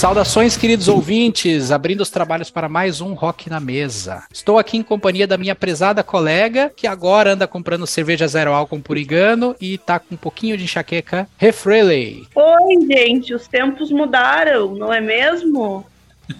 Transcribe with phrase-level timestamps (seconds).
[0.00, 4.22] Saudações, queridos ouvintes, abrindo os trabalhos para mais um Rock na Mesa.
[4.32, 8.80] Estou aqui em companhia da minha prezada colega, que agora anda comprando cerveja zero álcool
[8.80, 12.26] purigano e tá com um pouquinho de enxaqueca, Refreley.
[12.34, 15.84] Oi, gente, os tempos mudaram, não é mesmo?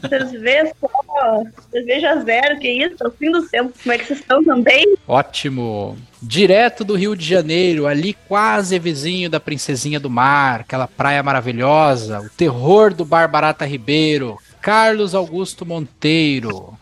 [0.02, 2.96] Vocês vê só, cerveja zero, que isso?
[3.02, 4.96] É o fim dos tempos, como é que vocês estão também?
[5.06, 5.96] Ótimo.
[6.22, 12.20] Direto do Rio de Janeiro, ali quase vizinho da Princesinha do Mar, aquela praia maravilhosa,
[12.20, 16.76] o terror do Barbarata Ribeiro, Carlos Augusto Monteiro.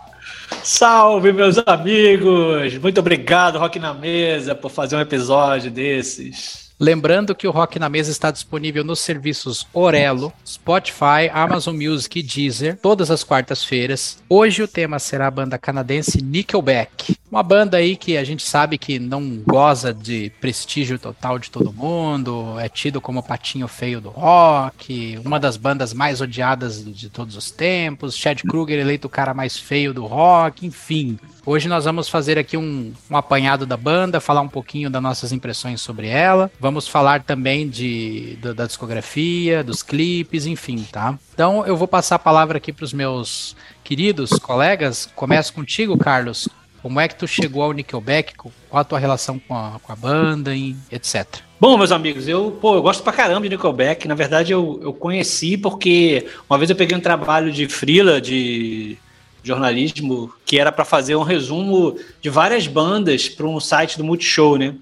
[0.63, 2.77] Salve, meus amigos!
[2.79, 6.68] Muito obrigado, Rock na Mesa, por fazer um episódio desses.
[6.81, 12.23] Lembrando que o Rock na Mesa está disponível nos serviços Orelo, Spotify, Amazon Music e
[12.23, 14.23] Deezer, todas as quartas-feiras.
[14.29, 17.17] Hoje o tema será a banda canadense Nickelback.
[17.31, 21.73] Uma banda aí que a gente sabe que não goza de prestígio total de todo
[21.73, 27.11] mundo, é tido como o patinho feio do rock, uma das bandas mais odiadas de
[27.11, 31.19] todos os tempos, Chad Kruger eleito o cara mais feio do rock, enfim.
[31.51, 35.33] Hoje nós vamos fazer aqui um, um apanhado da banda, falar um pouquinho das nossas
[35.33, 36.51] impressões sobre ela.
[36.61, 41.19] Vamos falar também de, da, da discografia, dos clipes, enfim, tá?
[41.33, 45.09] Então eu vou passar a palavra aqui para os meus queridos colegas.
[45.17, 46.51] Começo contigo, Carlos.
[46.83, 48.35] Como é que tu chegou ao Nickelback?
[48.37, 51.27] Qual a tua relação com a, com a banda e etc?
[51.59, 54.07] Bom, meus amigos, eu, pô, eu gosto pra caramba de Nickelback.
[54.07, 58.99] Na verdade, eu, eu conheci porque uma vez eu peguei um trabalho de frila, de
[59.49, 64.57] jornalismo, que era para fazer um resumo de várias bandas para um site do Multishow,
[64.57, 64.75] né?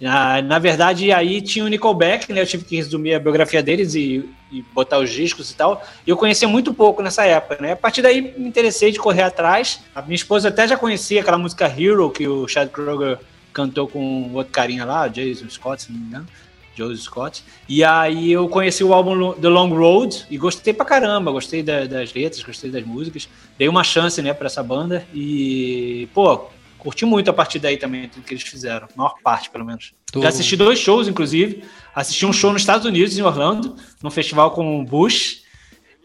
[0.00, 2.40] Na, na verdade, aí tinha o Nickelback, né?
[2.40, 5.80] Eu tive que resumir a biografia deles e, e botar os discos e tal.
[6.04, 7.72] E eu conhecia muito pouco nessa época, né?
[7.72, 9.80] A partir daí me interessei de correr atrás.
[9.94, 13.18] A minha esposa até já conhecia aquela música Hero que o Chad Kroger
[13.52, 16.26] cantou com outro carinha lá, Jason Scott, se não me engano.
[16.74, 17.44] Joe Scott.
[17.68, 21.84] E aí eu conheci o álbum The Long Road e gostei pra caramba, gostei da,
[21.84, 23.28] das letras, gostei das músicas.
[23.58, 28.08] Dei uma chance, né, pra essa banda e, pô, curti muito a partir daí também
[28.08, 29.92] tudo que eles fizeram, a maior parte, pelo menos.
[30.10, 30.20] Tu...
[30.20, 31.62] Já assisti dois shows, inclusive.
[31.94, 35.42] Assisti um show nos Estados Unidos, em Orlando, num festival com o Bush.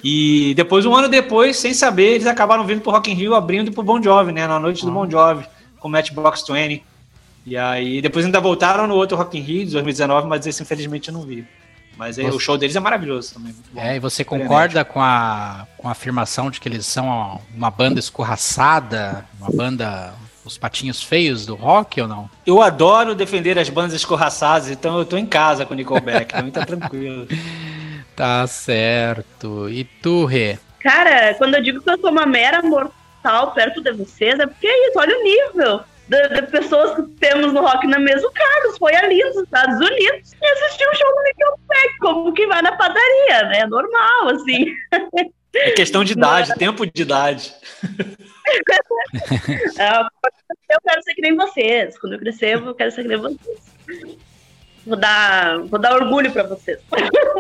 [0.04, 3.72] E depois, um ano depois, sem saber, eles acabaram vindo pro Rock in Rio abrindo
[3.72, 4.46] pro Bon Jovi, né?
[4.46, 4.86] Na noite ah.
[4.86, 5.46] do Bon Jovi,
[5.80, 6.84] com o Matchbox 20.
[7.48, 11.08] E aí, depois ainda voltaram no outro Rock in Rio de 2019, mas esse infelizmente
[11.08, 11.48] eu não vi.
[11.96, 12.36] Mas aí, você...
[12.36, 13.56] o show deles é maravilhoso também.
[13.74, 18.02] É, e você concorda com a, com a afirmação de que eles são uma banda
[18.02, 20.14] escorraçada, uma banda
[20.44, 22.30] os patinhos feios do rock ou não?
[22.46, 26.52] Eu adoro defender as bandas escorraçadas, então eu tô em casa com o Nickelback, então
[26.52, 27.28] tá tranquilo.
[28.16, 29.70] Tá certo.
[29.70, 30.58] E tu, Rê?
[30.80, 34.66] Cara, quando eu digo que eu sou uma mera mortal perto de vocês, é porque
[34.66, 38.28] é isso, olha o nível de, de, pessoas que temos no Rock na Mesa.
[38.28, 42.48] O Carlos foi ali nos Estados Unidos e assistiu o show do Nickelback, como que
[42.48, 43.60] vai na padaria, né?
[43.60, 44.68] É normal, assim.
[45.56, 47.54] É questão de idade, tempo de idade.
[49.78, 52.00] É, eu quero ser que nem vocês.
[52.00, 53.60] Quando eu crescer, eu quero ser que nem vocês.
[54.88, 56.80] Vou dar, vou dar orgulho para vocês.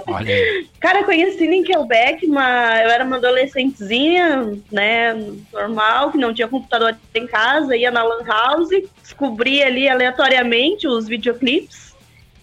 [0.06, 0.36] Olha.
[0.82, 5.14] Cara, conheci Nickelback, mas eu era uma adolescentezinha, né,
[5.54, 8.70] normal, que não tinha computador em casa, ia na lan house,
[9.02, 11.96] descobri ali aleatoriamente os videoclipes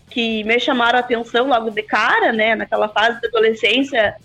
[0.09, 4.17] que me chamaram a atenção logo de cara, né, naquela fase da adolescência,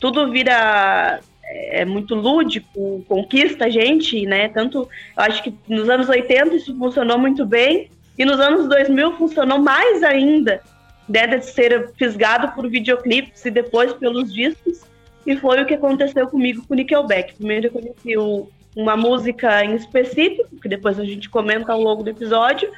[0.00, 4.48] tudo vira é muito lúdico, conquista a gente, né?
[4.48, 9.12] Tanto, eu acho que nos anos 80 isso funcionou muito bem, e nos anos 2000
[9.16, 10.60] funcionou mais ainda,
[11.08, 14.82] né, de ser fisgado por videoclipes e depois pelos discos,
[15.26, 17.34] e foi o que aconteceu comigo com Nickelback.
[17.34, 22.02] Primeiro eu conheci o, uma música em específico, que depois a gente comenta ao longo
[22.02, 22.70] do episódio,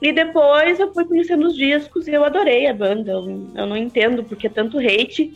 [0.00, 3.12] e depois eu fui conhecendo os discos e eu adorei a banda.
[3.12, 5.32] Eu, eu não entendo porque tanto hate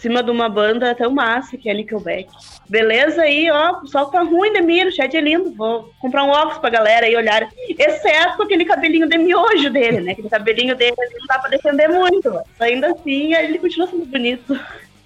[0.00, 2.28] cima de uma banda tão massa que é Nickelback.
[2.68, 6.30] Beleza aí, ó, o sol tá ruim, Demiro, o chat é lindo, vou comprar um
[6.30, 7.48] óculos pra galera aí olhar.
[7.78, 10.12] Exceto aquele cabelinho de miojo dele, né?
[10.12, 14.58] Aquele cabelinho dele não dá pra defender muito, mas ainda assim ele continua sendo bonito.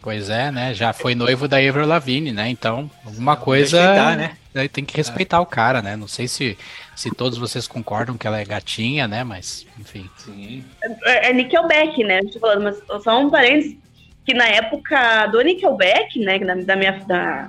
[0.02, 0.74] Pois é, né?
[0.74, 2.48] Já foi noivo da Avril Lavigne, né?
[2.48, 4.16] Então, alguma coisa.
[4.16, 4.36] Né?
[4.72, 5.40] Tem que respeitar é.
[5.40, 5.94] o cara, né?
[5.94, 6.58] Não sei se,
[6.96, 9.22] se todos vocês concordam que ela é gatinha, né?
[9.22, 10.10] Mas, enfim.
[10.16, 10.64] Sim.
[11.04, 12.18] É, é Nickelback, né?
[12.18, 13.76] Estou falando, mas só um parênteses
[14.24, 17.48] que na época do Nickelback, né, da, minha da,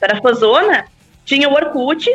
[0.00, 0.84] da Fazona,
[1.24, 2.08] tinha o Orkut,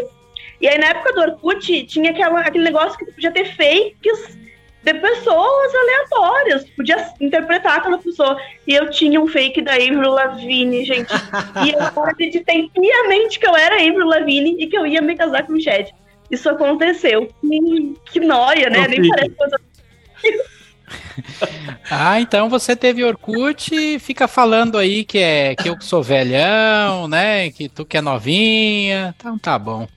[0.61, 4.37] e aí na época do Orkut tinha aquela, aquele negócio que podia ter fakes
[4.81, 8.39] de pessoas aleatórias, podia interpretar aquela pessoa.
[8.65, 11.11] E eu tinha um fake da Avril Lavigne, gente.
[11.65, 15.45] e eu acreditei piamente que eu era Avril Lavigne e que eu ia me casar
[15.45, 15.89] com o Chad.
[16.31, 17.27] Isso aconteceu.
[17.41, 18.87] Que, que noia, né?
[18.87, 19.59] Nem parece coisa
[21.89, 27.07] ah, então você teve Orkut e fica falando aí que é que eu sou velhão,
[27.07, 27.51] né?
[27.51, 29.13] Que tu que é novinha.
[29.17, 29.87] Então tá bom.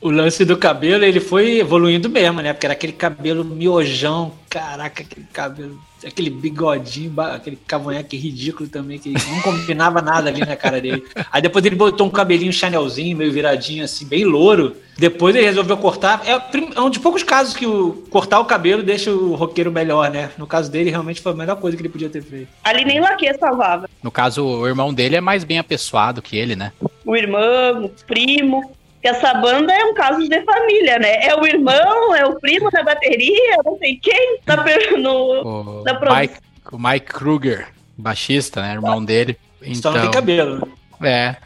[0.00, 2.52] O lance do cabelo, ele foi evoluindo mesmo, né?
[2.52, 9.10] Porque era aquele cabelo miojão, caraca, aquele cabelo, aquele bigodinho, aquele cavanhaque ridículo também, que
[9.10, 11.02] não combinava nada ali na cara dele.
[11.32, 14.76] Aí depois ele botou um cabelinho chanelzinho, meio viradinho, assim, bem louro.
[14.98, 16.22] Depois ele resolveu cortar.
[16.26, 20.10] É, é um dos poucos casos que o cortar o cabelo deixa o roqueiro melhor,
[20.10, 20.30] né?
[20.36, 22.48] No caso dele, realmente foi a melhor coisa que ele podia ter feito.
[22.62, 23.88] Ali nem laque salvava.
[24.02, 26.72] No caso, o irmão dele é mais bem apessoado que ele, né?
[27.06, 28.70] O irmão, o primo
[29.02, 31.26] que essa banda é um caso de família, né?
[31.26, 34.64] É o irmão, é o primo da bateria, não sei quem, tá
[34.96, 36.38] no, o, na Mike,
[36.70, 37.68] o Mike Kruger,
[37.98, 38.74] baixista, né?
[38.74, 39.36] Irmão dele.
[39.60, 40.68] Então, Só não tem então, cabelo,
[41.00, 41.10] né?
[41.10, 41.36] É.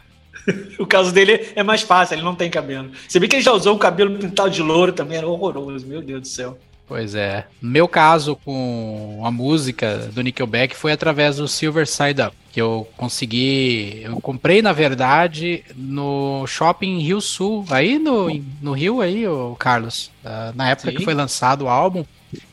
[0.79, 2.91] o caso dele é mais fácil, ele não tem cabelo.
[3.07, 6.01] Você vê que ele já usou o cabelo pintado de louro também, era horroroso, meu
[6.01, 6.59] Deus do céu.
[6.87, 7.45] Pois é.
[7.61, 12.87] Meu caso com a música do Nickelback foi através do Silver Side Up, que eu
[12.95, 14.01] consegui.
[14.03, 18.29] Eu comprei, na verdade, no shopping Rio Sul, aí no,
[18.61, 20.09] no Rio, aí, o Carlos.
[20.23, 20.97] Uh, na época Sim.
[20.97, 22.05] que foi lançado o álbum.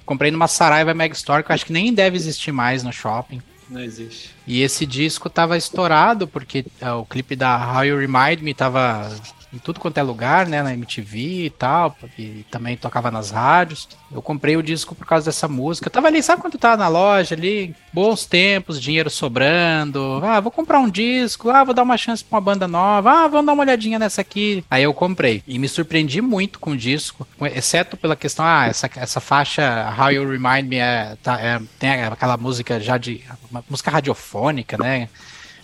[0.04, 3.40] Comprei numa Saraiva Mag Store, que eu acho que nem deve existir mais no shopping.
[3.70, 4.30] Não existe.
[4.46, 9.10] E esse disco tava estourado, porque uh, o clipe da How You Remind Me tava
[9.54, 13.88] em tudo quanto é lugar, né, na MTV e tal, e também tocava nas rádios.
[14.12, 15.88] Eu comprei o disco por causa dessa música.
[15.88, 20.20] Eu tava ali, sabe quando tava na loja ali, bons tempos, dinheiro sobrando.
[20.24, 23.10] Ah, vou comprar um disco, ah, vou dar uma chance pra uma banda nova.
[23.10, 24.64] Ah, vamos dar uma olhadinha nessa aqui.
[24.70, 28.90] Aí eu comprei e me surpreendi muito com o disco, exceto pela questão, ah, essa,
[28.96, 33.64] essa faixa How You Remind Me é, tá, é tem aquela música já de uma
[33.68, 35.08] música radiofônica, né?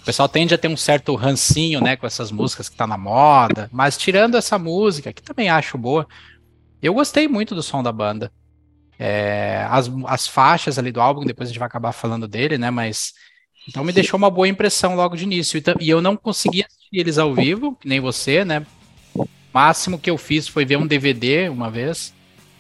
[0.01, 2.97] O pessoal tende a ter um certo rancinho, né, com essas músicas que tá na
[2.97, 6.07] moda, mas tirando essa música, que também acho boa,
[6.83, 8.33] eu gostei muito do som da banda.
[8.99, 12.71] É, as, as faixas ali do álbum, depois a gente vai acabar falando dele, né,
[12.71, 13.13] mas
[13.69, 15.63] então me deixou uma boa impressão logo de início.
[15.81, 18.65] E, eu não consegui assistir eles ao vivo, que nem você, né?
[19.15, 22.15] O máximo que eu fiz foi ver um DVD uma vez,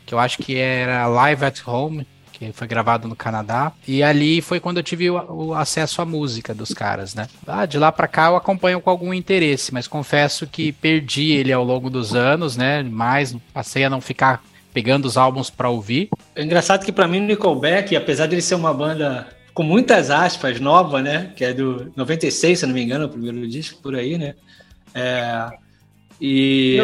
[0.07, 2.07] que eu acho que era Live at Home,
[2.49, 3.73] que foi gravado no Canadá.
[3.87, 7.29] E ali foi quando eu tive o, o acesso à música dos caras, né?
[7.47, 11.53] Ah, de lá para cá eu acompanho com algum interesse, mas confesso que perdi ele
[11.53, 12.83] ao longo dos anos, né?
[12.83, 14.43] Mas passei a não ficar
[14.73, 16.09] pegando os álbuns para ouvir.
[16.35, 20.11] É engraçado que para mim o Nickelback, apesar de ele ser uma banda com muitas
[20.11, 21.33] aspas nova, né?
[21.37, 24.35] Que é do 96, se não me engano, o primeiro disco por aí, né?
[24.95, 25.51] É,
[26.21, 26.77] e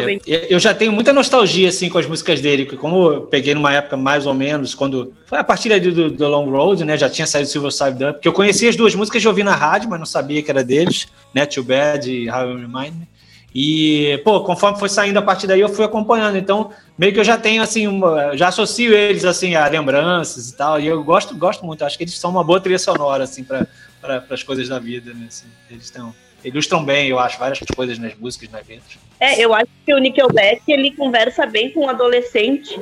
[0.49, 3.71] eu já tenho muita nostalgia assim com as músicas dele, porque como eu peguei numa
[3.71, 6.97] época mais ou menos, quando foi a partir ali do, do Long Road, né?
[6.97, 9.53] Já tinha saído Silver Side Up, que eu conhecia as duas músicas já ouvi na
[9.53, 11.45] rádio, mas não sabia que era deles, né?
[11.45, 13.07] Too Bad e How You Remind Me.
[13.53, 16.37] E, pô, conforme foi saindo a partir daí, eu fui acompanhando.
[16.37, 20.55] Então, meio que eu já tenho, assim, uma, já associo eles, assim, a lembranças e
[20.55, 20.79] tal.
[20.79, 21.83] E eu gosto, gosto muito.
[21.83, 23.65] Acho que eles são uma boa trilha sonora, assim, para
[24.01, 25.25] pra, as coisas da vida, né?
[25.27, 26.13] Assim, eles estão
[26.43, 28.97] ilustram bem, eu acho, várias coisas nas músicas, nas letras.
[29.19, 32.79] É, eu acho que o Nickelback, ele conversa bem com um adolescente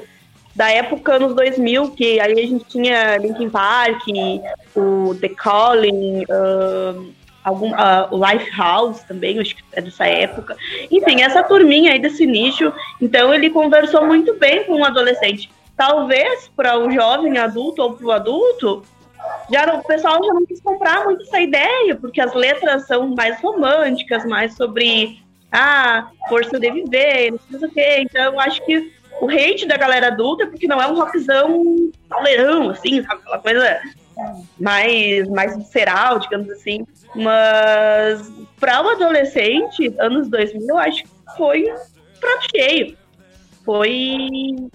[0.56, 4.04] da época anos 2000, que aí a gente tinha Linkin Park,
[4.76, 10.56] o The Calling, uh, algum, uh, o Lifehouse também, acho que é dessa época.
[10.90, 12.72] Enfim, essa turminha aí desse nicho,
[13.02, 15.50] então ele conversou muito bem com um adolescente.
[15.76, 18.84] Talvez para o jovem adulto ou para o adulto,
[19.52, 23.40] já o pessoal já não quis comprar muito essa ideia, porque as letras são mais
[23.40, 25.20] românticas, mais sobre
[25.52, 27.98] ah, força de viver, não sei o quê.
[28.00, 28.92] Então, acho que
[29.22, 31.64] o hate da galera adulta é porque não é um rockzão
[32.10, 33.22] pauleirão, assim, sabe?
[33.22, 33.82] Aquela coisa
[34.60, 36.86] mais, mais visceral, digamos assim.
[37.16, 41.64] Mas para o um adolescente, anos 2000, eu acho que foi
[42.20, 42.98] prato cheio.
[43.64, 44.20] Foi.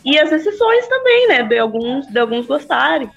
[0.05, 1.43] E as exceções também, né?
[1.43, 3.11] De alguns, de alguns gostarem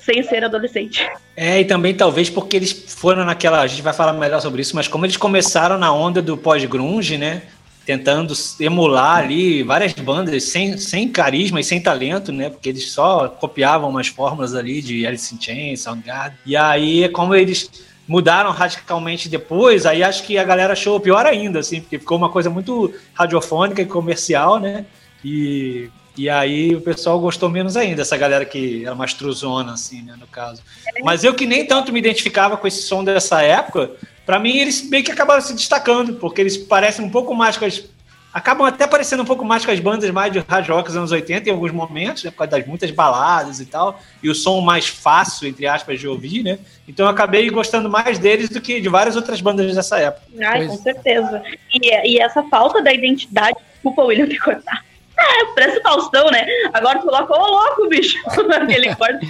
[0.00, 1.06] sem ser adolescente.
[1.36, 3.60] É, e também talvez porque eles foram naquela.
[3.60, 7.18] A gente vai falar melhor sobre isso, mas como eles começaram na onda do pós-grunge,
[7.18, 7.42] né?
[7.84, 12.50] Tentando emular ali várias bandas sem, sem carisma e sem talento, né?
[12.50, 16.38] Porque eles só copiavam umas fórmulas ali de Alice in Chains, Soundgarden.
[16.44, 17.70] E aí, como eles
[18.08, 22.30] mudaram radicalmente depois, aí acho que a galera achou pior ainda, assim, porque ficou uma
[22.30, 24.84] coisa muito radiofônica e comercial, né?
[25.24, 30.02] E e aí o pessoal gostou menos ainda, essa galera que era mais truzona, assim,
[30.02, 30.62] né, no caso.
[31.04, 33.90] Mas eu que nem tanto me identificava com esse som dessa época,
[34.24, 37.66] para mim eles meio que acabaram se destacando, porque eles parecem um pouco mais com
[37.66, 37.84] as.
[38.32, 41.10] Acabam até parecendo um pouco mais com as bandas mais de hard rock dos anos
[41.10, 44.60] 80 em alguns momentos, né, por causa das muitas baladas e tal, e o som
[44.60, 46.58] mais fácil, entre aspas, de ouvir, né?
[46.86, 50.26] Então eu acabei gostando mais deles do que de várias outras bandas dessa época.
[50.42, 51.42] Ah, com certeza.
[51.72, 54.85] E, e essa falta da identidade, desculpa, William, de cortar
[55.18, 56.46] É, parece Faustão, né?
[56.72, 59.26] Agora tu coloca, ô louco, bicho, naquele corte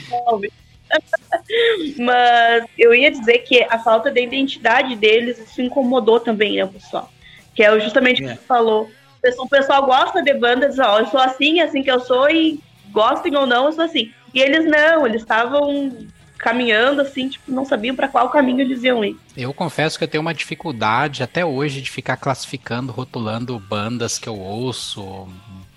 [1.98, 7.10] Mas eu ia dizer que a falta da identidade deles isso incomodou também, né, pessoal?
[7.54, 8.36] Que é justamente o que é.
[8.36, 8.90] você falou.
[9.38, 13.34] O pessoal gosta de bandas, ó, eu sou assim, assim que eu sou, e gostem
[13.36, 14.12] ou não, eu sou assim.
[14.32, 15.92] E eles não, eles estavam
[16.38, 19.16] caminhando assim, tipo, não sabiam para qual caminho eles iam ir.
[19.36, 24.28] Eu confesso que eu tenho uma dificuldade até hoje de ficar classificando, rotulando bandas que
[24.28, 25.26] eu ouço.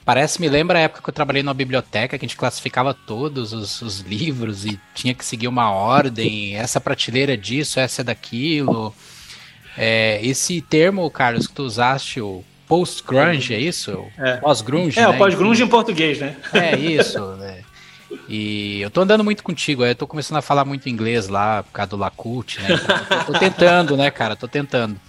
[0.09, 3.53] Parece, me lembra a época que eu trabalhei numa biblioteca, que a gente classificava todos
[3.53, 8.91] os, os livros e tinha que seguir uma ordem, essa prateleira disso, essa é daquilo.
[9.77, 14.03] É, esse termo, Carlos, que tu usaste, o post-grunge, é isso?
[14.17, 14.37] É.
[14.37, 15.09] Pós-grunge, É, né?
[15.09, 16.35] o pós-grunge em português, né?
[16.53, 17.23] É, isso.
[17.35, 17.59] né?
[18.27, 21.71] E eu tô andando muito contigo, eu tô começando a falar muito inglês lá, por
[21.71, 22.69] causa do Lacute, né?
[23.27, 24.35] Tô, tô tentando, né, cara?
[24.35, 24.99] Tô tentando.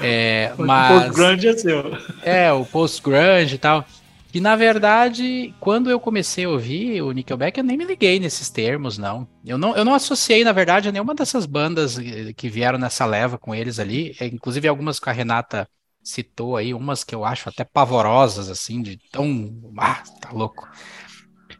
[0.00, 0.90] É, mas...
[0.90, 1.98] O post-grunge é seu.
[2.24, 3.86] É, o post-grunge e tal.
[4.34, 8.50] E na verdade, quando eu comecei a ouvir o Nickelback, eu nem me liguei nesses
[8.50, 9.28] termos, não.
[9.44, 11.96] Eu não, eu não associei, na verdade, a nenhuma dessas bandas
[12.36, 14.16] que vieram nessa leva com eles ali.
[14.18, 15.68] É, inclusive algumas que a Renata
[16.02, 19.72] citou aí, umas que eu acho até pavorosas, assim, de tão.
[19.78, 20.68] Ah, tá louco.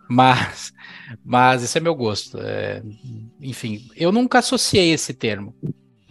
[0.08, 0.72] Mas,
[1.24, 2.38] mas esse é meu gosto.
[2.40, 2.82] É,
[3.40, 5.54] enfim, eu nunca associei esse termo.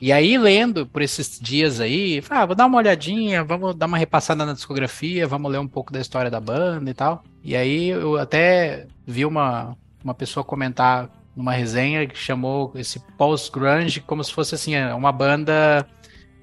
[0.04, 3.98] E aí, lendo por esses dias aí, ah, vou dar uma olhadinha, vamos dar uma
[3.98, 7.24] repassada na discografia, vamos ler um pouco da história da banda e tal.
[7.42, 14.02] E aí eu até vi uma, uma pessoa comentar numa resenha que chamou esse post-grunge
[14.02, 15.88] como se fosse assim, uma banda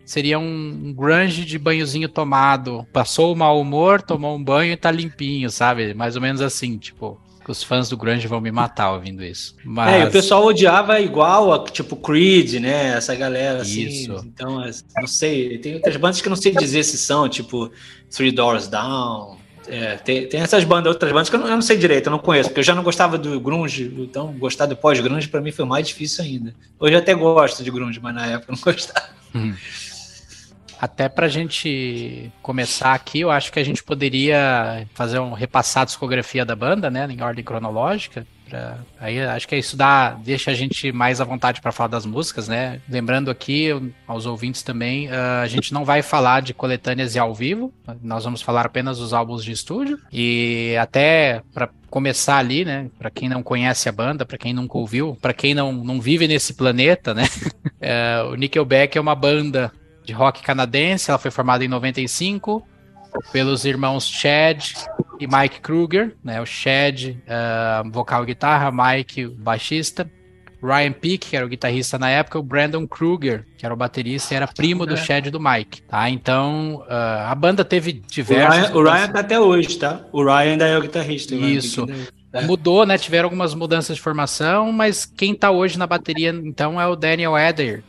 [0.07, 2.87] seria um grunge de banhozinho tomado.
[2.95, 5.93] Passou o mau humor, tomou um banho e tá limpinho, sabe?
[5.93, 9.55] Mais ou menos assim, tipo os fãs do grunge vão me matar ouvindo isso.
[9.65, 9.95] Mas...
[9.95, 12.97] É, o pessoal odiava igual a, tipo, Creed, né?
[12.97, 13.87] Essa galera, assim.
[13.87, 14.15] Isso.
[14.25, 14.63] Então,
[14.97, 17.71] não sei, tem outras bandas que eu não sei dizer se são, tipo,
[18.11, 19.39] Three Doors Down.
[19.69, 22.11] É, tem, tem essas bandas, outras bandas que eu não, eu não, sei direito, eu
[22.11, 25.53] não conheço, porque eu já não gostava do grunge, então gostar do pós-grunge para mim
[25.53, 26.55] foi mais difícil ainda.
[26.79, 29.07] Hoje eu até gosto de grunge, mas na época eu não gostava.
[29.33, 29.55] Hum.
[30.81, 35.83] Até para a gente começar aqui, eu acho que a gente poderia fazer um repassar
[35.83, 38.27] a discografia da banda, né, em ordem cronológica.
[38.49, 42.07] Pra, aí acho que isso dá, deixa a gente mais à vontade para falar das
[42.07, 42.81] músicas, né?
[42.89, 43.69] Lembrando aqui
[44.07, 47.73] aos ouvintes também, uh, a gente não vai falar de coletâneas e ao vivo,
[48.03, 52.89] nós vamos falar apenas dos álbuns de estúdio e até para começar ali, né?
[52.99, 56.27] Para quem não conhece a banda, para quem nunca ouviu, para quem não, não vive
[56.27, 57.25] nesse planeta, né?
[57.65, 59.71] uh, o Nickelback é uma banda
[60.11, 61.11] de rock canadense.
[61.11, 62.67] Ela foi formada em 95
[63.33, 64.73] pelos irmãos Chad
[65.19, 66.41] e Mike Kruger, né?
[66.41, 70.11] O Chad, uh, vocal e guitarra, Mike, baixista.
[70.63, 74.35] Ryan Peake, que era o guitarrista na época, o Brandon Kruger, que era o baterista,
[74.35, 74.97] e era primo do é.
[74.97, 76.11] Chad e do Mike, tá?
[76.11, 78.69] Então, uh, a banda teve diversos...
[78.69, 80.03] O Ryan, o Ryan tá até hoje, tá?
[80.13, 81.35] O Ryan ainda é o guitarrista.
[81.35, 81.87] Isso.
[82.31, 82.43] É.
[82.43, 82.99] Mudou, né?
[82.99, 87.39] Tiveram algumas mudanças de formação, mas quem tá hoje na bateria, então, é o Daniel
[87.39, 87.83] Eder, né?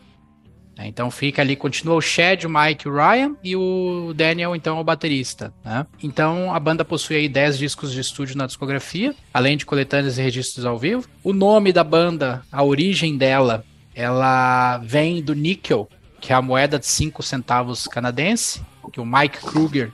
[0.80, 4.84] Então fica ali, continua o Chad, o Mike, o Ryan e o Daniel, então, o
[4.84, 5.54] baterista.
[5.64, 5.86] Né?
[6.02, 10.22] Então a banda possui aí 10 discos de estúdio na discografia, além de coletâneas e
[10.22, 11.08] registros ao vivo.
[11.24, 13.64] O nome da banda, a origem dela,
[13.94, 15.88] ela vem do níquel,
[16.20, 18.62] que é a moeda de 5 centavos canadense,
[18.92, 19.92] que o Mike Kruger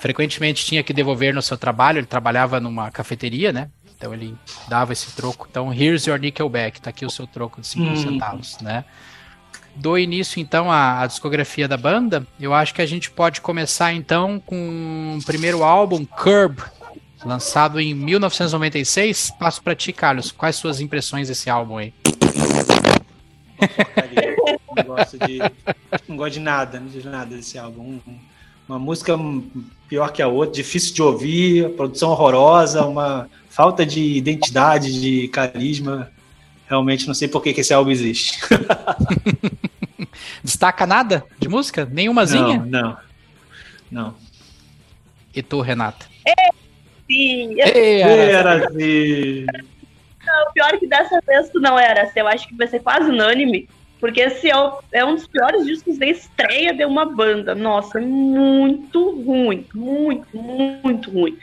[0.00, 3.70] frequentemente tinha que devolver no seu trabalho, ele trabalhava numa cafeteria, né?
[3.96, 4.36] Então ele
[4.68, 5.46] dava esse troco.
[5.50, 7.96] Então, here's your nickelback, tá aqui o seu troco de 5 hum.
[7.96, 8.84] centavos, né?
[9.76, 13.92] Dou início então à, à, discografia da banda, eu acho que a gente pode começar
[13.92, 16.62] então com o primeiro álbum, Curb,
[17.24, 19.32] lançado em 1996.
[19.38, 20.30] Passo para ti, Carlos.
[20.30, 21.92] Quais suas impressões desse álbum aí?
[24.76, 25.38] Não gosto de,
[26.08, 27.98] não gosto de nada, não de nada desse álbum.
[28.68, 29.16] Uma música
[29.88, 36.10] pior que a outra, difícil de ouvir, produção horrorosa, uma falta de identidade, de carisma.
[36.74, 38.40] Realmente não sei por que, que esse álbum existe.
[40.42, 41.88] Destaca nada de música?
[41.88, 42.58] Nenhumazinha?
[42.58, 42.96] Não, não.
[43.92, 44.14] Não.
[45.32, 46.06] E tu, Renata?
[46.26, 46.50] É,
[47.08, 47.60] sim.
[47.60, 48.00] É,
[48.32, 49.46] era assim.
[50.26, 52.10] Não, pior é que dessa vez tu não era.
[52.16, 53.68] Eu acho que vai ser quase unânime.
[54.00, 57.54] Porque esse é, o, é um dos piores discos da estreia de uma banda.
[57.54, 59.64] Nossa, muito ruim.
[59.72, 61.38] Muito, muito ruim.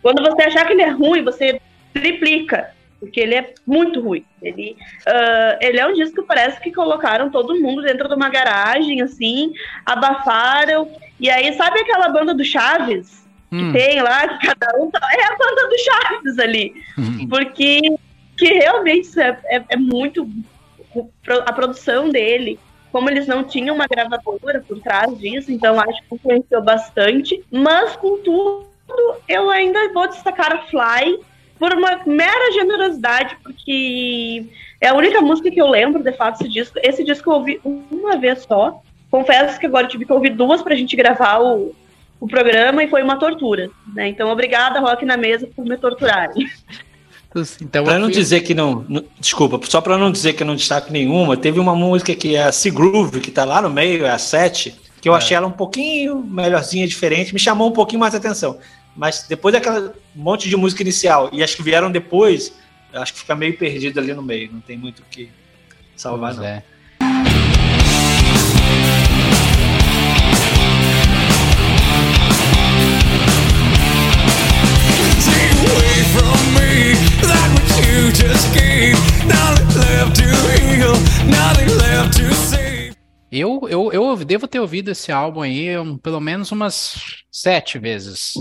[0.00, 1.60] Quando você achar que ele é ruim, você
[1.92, 2.70] triplica
[3.06, 4.24] porque ele é muito ruim.
[4.42, 8.28] Ele, uh, ele é um disco que parece que colocaram todo mundo dentro de uma
[8.28, 9.52] garagem, assim,
[9.84, 10.90] abafaram.
[11.18, 13.24] E aí, sabe aquela banda do Chaves?
[13.50, 13.72] Hum.
[13.72, 14.90] Que tem lá, que cada um.
[14.90, 16.74] Tá, é a banda do Chaves ali.
[16.98, 17.28] Hum.
[17.28, 17.80] Porque
[18.36, 20.28] que realmente é, é, é muito.
[21.46, 22.58] A produção dele
[22.90, 27.44] como eles não tinham uma gravadora por trás disso, então acho que influenciou bastante.
[27.50, 28.66] Mas com tudo
[29.28, 31.18] eu ainda vou destacar a Fly
[31.58, 34.44] por uma mera generosidade, porque
[34.80, 36.78] é a única música que eu lembro, de fato, esse disco.
[36.82, 38.80] Esse disco eu ouvi uma vez só.
[39.10, 41.74] Confesso que agora tive que ouvir duas pra gente gravar o,
[42.20, 43.70] o programa e foi uma tortura.
[43.94, 44.08] Né?
[44.08, 46.46] Então, obrigada, Rock na Mesa, por me torturarem.
[47.60, 50.56] Então, para não dizer que não, não desculpa, só para não dizer que eu não
[50.56, 54.06] destaco nenhuma, teve uma música que é a Sea Groove, que tá lá no meio,
[54.06, 55.18] é a 7, que eu é.
[55.18, 58.58] achei ela um pouquinho melhorzinha, diferente, me chamou um pouquinho mais atenção.
[58.96, 62.54] Mas depois daquela monte de música inicial e as que vieram depois,
[62.92, 65.28] eu acho que fica meio perdido ali no meio, não tem muito o que
[65.94, 66.44] salvar, pois não.
[66.44, 66.62] É.
[83.30, 86.94] Eu, eu, eu devo ter ouvido esse álbum aí um, pelo menos umas
[87.30, 88.32] sete vezes.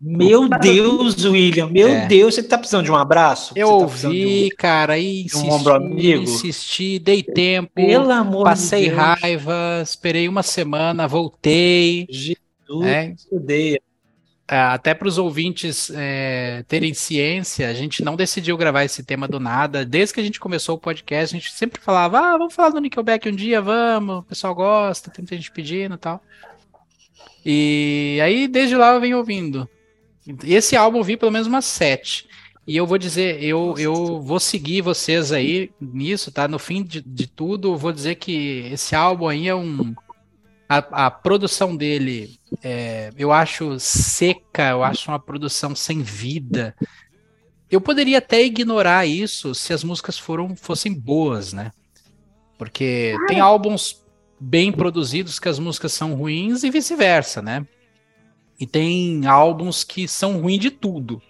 [0.00, 2.06] Meu Deus, William, meu é.
[2.06, 3.52] Deus, você tá precisando de um abraço?
[3.56, 6.22] Eu tá ouvi, um, cara, e insisti, um ombro amigo.
[6.22, 12.06] insisti, dei tempo, Pelo amor passei de raiva, esperei uma semana, voltei.
[12.08, 13.12] Jesus, é.
[13.32, 13.82] odeia.
[14.50, 19.26] É, até para os ouvintes é, terem ciência, a gente não decidiu gravar esse tema
[19.26, 19.84] do nada.
[19.84, 22.80] Desde que a gente começou o podcast, a gente sempre falava: ah, vamos falar do
[22.80, 26.22] Nickelback um dia, vamos, o pessoal gosta, tem muita gente pedindo e tal.
[27.44, 29.68] E aí, desde lá, eu venho ouvindo.
[30.44, 32.28] Esse álbum eu vi pelo menos umas sete.
[32.66, 36.46] E eu vou dizer, eu, eu vou seguir vocês aí nisso, tá?
[36.46, 39.94] No fim de, de tudo, vou dizer que esse álbum aí é um
[40.68, 46.76] a, a produção dele, é, eu acho seca, eu acho uma produção sem vida.
[47.70, 51.72] Eu poderia até ignorar isso se as músicas foram, fossem boas, né?
[52.58, 54.04] Porque tem álbuns
[54.38, 57.66] bem produzidos que as músicas são ruins e vice-versa, né?
[58.58, 61.22] E tem álbuns que são ruins de tudo.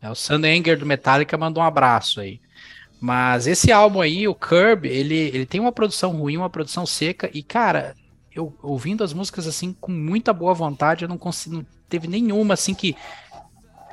[0.00, 2.40] É, o Sun Anger do Metallica mandou um abraço aí.
[3.00, 7.30] Mas esse álbum aí, o Curb, ele, ele tem uma produção ruim, uma produção seca,
[7.32, 7.94] e cara,
[8.30, 12.54] eu ouvindo as músicas assim com muita boa vontade, eu não consigo, não teve nenhuma
[12.54, 12.94] assim que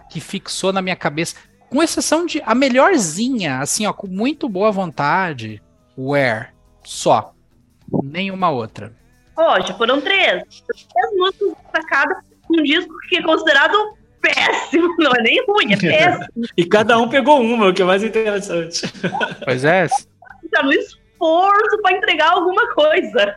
[0.09, 1.35] que fixou na minha cabeça,
[1.69, 5.61] com exceção de a melhorzinha, assim, ó, com muito boa vontade,
[5.97, 6.47] Where,
[6.83, 7.33] só,
[8.03, 8.95] nenhuma outra.
[9.35, 10.43] Ó, já foram três.
[10.65, 12.17] Três músicas destacadas
[12.49, 13.77] um disco que é considerado
[14.21, 16.45] péssimo, não é nem ruim, é péssimo.
[16.57, 18.81] e cada um pegou uma, o que é mais interessante.
[19.43, 19.87] Pois é.
[20.51, 23.35] Tá no esforço para entregar alguma coisa.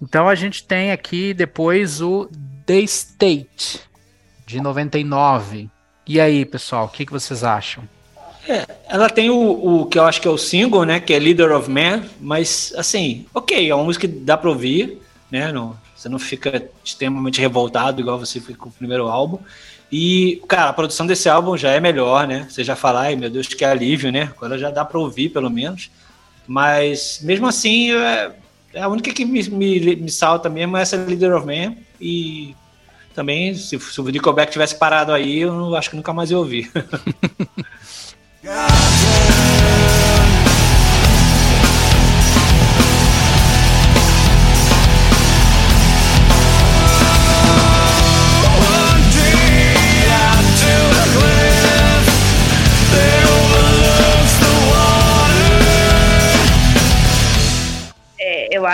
[0.00, 2.28] Então a gente tem aqui depois o
[2.66, 3.80] The State,
[4.46, 5.68] de 99.
[6.06, 7.84] E aí, pessoal, o que, que vocês acham?
[8.48, 10.98] É, ela tem o, o, que eu acho que é o single, né?
[10.98, 15.00] Que é Leader of Man, mas assim, ok, é uma música que dá pra ouvir,
[15.30, 15.52] né?
[15.52, 19.38] Não, você não fica extremamente revoltado igual você fica com o primeiro álbum.
[19.92, 22.46] E, cara, a produção desse álbum já é melhor, né?
[22.48, 24.32] Você já fala, ai meu Deus, que alívio, né?
[24.34, 25.90] Agora já dá pra ouvir, pelo menos.
[26.46, 28.32] Mas, mesmo assim, é,
[28.72, 31.76] é a única que me, me, me salta mesmo é essa Leader of Man.
[32.00, 32.56] E
[33.14, 36.72] também, se, se o Nickelback tivesse parado aí, eu acho que nunca mais ia ouvir.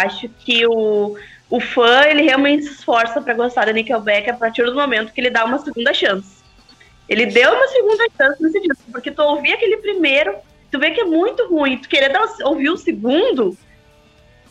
[0.05, 1.17] acho que o,
[1.49, 5.21] o fã, ele realmente se esforça para gostar da Nickelback a partir do momento que
[5.21, 6.37] ele dá uma segunda chance.
[7.09, 10.35] Ele deu uma segunda chance nesse disco, porque tu ouvir aquele primeiro,
[10.71, 13.57] tu vê que é muito ruim, tu querer ouvir o segundo,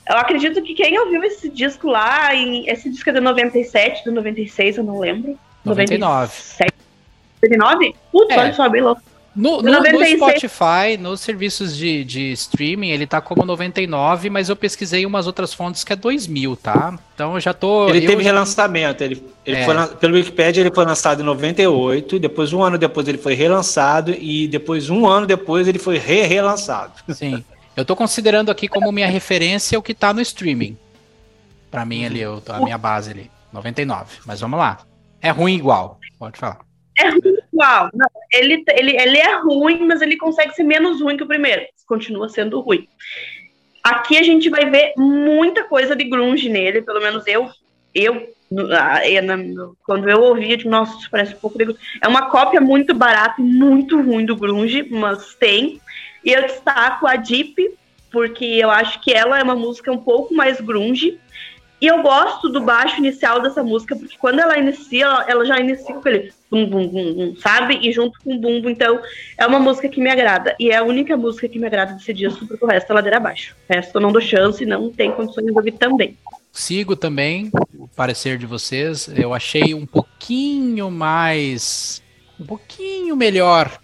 [0.08, 4.12] eu acredito que quem ouviu esse disco lá, em, esse disco é de 97, do
[4.12, 5.38] 96, eu não lembro.
[5.64, 6.22] 99.
[6.22, 6.74] 97.
[7.42, 7.96] 99?
[8.12, 8.40] Putz, é.
[8.40, 9.02] olha só, bem louco.
[9.36, 14.56] No, no, no, Spotify, nos serviços de, de streaming, ele tá como 99, mas eu
[14.56, 16.98] pesquisei umas outras fontes que é 2000, tá?
[17.14, 17.90] Então eu já tô.
[17.90, 18.30] Ele teve já...
[18.30, 19.04] relançamento.
[19.04, 19.66] Ele, ele é.
[19.66, 24.12] foi, pelo Wikipedia, ele foi lançado em 98, depois, um ano depois, ele foi relançado,
[24.18, 26.94] e depois, um ano depois, ele foi re-relançado.
[27.14, 27.44] Sim.
[27.76, 30.78] Eu tô considerando aqui como minha referência o que tá no streaming.
[31.70, 33.30] Pra mim, ali, eu, a minha base ali.
[33.52, 34.20] 99.
[34.26, 34.80] Mas vamos lá.
[35.22, 36.00] É ruim igual.
[36.18, 36.60] Pode falar.
[36.98, 37.90] É ruim igual.
[37.94, 41.66] Não, ele, ele, ele é ruim, mas ele consegue ser menos ruim que o primeiro.
[41.88, 42.88] Continua sendo ruim.
[43.84, 47.50] Aqui a gente vai ver muita coisa de grunge nele, pelo menos eu,
[47.94, 48.36] eu
[49.84, 53.42] quando eu ouvi, tipo, nossa, isso parece um pouco de É uma cópia muito barata
[53.42, 55.82] e muito ruim do grunge, mas tem.
[56.24, 57.56] E eu destaco a Deep,
[58.12, 61.20] porque eu acho que ela é uma música um pouco mais grunge.
[61.82, 65.60] E eu gosto do baixo inicial dessa música, porque quando ela inicia, ela, ela já
[65.60, 67.80] inicia com aquele bum, bum, bum, bum, sabe?
[67.82, 69.02] E junto com o bumbo, então
[69.38, 70.56] é uma música que me agrada.
[70.58, 73.18] E é a única música que me agrada desse disco, porque o resto é ladeira
[73.18, 73.56] abaixo.
[73.70, 76.18] O resto eu não dou chance, não tem condições de ouvir também.
[76.52, 79.10] Sigo também o parecer de vocês.
[79.14, 82.02] Eu achei um pouquinho mais.
[82.40, 83.78] um pouquinho melhor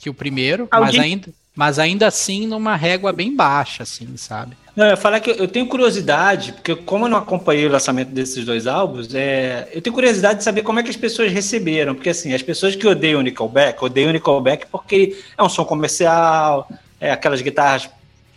[0.00, 4.56] que o primeiro, mas ainda, mas ainda assim numa régua bem baixa, assim, sabe?
[4.74, 8.42] Não, eu falar que eu tenho curiosidade, porque como eu não acompanhei o lançamento desses
[8.42, 12.08] dois álbuns, é, eu tenho curiosidade de saber como é que as pessoas receberam, porque
[12.08, 16.66] assim, as pessoas que odeiam o Nickelback, odeiam o Nickelback porque é um som comercial,
[16.98, 17.90] é aquelas guitarras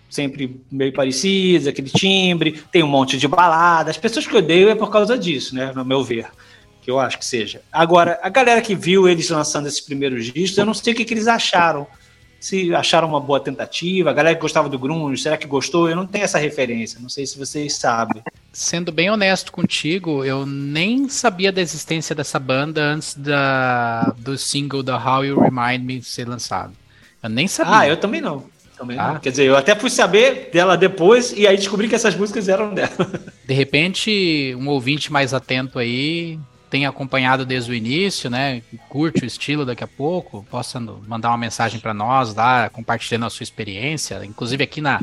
[0.09, 3.89] sempre meio parecidas, aquele timbre, tem um monte de balada.
[3.89, 6.27] As pessoas que odeiam é por causa disso, né, no meu ver,
[6.81, 7.61] que eu acho que seja.
[7.71, 11.05] Agora, a galera que viu eles lançando esses primeiros discos, eu não sei o que,
[11.05, 11.87] que eles acharam
[12.45, 15.89] se acharam uma boa tentativa, a galera que gostava do grunge, será que gostou?
[15.89, 18.21] Eu não tenho essa referência, não sei se vocês sabem.
[18.53, 24.83] Sendo bem honesto contigo, eu nem sabia da existência dessa banda antes da, do single
[24.83, 26.71] da How You Remind Me ser lançado.
[27.23, 27.79] Eu nem sabia.
[27.79, 28.43] Ah, eu também não.
[28.77, 29.13] Também ah.
[29.13, 29.19] não.
[29.19, 32.75] Quer dizer, eu até fui saber dela depois e aí descobri que essas músicas eram
[32.75, 32.91] dela.
[33.43, 36.37] De repente, um ouvinte mais atento aí
[36.75, 38.61] tem acompanhado desde o início, né?
[38.89, 43.29] Curte o estilo daqui a pouco, possa mandar uma mensagem para nós lá, compartilhando a
[43.29, 44.25] sua experiência.
[44.25, 44.99] Inclusive aqui na,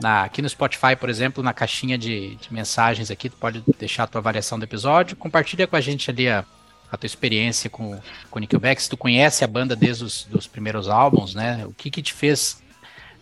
[0.00, 4.02] na aqui no Spotify, por exemplo, na caixinha de, de mensagens aqui, tu pode deixar
[4.02, 5.14] a tua avaliação do episódio.
[5.14, 6.44] Compartilha com a gente ali a,
[6.90, 7.96] a tua experiência com,
[8.28, 11.64] com Nickelback, se tu conhece a banda desde os dos primeiros álbuns, né?
[11.64, 12.60] O que que te fez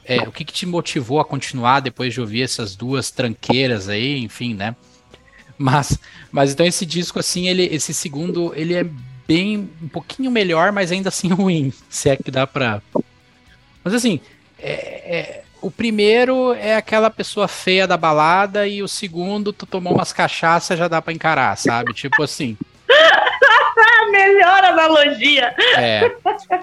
[0.03, 4.19] é, o que, que te motivou a continuar depois de ouvir essas duas tranqueiras aí,
[4.25, 4.75] enfim, né?
[5.59, 5.99] Mas,
[6.31, 8.85] mas então esse disco, assim, ele, esse segundo, ele é
[9.27, 12.83] bem, um pouquinho melhor, mas ainda assim ruim, se é que dá pra...
[13.83, 14.21] Mas assim,
[14.59, 19.95] é, é, o primeiro é aquela pessoa feia da balada e o segundo, tu tomou
[19.95, 21.93] umas cachaças, já dá pra encarar, sabe?
[21.93, 22.57] Tipo assim...
[24.11, 25.55] Melhor analogia.
[25.77, 26.09] É.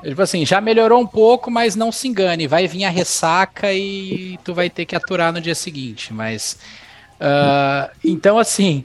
[0.03, 2.47] Tipo assim, já melhorou um pouco, mas não se engane.
[2.47, 6.13] Vai vir a ressaca e tu vai ter que aturar no dia seguinte.
[6.13, 6.57] Mas
[7.23, 8.83] Uh, então, assim,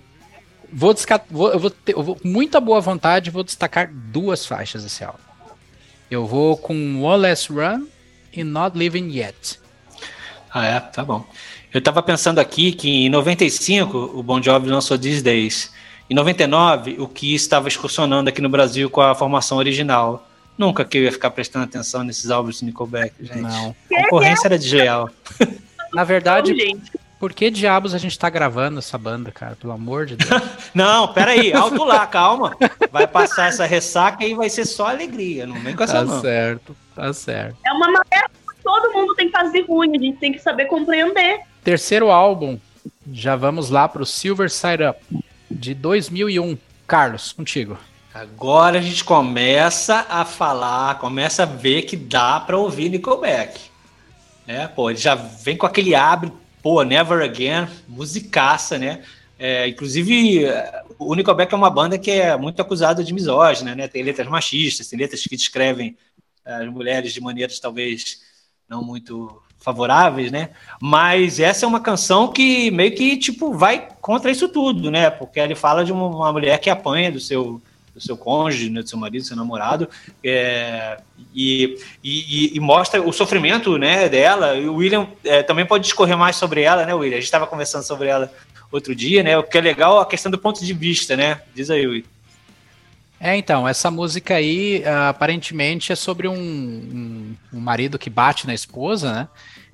[0.72, 4.46] vou destacar, vou, eu vou ter eu vou, com muita boa vontade, vou destacar duas
[4.46, 5.18] faixas desse álbum.
[6.08, 7.86] Eu vou com One Last Run
[8.32, 9.58] e Not Living Yet.
[10.50, 10.80] Ah, é?
[10.80, 11.24] Tá bom.
[11.74, 15.72] Eu tava pensando aqui que em 95 o Bon Jovi lançou These Days.
[16.08, 20.26] Em 99, o que estava excursionando aqui no Brasil com a formação original.
[20.56, 23.40] Nunca que eu ia ficar prestando atenção nesses álbuns de Nickelback, gente.
[23.40, 23.76] Não.
[23.92, 25.10] A concorrência era desleal.
[25.92, 26.54] Na verdade,
[27.18, 29.56] por que diabos a gente tá gravando essa banda, cara?
[29.56, 30.42] Pelo amor de Deus.
[30.74, 32.56] não, peraí, alto lá, calma.
[32.90, 36.20] Vai passar essa ressaca e vai ser só alegria, não vem com essa Tá não.
[36.20, 37.56] certo, tá certo.
[37.66, 40.66] É uma maneira que todo mundo tem que fazer ruim, a gente tem que saber
[40.66, 41.40] compreender.
[41.64, 42.58] Terceiro álbum,
[43.12, 45.00] já vamos lá pro Silver Side Up,
[45.50, 46.56] de 2001.
[46.86, 47.76] Carlos, contigo.
[48.14, 53.60] Agora a gente começa a falar, começa a ver que dá para ouvir Nickelback.
[54.46, 56.32] É, pô, ele já vem com aquele abre
[56.68, 59.02] pô, Never Again, musicaça, né?
[59.38, 60.44] É, inclusive,
[60.98, 63.88] o Nickelback é uma banda que é muito acusada de misógina, né?
[63.88, 65.96] Tem letras machistas, tem letras que descrevem
[66.44, 68.20] é, as mulheres de maneiras talvez
[68.68, 70.50] não muito favoráveis, né?
[70.78, 75.08] Mas essa é uma canção que meio que tipo vai contra isso tudo, né?
[75.08, 77.62] Porque ele fala de uma mulher que apanha do seu
[77.98, 79.88] do seu cônjuge, né, do seu marido, do seu namorado,
[80.24, 80.98] é,
[81.34, 84.56] e, e, e, mostra o sofrimento né, dela.
[84.56, 87.16] E o William é, também pode discorrer mais sobre ela, né, William?
[87.16, 88.32] A gente estava conversando sobre ela
[88.70, 89.36] outro dia, né?
[89.36, 91.42] O que é legal a questão do ponto de vista, né?
[91.54, 92.08] Diz aí, William.
[93.20, 98.46] É, então, essa música aí uh, aparentemente é sobre um, um, um, marido que bate
[98.46, 99.28] na esposa, né?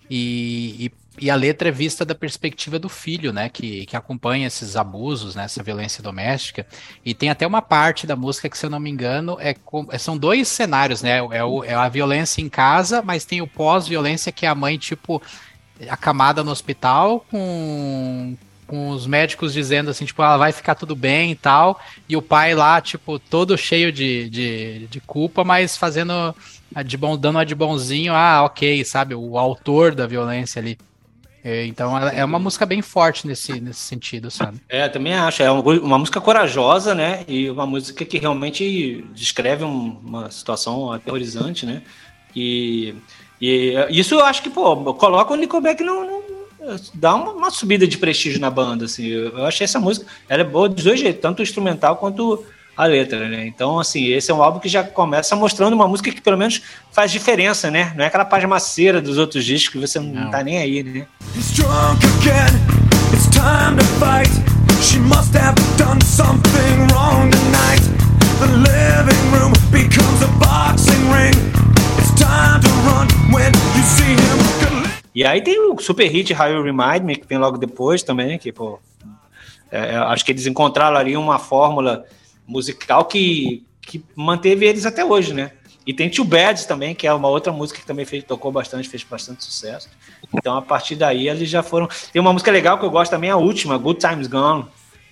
[0.08, 4.48] E, e e a letra é vista da perspectiva do filho, né, que, que acompanha
[4.48, 6.66] esses abusos, né, essa violência doméstica.
[7.05, 9.55] E tem até uma parte da música que, se eu não me engano, é,
[9.90, 11.18] é são dois cenários, né?
[11.31, 14.77] É, o, é a violência em casa, mas tem o pós-violência que é a mãe,
[14.77, 15.22] tipo,
[15.88, 20.96] acamada no hospital com, com os médicos dizendo assim, tipo, ela ah, vai ficar tudo
[20.96, 25.77] bem e tal, e o pai lá, tipo, todo cheio de, de, de culpa, mas
[25.77, 26.35] fazendo
[26.85, 30.77] de bom, dando uma de bonzinho, ah, ok, sabe, o autor da violência ali.
[31.44, 34.59] É, então é uma música bem forte nesse, nesse sentido, sabe?
[34.66, 35.42] É, também acho.
[35.42, 37.22] É uma, música corajosa, né?
[37.28, 41.83] E uma música que realmente descreve um, uma situação aterrorizante, né?
[42.35, 42.94] E,
[43.38, 46.24] e isso eu acho que, pô, coloca o Nickelback no, no
[46.94, 49.07] dá uma, uma, subida de prestígio na banda, assim.
[49.07, 52.42] Eu, eu achei essa música, ela é boa dos dois jeitos, tanto instrumental quanto
[52.76, 53.46] a letra, né?
[53.46, 56.60] Então, assim, esse é um álbum que já começa mostrando uma música que pelo menos
[56.92, 57.92] faz diferença, né?
[57.96, 60.82] Não é aquela página maceira dos outros discos que você não, não tá nem aí,
[60.82, 61.06] né?
[63.14, 64.30] It's time to fight.
[64.82, 67.82] She must have done something wrong tonight.
[68.40, 71.34] The living room becomes a boxing ring.
[71.96, 74.44] It's time to run when you see him.
[75.14, 78.37] E aí tem o super hit How You Remind Me, que vem logo depois também,
[78.37, 78.80] que, pô,
[79.70, 82.04] é, é acho que eles encontraram ali uma fórmula
[82.46, 85.52] musical que, que manteve eles até hoje, né?
[85.87, 88.88] E tem Too Bad também, que é uma outra música que também fez, tocou bastante,
[88.88, 89.88] fez bastante sucesso.
[90.33, 91.88] Então, a partir daí, eles já foram.
[92.11, 94.64] Tem uma música legal que eu gosto também, a última, Good Times Gone.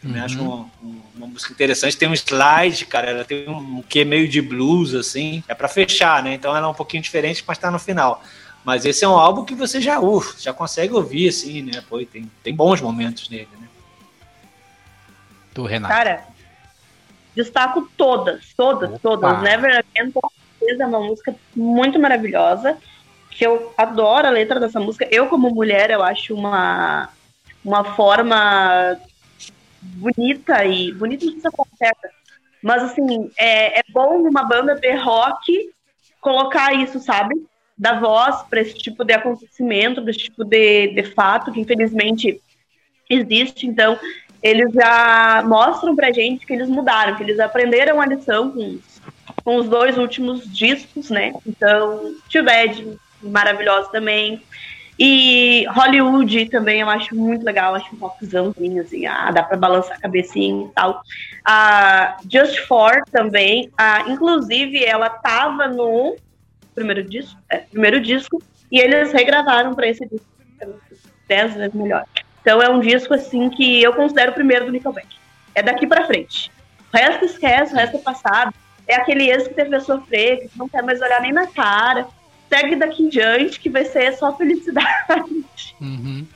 [0.02, 0.24] Uhum.
[0.24, 0.70] Acho uma,
[1.14, 1.96] uma, música interessante.
[1.96, 5.44] Tem um slide, cara, ela tem um que meio de blues, assim.
[5.46, 6.34] É para fechar, né?
[6.34, 8.22] Então ela é um pouquinho diferente, mas tá no final.
[8.64, 11.82] Mas esse é um álbum que você já, uf, já consegue ouvir, assim, né?
[11.88, 13.68] Pô, tem, tem bons momentos nele, né?
[15.52, 15.92] Tu, Renato.
[15.92, 16.24] Cara,
[17.34, 18.98] destaco todas, todas, Opa.
[18.98, 19.42] todas.
[19.42, 20.12] Never Again,
[20.80, 22.78] é uma música muito maravilhosa,
[23.30, 25.06] que eu adoro a letra dessa música.
[25.10, 27.08] Eu, como mulher, eu acho uma,
[27.64, 28.96] uma forma
[29.80, 32.10] bonita e bonita não precisa certa.
[32.62, 35.70] Mas assim, é, é bom numa banda de rock
[36.20, 37.34] colocar isso, sabe?
[37.76, 42.40] Dar voz para esse tipo de acontecimento, para esse tipo de, de fato que infelizmente
[43.10, 43.66] existe.
[43.66, 43.98] Então,
[44.42, 48.78] eles já mostram pra gente que eles mudaram, que eles aprenderam a lição com
[49.44, 51.32] com os dois últimos discos, né?
[51.46, 54.42] Então, Too Bad, maravilhosa também.
[54.98, 59.96] E Hollywood também eu acho muito legal, acho um rockzãozinho, assim, ah, dá pra balançar
[59.96, 61.02] a cabecinha e tal.
[61.44, 66.14] A Just For também, ah, inclusive ela tava no
[66.74, 70.26] primeiro disco, é, primeiro disco, e eles regravaram para esse disco,
[71.26, 72.04] dez vezes melhor.
[72.42, 75.08] Então é um disco, assim, que eu considero o primeiro do Nickelback.
[75.54, 76.52] É daqui para frente.
[76.92, 78.52] O resto esquece, o resto é passado
[78.86, 82.06] é aquele ex que teve a sofrer, que não quer mais olhar nem na cara.
[82.48, 85.46] Segue daqui em diante, que vai ser só felicidade.
[85.80, 86.26] Uhum.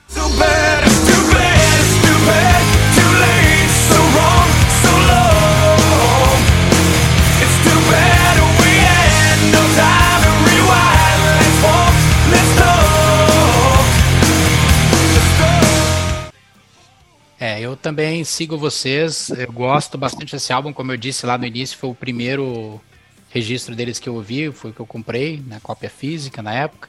[17.39, 19.31] É, eu também sigo vocês.
[19.31, 22.81] Eu gosto bastante desse álbum, como eu disse lá no início, foi o primeiro
[23.29, 26.55] registro deles que eu ouvi, foi o que eu comprei, na né, cópia física na
[26.55, 26.89] época.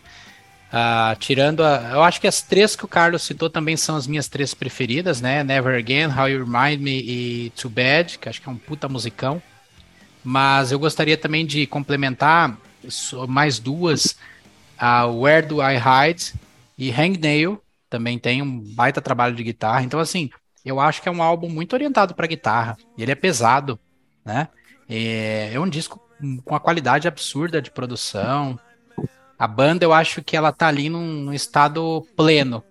[0.67, 1.91] Uh, tirando a.
[1.93, 5.21] Eu acho que as três que o Carlos citou também são as minhas três preferidas,
[5.21, 5.41] né?
[5.41, 8.89] Never Again, How You Remind Me e Too Bad, que acho que é um puta
[8.89, 9.41] musicão.
[10.23, 12.57] Mas eu gostaria também de complementar
[13.29, 14.17] mais duas:
[14.77, 16.33] uh, Where Do I Hide
[16.77, 19.83] e Hangnail, também tem um baita trabalho de guitarra.
[19.83, 20.29] Então, assim,
[20.63, 22.77] eu acho que é um álbum muito orientado para guitarra.
[22.97, 23.79] Ele é pesado,
[24.25, 24.49] né?
[24.89, 26.01] É, é um disco
[26.43, 28.59] com uma qualidade absurda de produção.
[29.37, 32.63] A banda, eu acho que ela tá ali num, num estado pleno.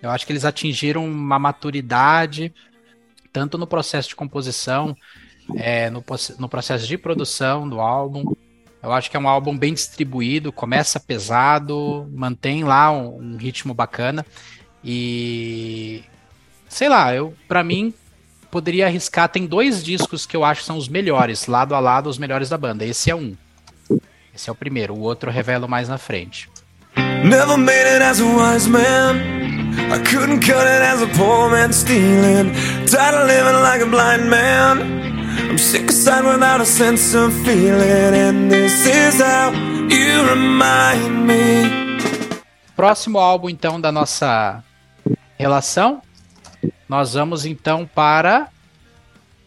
[0.00, 2.52] Eu acho que eles atingiram uma maturidade,
[3.32, 4.96] tanto no processo de composição,
[5.56, 6.04] é, no,
[6.38, 8.24] no processo de produção do álbum.
[8.82, 13.72] Eu acho que é um álbum bem distribuído, começa pesado, mantém lá um, um ritmo
[13.72, 14.26] bacana.
[14.84, 16.04] E
[16.68, 17.94] sei lá, eu para mim
[18.50, 22.08] poderia arriscar, tem dois discos que eu acho que são os melhores, lado a lado
[22.08, 22.84] os melhores da banda.
[22.84, 23.36] Esse é um.
[24.34, 26.48] Esse é o primeiro, o outro eu revelo mais na frente.
[27.24, 29.16] Never made it as a wise man.
[29.90, 32.52] I couldn't cut it as a poor man stealing.
[32.86, 34.82] Tired of living like a blind man.
[35.50, 38.14] I'm sick aside without a sense of feeling.
[38.14, 39.52] And this is how
[39.88, 41.84] you remind me.
[42.76, 44.62] Próximo álbum, então, da nossa
[45.38, 46.02] relação,
[46.88, 48.48] nós vamos então para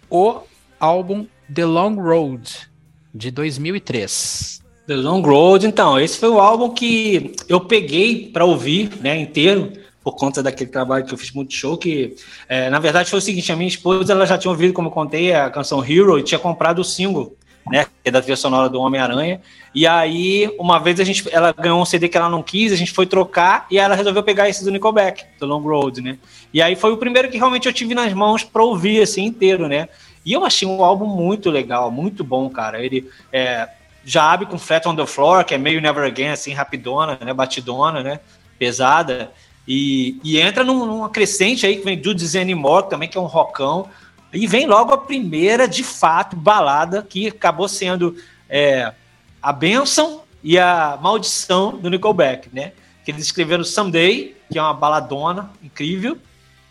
[0.09, 0.41] o
[0.79, 2.69] álbum The Long Road
[3.13, 4.61] de 2003.
[4.87, 9.73] The Long Road, então, esse foi o álbum que eu peguei para ouvir, né, inteiro,
[10.03, 12.15] por conta daquele trabalho que eu fiz muito show, que
[12.47, 14.91] é, na verdade foi o seguinte, a minha esposa ela já tinha ouvido, como eu
[14.93, 17.36] contei, a canção Hero e tinha comprado o single
[17.71, 17.85] né?
[17.85, 19.41] Que é da trilha sonora do Homem-Aranha.
[19.73, 22.75] E aí, uma vez a gente, ela ganhou um CD que ela não quis, a
[22.75, 26.17] gente foi trocar e ela resolveu pegar esse do Nickelback, do Long Road, né?
[26.53, 29.67] E aí foi o primeiro que realmente eu tive nas mãos para ouvir assim inteiro,
[29.67, 29.87] né?
[30.25, 32.83] E eu achei um álbum muito legal, muito bom, cara.
[32.83, 33.69] Ele é,
[34.03, 37.33] já abre com Flat on the Floor, que é meio Never Again, assim, rapidona, né?
[37.33, 38.19] Batidona, né?
[38.57, 39.31] Pesada.
[39.67, 43.25] E, e entra num, numa crescente aí que vem Do Anymore, também, que é um
[43.25, 43.89] rockão.
[44.33, 48.15] E vem logo a primeira, de fato, balada, que acabou sendo
[48.49, 48.93] é,
[49.41, 52.73] a bênção e a maldição do Nickelback, né?
[53.05, 56.17] Que eles escreveram Someday, que é uma baladona incrível,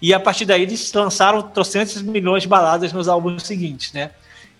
[0.00, 4.10] e a partir daí eles lançaram trocentos milhões de baladas nos álbuns seguintes, né?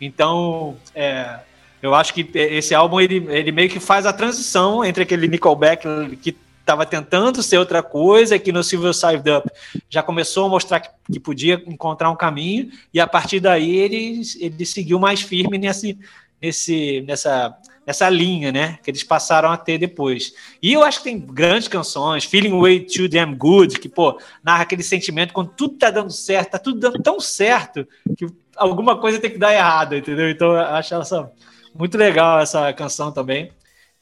[0.00, 1.40] Então, é,
[1.82, 6.16] eu acho que esse álbum ele, ele meio que faz a transição entre aquele Nickelback
[6.16, 9.48] que estava tentando ser outra coisa, que no Silver Side Up
[9.88, 14.22] já começou a mostrar que, que, podia encontrar um caminho, e a partir daí ele,
[14.40, 15.96] ele seguiu mais firme nesse,
[16.42, 18.80] nesse, nessa, nessa linha, né?
[18.82, 20.32] Que eles passaram a ter depois.
[20.60, 24.62] E eu acho que tem grandes canções, Feeling Way Too Damn Good, que, pô, narra
[24.62, 27.86] aquele sentimento quando tudo tá dando certo, tá tudo dando tão certo
[28.18, 28.26] que
[28.56, 30.28] alguma coisa tem que dar errado, entendeu?
[30.28, 31.30] Então eu acho essa
[31.72, 33.52] muito legal essa canção também.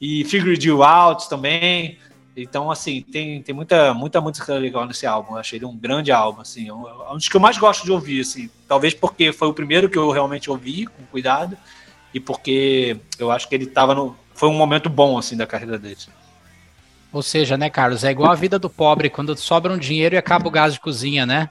[0.01, 1.99] E Figure You Out também.
[2.35, 5.33] Então, assim, tem, tem muita, muita música legal nesse álbum.
[5.33, 6.67] Eu achei ele um grande álbum, assim.
[6.67, 8.49] É um dos que eu mais gosto de ouvir, assim.
[8.67, 11.57] Talvez porque foi o primeiro que eu realmente ouvi, com cuidado.
[12.13, 14.15] E porque eu acho que ele tava no...
[14.33, 15.97] Foi um momento bom, assim, da carreira dele.
[17.13, 18.03] Ou seja, né, Carlos?
[18.03, 20.81] É igual a vida do pobre, quando sobra um dinheiro e acaba o gás de
[20.81, 21.49] cozinha, né?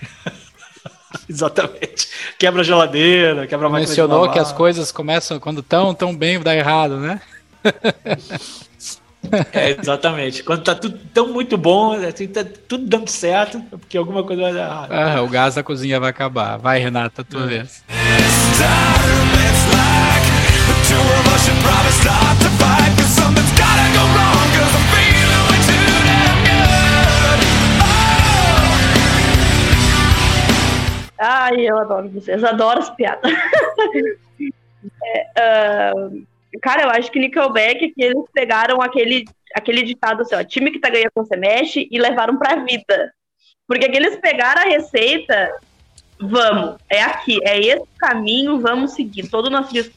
[1.28, 2.08] Exatamente.
[2.38, 6.38] Quebra a geladeira, quebra a máquina Mencionou que as coisas começam, quando estão tão bem,
[6.40, 7.20] dá errado, né?
[9.52, 10.42] É, exatamente.
[10.42, 14.52] Quando tá tudo tão muito bom, assim, tá tudo dando certo, porque alguma coisa vai
[14.52, 14.92] dar errado.
[14.92, 16.58] Ah, o gás da cozinha vai acabar.
[16.58, 17.46] Vai, Renata, tua é.
[17.46, 17.84] vez.
[31.24, 33.30] Ai, eu adoro vocês, adoro as piadas.
[35.36, 36.26] é, uh,
[36.60, 40.80] Cara, eu acho que Nickelback que eles pegaram aquele, aquele ditado assim, ó, time que
[40.80, 43.12] tá ganhando você mexe e levaram pra vida.
[43.66, 45.50] Porque que eles pegaram a receita,
[46.20, 49.28] vamos, é aqui, é esse caminho, vamos seguir.
[49.28, 49.94] Todo o nosso disco,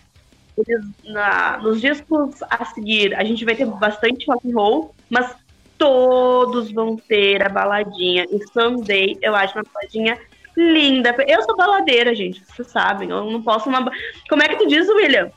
[1.04, 5.36] na, nos discos a seguir, a gente vai ter bastante rock and roll, mas
[5.78, 8.26] todos vão ter a baladinha.
[8.32, 10.18] E Someday, eu acho uma baladinha
[10.56, 11.16] linda.
[11.28, 13.10] Eu sou baladeira, gente, vocês sabem.
[13.10, 13.92] Eu não posso uma.
[14.30, 15.32] Como é que tu diz, William?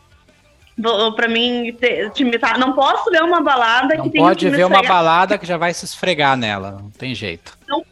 [1.16, 1.76] Pra mim,
[2.14, 2.58] te imitar.
[2.58, 5.74] Não posso ver uma balada não que tem pode ver uma balada que já vai
[5.74, 6.78] se esfregar nela.
[6.80, 7.58] Não tem jeito.
[7.66, 7.84] Não,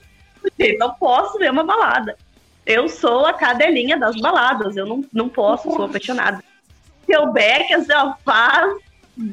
[0.79, 2.17] não posso ver uma balada.
[2.65, 4.77] Eu sou a cadelinha das baladas.
[4.77, 6.43] Eu não, não posso, sou apaixonada.
[7.07, 8.77] Seu Beck, assim, ó, faz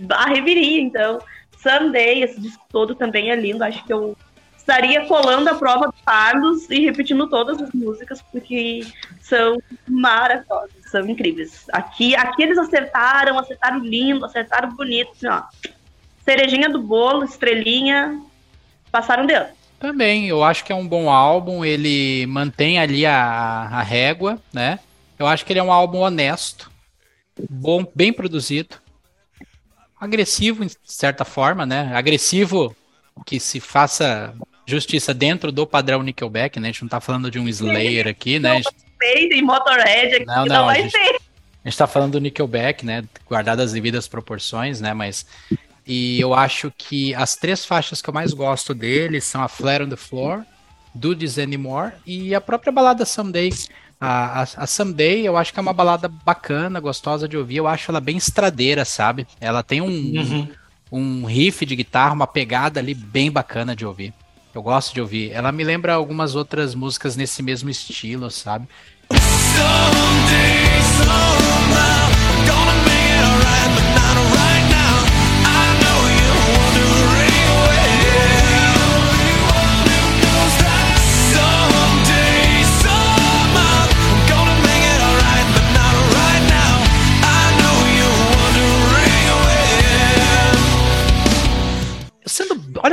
[0.09, 0.81] a reviria.
[0.81, 1.19] Então,
[1.57, 3.63] Sunday, esse disco todo também é lindo.
[3.63, 4.17] Acho que eu
[4.57, 8.81] estaria colando a prova do Carlos e repetindo todas as músicas, porque
[9.21, 11.65] são maravilhosas, são incríveis.
[11.71, 15.41] Aqui, aqui eles acertaram, acertaram lindo, acertaram bonito, assim, ó.
[16.23, 18.21] Cerejinha do bolo, estrelinha,
[18.91, 19.49] passaram de ano.
[19.79, 24.79] Também, eu acho que é um bom álbum, ele mantém ali a, a régua, né?
[25.17, 26.71] Eu acho que ele é um álbum honesto,
[27.49, 28.77] bom, bem produzido,
[29.99, 31.91] agressivo, de certa forma, né?
[31.93, 32.73] Agressivo
[33.25, 34.33] que se faça
[34.65, 36.69] justiça dentro do padrão Nickelback, né?
[36.69, 38.57] A gente não tá falando de um Slayer aqui, né?
[38.57, 38.82] Gente...
[39.41, 41.19] Motorhead aqui não, não, não vai a gente, ter.
[41.63, 43.03] A gente tá falando do Nickelback, né?
[43.29, 44.93] Guardadas as devidas proporções, né?
[44.93, 45.25] Mas
[45.85, 49.83] e eu acho que as três faixas que eu mais gosto dele são a Flat
[49.83, 50.43] on the Floor,
[50.93, 53.51] Do This Anymore e a própria balada Someday.
[53.99, 57.57] A, a, a Someday eu acho que é uma balada bacana, gostosa de ouvir.
[57.57, 59.27] Eu acho ela bem estradeira, sabe?
[59.41, 60.47] Ela tem um, uhum.
[60.91, 64.13] um riff de guitarra, uma pegada ali bem bacana de ouvir.
[64.55, 65.31] Eu gosto de ouvir.
[65.31, 68.67] Ela me lembra algumas outras músicas nesse mesmo estilo, sabe?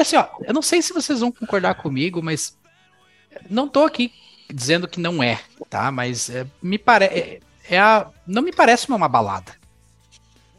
[0.00, 2.56] Olha assim, ó, eu não sei se vocês vão concordar comigo, mas
[3.50, 4.12] não tô aqui
[4.52, 5.90] dizendo que não é, tá?
[5.90, 7.14] Mas é, me parece.
[7.14, 7.40] É,
[7.76, 9.58] é, não me parece uma, uma balada.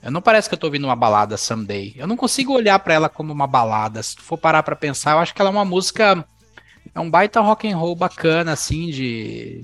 [0.02, 1.94] Eu não parece que eu tô ouvindo uma balada someday.
[1.96, 4.02] Eu não consigo olhar para ela como uma balada.
[4.02, 6.26] Se tu for parar para pensar, eu acho que ela é uma música
[6.94, 9.64] é um baita rock and roll bacana assim de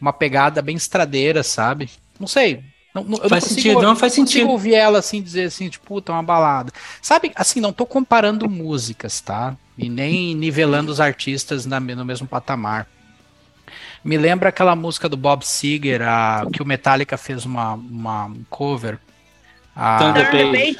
[0.00, 1.90] uma pegada bem estradeira, sabe?
[2.20, 2.62] Não sei,
[2.94, 4.48] não, não, faz não sentido, não faz sentido.
[4.48, 6.72] Ouvir ela assim dizer assim, tipo, puta, uma balada.
[7.02, 9.56] Sabe, assim, não tô comparando músicas, tá?
[9.76, 12.86] E nem nivelando os artistas na, no mesmo patamar.
[14.04, 18.98] Me lembra aquela música do Bob Seger, a, que o Metallica fez uma, uma cover.
[19.74, 20.76] A, Turn the Page.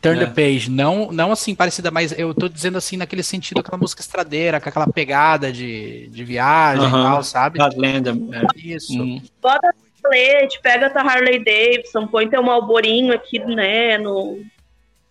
[0.00, 0.26] Turn the é.
[0.26, 0.70] Page.
[0.70, 4.68] Não, não assim parecida, mas eu tô dizendo assim naquele sentido, aquela música estradeira, com
[4.68, 7.00] aquela pegada de, de viagem uh -huh.
[7.00, 7.58] e tal, sabe?
[7.76, 8.10] Lenda.
[8.10, 8.58] É.
[8.58, 8.92] Isso.
[9.00, 9.20] Hum.
[9.40, 9.74] Bota
[10.04, 14.44] colete, pega tua Harley Davidson, põe teu malborinho aqui, né, no,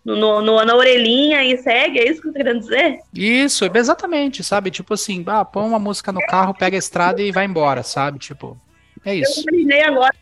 [0.03, 2.99] no, no, na orelhinha e segue, é isso que você tá querendo dizer?
[3.13, 4.69] Isso, exatamente, sabe?
[4.69, 8.19] Tipo assim, ah, põe uma música no carro, pega a estrada e vai embora, sabe?
[8.19, 8.57] Tipo,
[9.05, 9.39] é isso.
[9.39, 10.13] Eu imaginei agora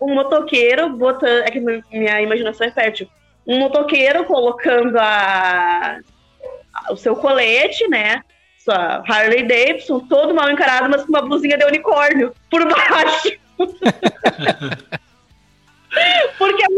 [0.00, 3.08] um motoqueiro botando, é que minha imaginação é fértil,
[3.46, 5.98] um motoqueiro colocando a
[6.90, 8.22] o seu colete, né?
[8.58, 13.32] Sua Harley Davidson, todo mal encarado, mas com uma blusinha de unicórnio por baixo.
[16.36, 16.68] Porque a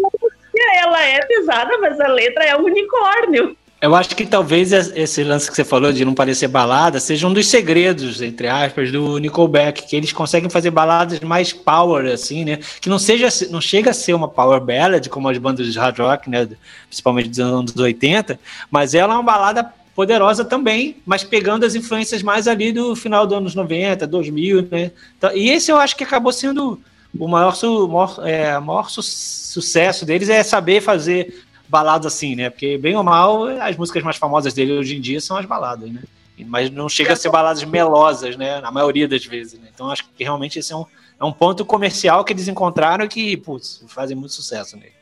[0.59, 3.57] música, ela é pesada, mas a letra é um unicórnio.
[3.81, 7.33] Eu acho que talvez esse lance que você falou de não parecer balada seja um
[7.33, 12.59] dos segredos, entre aspas, do Nickelback, que eles conseguem fazer baladas mais power, assim, né?
[12.81, 15.97] Que não seja, não chega a ser uma power ballad, como as bandas de hard
[15.97, 16.49] rock, né?
[16.89, 22.21] Principalmente dos anos 80, mas ela é uma balada poderosa também, mas pegando as influências
[22.21, 24.91] mais ali do final dos anos 90, 2000, né?
[25.17, 26.81] Então, e esse eu acho que acabou sendo
[27.17, 32.51] o maior, su, maior, é, maior su, sucesso deles é saber fazer baladas assim, né?
[32.51, 35.91] Porque, bem ou mal, as músicas mais famosas dele hoje em dia são as baladas,
[35.91, 36.03] né?
[36.47, 38.61] Mas não chega a ser baladas melosas, né?
[38.61, 39.69] Na maioria das vezes, né?
[39.75, 40.85] Então acho que realmente esse é um,
[41.21, 44.99] é um ponto comercial que eles encontraram e que, putz, fazem muito sucesso nele.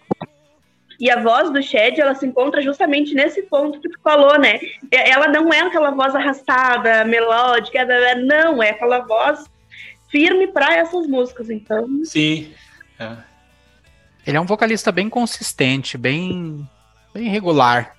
[0.98, 4.58] E a voz do Shed, ela se encontra justamente nesse ponto que tu falou, né?
[4.90, 7.84] Ela não é aquela voz arrastada, melódica,
[8.16, 9.44] não, é aquela voz
[10.16, 11.86] firme para essas músicas, então.
[12.04, 12.50] Sim.
[12.98, 13.16] É.
[14.26, 16.66] Ele é um vocalista bem consistente, bem,
[17.12, 17.94] bem regular.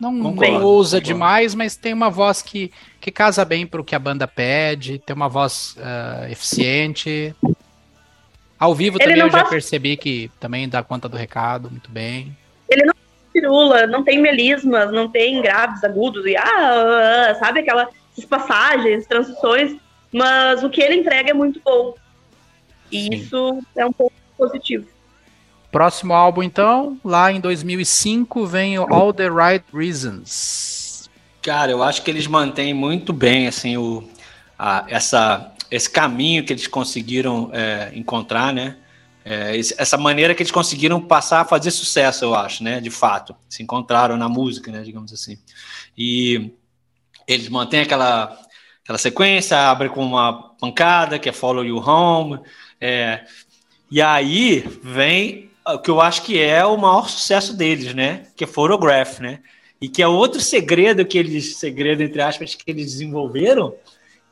[0.00, 3.94] Não, não ousa demais, mas tem uma voz que, que casa bem para o que
[3.94, 7.34] a banda pede, tem uma voz uh, eficiente.
[8.58, 12.36] Ao vivo ele também eu já percebi que também dá conta do recado muito bem.
[12.68, 12.94] Ele não
[13.32, 17.88] pirula, não tem melismas, não tem graves, agudos, e ah, ah, ah sabe aquelas
[18.28, 19.76] passagens, transições,
[20.12, 21.94] mas o que ele entrega é muito bom.
[22.90, 23.14] E Sim.
[23.14, 24.86] isso é um ponto positivo.
[25.70, 31.10] Próximo álbum, então, lá em 2005, vem o All the Right Reasons.
[31.42, 34.08] Cara, eu acho que eles mantêm muito bem assim o,
[34.58, 38.76] a, essa, esse caminho que eles conseguiram é, encontrar, né?
[39.24, 42.80] É, essa maneira que eles conseguiram passar a fazer sucesso, eu acho, né?
[42.80, 44.82] De fato, se encontraram na música, né?
[44.82, 45.36] Digamos assim.
[45.96, 46.50] E
[47.26, 48.38] eles mantêm aquela,
[48.88, 52.40] aquela sequência, abre com uma pancada que é Follow You Home.
[52.80, 53.20] É,
[53.90, 58.28] e aí vem o que eu acho que é o maior sucesso deles, né?
[58.34, 59.40] Que é Photograph, né?
[59.78, 63.74] E que é outro segredo que eles, segredo entre aspas, que eles desenvolveram,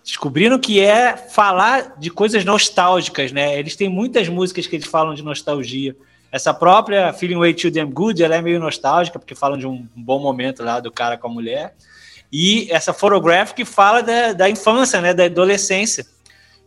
[0.03, 3.59] descobriram que é falar de coisas nostálgicas, né?
[3.59, 5.95] Eles têm muitas músicas que eles falam de nostalgia.
[6.33, 9.87] Essa própria Feeling Way Too Damn Good, ela é meio nostálgica, porque falam de um
[9.95, 11.77] bom momento lá do cara com a mulher.
[12.33, 15.15] E essa Photograph que fala da, da infância, né?
[15.15, 16.07] Da adolescência.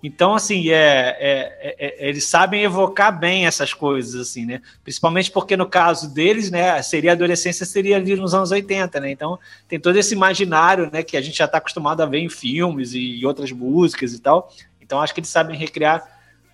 [0.01, 4.61] Então, assim, é, é, é, é, eles sabem evocar bem essas coisas, assim, né?
[4.81, 9.11] Principalmente porque no caso deles, né, seria a adolescência seria ali nos anos 80, né?
[9.11, 9.37] Então,
[9.67, 12.93] tem todo esse imaginário, né, que a gente já está acostumado a ver em filmes
[12.93, 14.49] e outras músicas e tal.
[14.81, 16.01] Então, acho que eles sabem recriar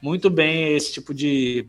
[0.01, 1.67] muito bem esse tipo de,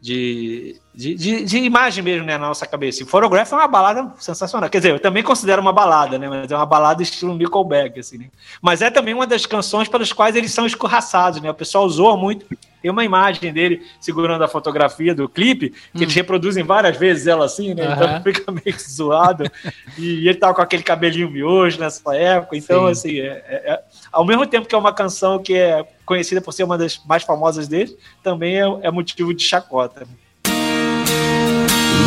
[0.00, 3.02] de, de, de, de, imagem mesmo né, na nossa cabeça.
[3.02, 4.70] E Photograph é uma balada sensacional.
[4.70, 6.28] Quer dizer, eu também considero uma balada, né?
[6.28, 8.26] Mas é uma balada estilo Nickelback, assim, né?
[8.62, 11.50] Mas é também uma das canções pelas quais eles são escorraçados, né?
[11.50, 12.46] O pessoal zoa muito.
[12.80, 16.02] Tem uma imagem dele segurando a fotografia do clipe, que hum.
[16.02, 17.88] eles reproduzem várias vezes ela assim, né?
[17.88, 17.92] Uhum.
[17.94, 19.50] Então fica meio zoado.
[19.98, 22.56] e, ele tava com aquele cabelinho miojo nessa época.
[22.56, 22.90] Então, Sim.
[22.92, 23.82] assim, é, é, é,
[24.12, 27.22] ao mesmo tempo que é uma canção que é conhecida por ser uma das mais
[27.22, 30.06] famosas dele, também é, é motivo de chacota.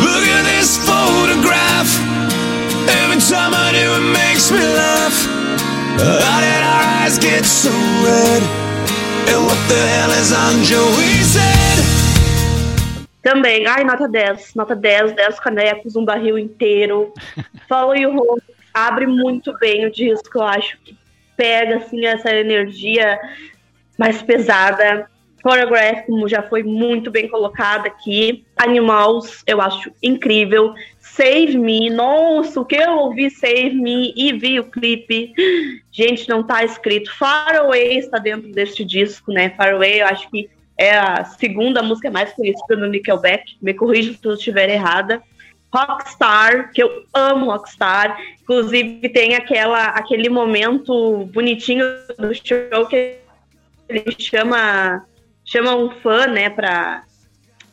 [0.00, 1.88] Look at this photograph.
[2.88, 5.26] Every time I do, it makes me laugh.
[5.98, 7.70] How did our eyes get so
[8.02, 8.42] red?
[9.28, 12.02] And what the hell is on Joey said?
[13.22, 17.12] Também, ai, nota 10, nota 10, 10 canecos, um barril inteiro.
[17.68, 18.42] Follow You Home
[18.74, 20.96] abre muito bem o disco, eu acho que
[21.36, 23.18] pega assim essa energia
[23.98, 25.08] mais pesada.
[25.42, 28.44] Choreograph, como já foi muito bem colocada aqui.
[28.56, 30.72] Animals, eu acho incrível.
[31.00, 35.32] Save Me, nossa, o que eu ouvi Save Me e vi o clipe.
[35.90, 37.12] Gente, não tá escrito.
[37.18, 39.50] Far Away está dentro deste disco, né?
[39.50, 43.56] Far Away, eu acho que é a segunda música mais conhecida no Nickelback.
[43.60, 45.22] Me corrija se eu estiver errada.
[45.72, 48.18] Rockstar, que eu amo Rockstar.
[48.42, 51.84] Inclusive, tem aquela, aquele momento bonitinho
[52.18, 53.16] do show que
[53.88, 55.04] ele chama
[55.44, 57.02] chama um fã, né, pra,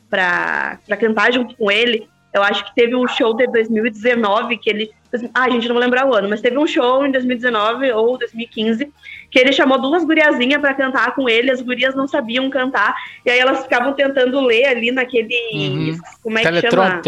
[0.09, 2.07] pra, pra cantar junto com ele.
[2.33, 4.91] Eu acho que teve um show de 2019 que ele.
[5.33, 8.15] Ah, a gente não vou lembrar o ano, mas teve um show em 2019 ou
[8.17, 8.93] 2015
[9.31, 11.49] que ele chamou duas guriazinhas para cantar com ele.
[11.49, 12.95] As gurias não sabiam cantar,
[13.25, 15.33] e aí elas ficavam tentando ler ali naquele.
[15.53, 15.97] Uhum.
[16.21, 17.01] Como é que chama?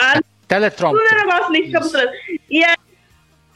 [0.00, 1.16] Ah, Teletrompter.
[1.16, 1.86] negócio ali ficava
[2.50, 2.76] E aí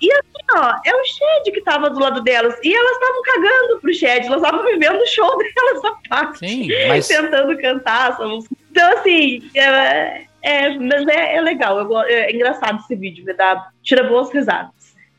[0.01, 2.55] e assim, ó, é o Shed que tava do lado delas.
[2.63, 6.39] E elas estavam cagando pro Shed, elas estavam vivendo o show delas à parte.
[6.41, 7.09] Sim, mas...
[7.09, 8.55] Tentando cantar essa música.
[8.71, 13.69] Então, assim, é, É, mas é, é legal, eu, é engraçado esse vídeo, me dá,
[13.83, 14.75] tira boas risadas.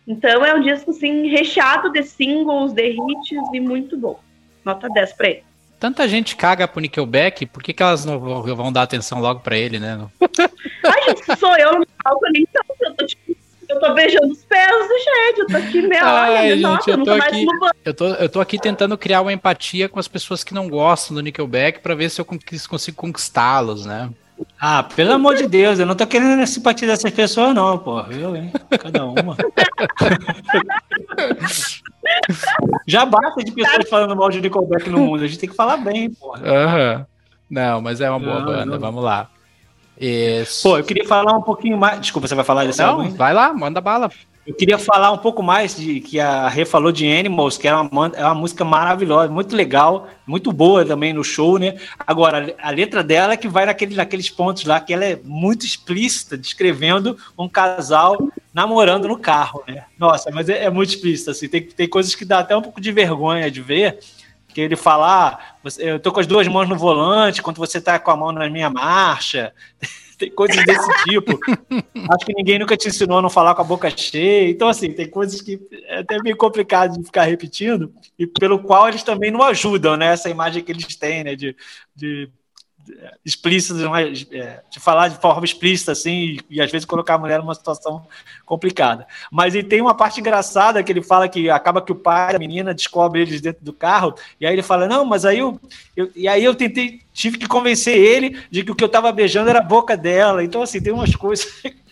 [0.07, 4.19] Então é um disco assim, recheado de singles, de hits e muito bom.
[4.63, 5.43] Nota 10 pra ele.
[5.80, 9.57] Tanta gente caga pro Nickelback, por que, que elas não vão dar atenção logo pra
[9.57, 9.99] ele, né?
[11.39, 13.35] Sou eu no palco ali, então eu tô tipo,
[13.67, 17.03] eu tô beijando os pés do gente, eu tô aqui meio, Ai, gente, nossa, eu,
[17.03, 17.45] tô aqui,
[17.83, 21.15] eu, tô, eu tô aqui tentando criar uma empatia com as pessoas que não gostam
[21.15, 24.09] do Nickelback para ver se eu consigo conquistá-los, né?
[24.59, 28.01] Ah, pelo amor de Deus, eu não tô querendo a simpatia dessas pessoas, não, pô.
[28.01, 28.51] Eu, hein?
[28.81, 29.37] Cada uma.
[32.85, 35.23] Já basta de pessoas falando mal de Nickelback no mundo.
[35.23, 36.41] A gente tem que falar bem, porra.
[36.41, 37.05] Uhum.
[37.49, 38.65] Não, mas é uma boa não, banda.
[38.65, 38.79] Não.
[38.79, 39.29] Vamos lá.
[39.99, 40.69] Isso.
[40.69, 41.99] Pô, eu queria falar um pouquinho mais.
[42.01, 44.09] Desculpa, você vai falar desse Não, vai lá, manda bala.
[44.45, 47.75] Eu queria falar um pouco mais de que a Rê falou de Animals, que é
[47.75, 51.77] uma, é uma música maravilhosa, muito legal, muito boa também no show, né?
[52.05, 55.65] Agora, a letra dela é que vai naquele, naqueles pontos lá que ela é muito
[55.65, 59.85] explícita, descrevendo um casal namorando no carro, né?
[59.97, 62.79] Nossa, mas é, é muito explícita, assim, tem, tem coisas que dá até um pouco
[62.79, 63.97] de vergonha de ver,
[64.55, 67.99] que ele fala, ah, eu tô com as duas mãos no volante, quando você tá
[67.99, 69.53] com a mão na minha marcha.
[70.17, 71.37] tem coisas desse tipo.
[72.09, 74.49] Acho que ninguém nunca te ensinou a não falar com a boca cheia.
[74.49, 78.87] Então, assim, tem coisas que é até meio complicado de ficar repetindo, e pelo qual
[78.87, 80.13] eles também não ajudam, né?
[80.13, 81.35] Essa imagem que eles têm, né?
[81.35, 81.53] De,
[81.93, 82.29] de
[83.25, 83.81] explícitas,
[84.31, 87.55] é, de falar de forma explícita, assim, e, e, às vezes colocar a mulher numa
[87.55, 88.05] situação
[88.45, 89.07] complicada.
[89.31, 92.39] Mas ele tem uma parte engraçada que ele fala que acaba que o pai da
[92.39, 95.59] menina descobre eles dentro do carro, e aí ele fala, não, mas aí eu,
[95.95, 99.11] eu e aí eu tentei, tive que convencer ele de que o que eu tava
[99.11, 100.43] beijando era a boca dela.
[100.43, 101.47] Então, assim, tem umas coisas.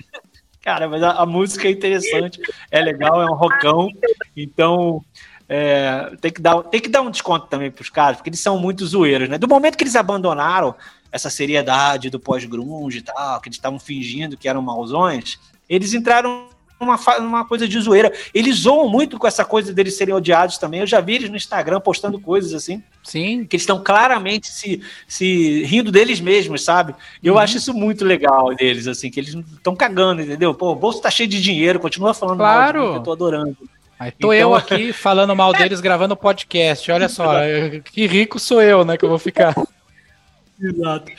[0.62, 2.40] Cara, mas a, a música é interessante,
[2.72, 3.90] é legal, é um rockão,
[4.36, 5.04] então
[5.48, 8.40] é, tem, que dar, tem que dar um desconto também para os caras, porque eles
[8.40, 9.38] são muito zoeiros, né?
[9.38, 10.76] Do momento que eles abandonaram
[11.12, 15.40] essa seriedade do pós-grunge e tal, que eles estavam fingindo que eram mauzões,
[15.70, 16.48] eles entraram
[16.80, 18.12] numa, numa coisa de zoeira.
[18.34, 20.82] Eles zoam muito com essa coisa deles serem odiados também.
[20.82, 22.84] Eu já vi eles no Instagram postando coisas assim.
[23.04, 23.46] Sim.
[23.46, 26.94] Que eles estão claramente se, se rindo deles mesmos, sabe?
[27.24, 27.40] Eu uhum.
[27.40, 30.54] acho isso muito legal deles, assim, que eles estão cagando, entendeu?
[30.54, 32.84] Pô, o bolso tá cheio de dinheiro, continua falando claro.
[32.84, 33.58] mal, eu tô adorando.
[34.00, 34.34] Aí tô então...
[34.34, 36.92] eu aqui falando mal deles gravando podcast.
[36.92, 37.34] Olha só,
[37.86, 38.98] que rico sou eu, né?
[38.98, 39.56] Que eu vou ficar.
[40.60, 41.12] Exato.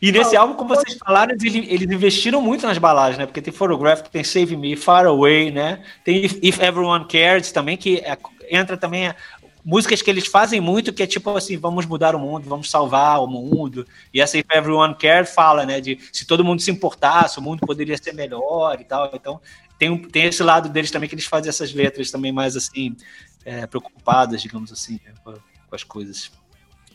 [0.00, 3.26] E nesse álbum, como vocês falaram, eles, eles, investiram muito nas baladas, né?
[3.26, 5.82] Porque tem Photograph, tem Save Me, Far Away, né?
[6.04, 8.16] Tem If, If Everyone Cares também, que é,
[8.50, 9.16] entra também a,
[9.64, 13.22] músicas que eles fazem muito, que é tipo assim, vamos mudar o mundo, vamos salvar
[13.22, 13.86] o mundo.
[14.12, 15.80] E essa If Everyone Cares fala, né?
[15.80, 19.10] De se todo mundo se importasse, o mundo poderia ser melhor e tal.
[19.14, 19.40] Então,
[19.82, 22.96] tem, tem esse lado deles também que eles fazem essas letras também mais assim,
[23.44, 26.30] é, preocupadas, digamos assim, né, com, com, as coisas.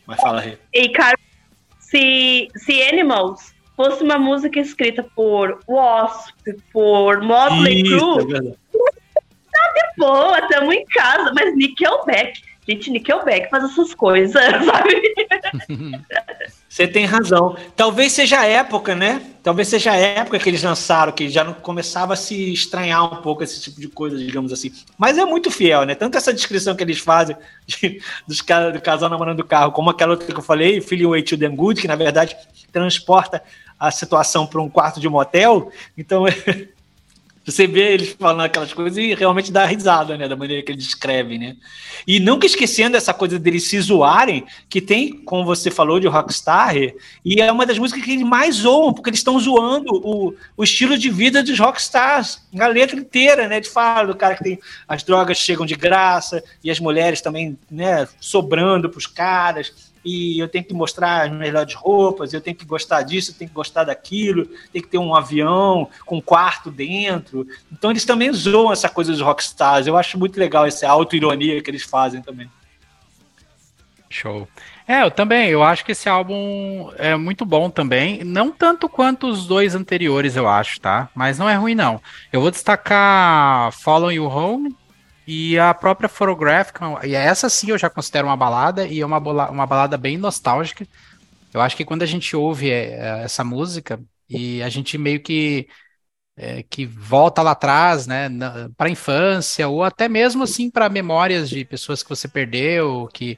[0.06, 0.58] Mas fala, Rê.
[0.74, 1.18] E, cara,
[1.80, 6.34] se, se Animals fosse uma música escrita por Wasp,
[6.72, 8.42] por Motley Crue, é
[9.52, 14.34] tá de boa, estamos em casa, mas Nickelback Gente, Nickelback faz essas coisas,
[14.66, 15.16] sabe?
[16.68, 17.56] Você tem razão.
[17.76, 19.22] Talvez seja a época, né?
[19.42, 23.42] Talvez seja a época que eles lançaram, que já começava a se estranhar um pouco
[23.42, 24.72] esse tipo de coisa, digamos assim.
[24.98, 25.96] Mas é muito fiel, né?
[25.96, 28.40] Tanto essa descrição que eles fazem de, dos,
[28.74, 31.56] do casal namorando do carro, como aquela outra que eu falei, Feeling Way to Them
[31.56, 32.36] Good, que na verdade
[32.72, 33.42] transporta
[33.80, 35.72] a situação para um quarto de motel.
[35.98, 36.26] Então,
[37.48, 40.28] Você vê eles falando aquelas coisas e realmente dá risada, né?
[40.28, 41.56] Da maneira que eles descrevem, né?
[42.06, 46.76] E nunca esquecendo essa coisa deles se zoarem, que tem, como você falou, de Rockstar,
[47.24, 50.64] e é uma das músicas que eles mais zoam, porque eles estão zoando o, o
[50.64, 53.62] estilo de vida dos Rockstars, a letra inteira, né?
[53.62, 57.58] De fala do cara que tem as drogas chegam de graça e as mulheres também,
[57.72, 58.10] né?
[58.20, 59.72] Sobrando para os caras
[60.08, 63.50] e eu tenho que mostrar as melhores roupas, eu tenho que gostar disso, eu tenho
[63.50, 67.46] que gostar daquilo, tem que ter um avião com um quarto dentro.
[67.70, 69.86] Então eles também zoam essa coisa dos rockstars.
[69.86, 72.50] Eu acho muito legal essa auto-ironia que eles fazem também.
[74.10, 74.48] Show.
[74.88, 75.50] É, eu também.
[75.50, 78.24] Eu acho que esse álbum é muito bom também.
[78.24, 81.10] Não tanto quanto os dois anteriores, eu acho, tá?
[81.14, 82.02] Mas não é ruim, não.
[82.32, 84.74] Eu vou destacar Follow You Home,
[85.28, 89.18] e a própria Photographic, e essa sim eu já considero uma balada, e é uma,
[89.50, 90.88] uma balada bem nostálgica.
[91.54, 94.00] Eu acho que quando a gente ouve é, é, essa música,
[94.30, 95.68] e a gente meio que,
[96.38, 98.30] é, que volta lá atrás, né,
[98.78, 103.38] para a infância, ou até mesmo assim para memórias de pessoas que você perdeu, que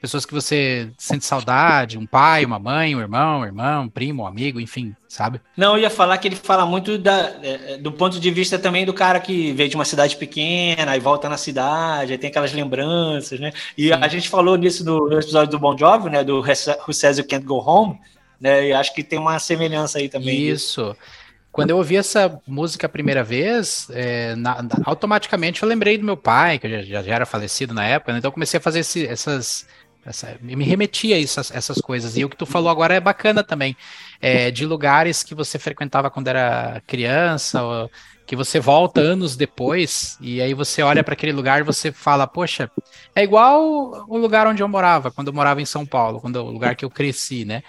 [0.00, 4.22] pessoas que você sente saudade, um pai, uma mãe, um irmão, um irmão, um primo,
[4.22, 5.40] um amigo, enfim, sabe?
[5.56, 8.86] Não, eu ia falar que ele fala muito da, é, do ponto de vista também
[8.86, 12.52] do cara que veio de uma cidade pequena e volta na cidade, aí tem aquelas
[12.52, 13.52] lembranças, né?
[13.76, 13.92] E Sim.
[13.92, 17.44] a gente falou nisso no, episódio do Bon Jovi, né, do Who Says You Can't
[17.44, 17.98] Go Home,
[18.40, 18.68] né?
[18.68, 20.48] E acho que tem uma semelhança aí também.
[20.48, 20.96] Isso.
[21.52, 26.04] Quando eu ouvi essa música a primeira vez, é, na, na, automaticamente eu lembrei do
[26.04, 28.18] meu pai, que já, já era falecido na época, né?
[28.18, 29.66] então eu comecei a fazer esse, essas.
[30.04, 32.16] Essa, me remetia a essas, essas coisas.
[32.16, 33.76] E o que tu falou agora é bacana também.
[34.20, 37.90] É, de lugares que você frequentava quando era criança, ou,
[38.30, 42.28] que você volta anos depois, e aí você olha para aquele lugar e você fala,
[42.28, 42.70] poxa,
[43.12, 46.48] é igual o lugar onde eu morava, quando eu morava em São Paulo, quando o
[46.48, 47.60] lugar que eu cresci, né?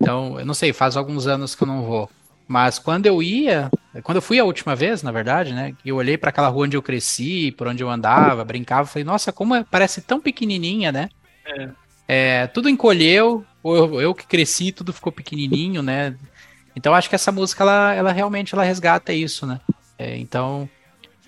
[0.00, 2.08] Então, eu não sei, faz alguns anos que eu não vou.
[2.48, 3.70] Mas quando eu ia,
[4.02, 5.74] quando eu fui a última vez, na verdade, né?
[5.84, 9.30] Eu olhei para aquela rua onde eu cresci, por onde eu andava, brincava, falei, nossa,
[9.32, 11.10] como é, parece tão pequenininha, né?
[11.46, 11.68] É.
[12.08, 16.16] É, tudo encolheu, eu, eu, que cresci, tudo ficou pequenininho, né?
[16.74, 19.60] Então acho que essa música, ela, ela realmente ela resgata isso, né?
[19.98, 20.68] É, então,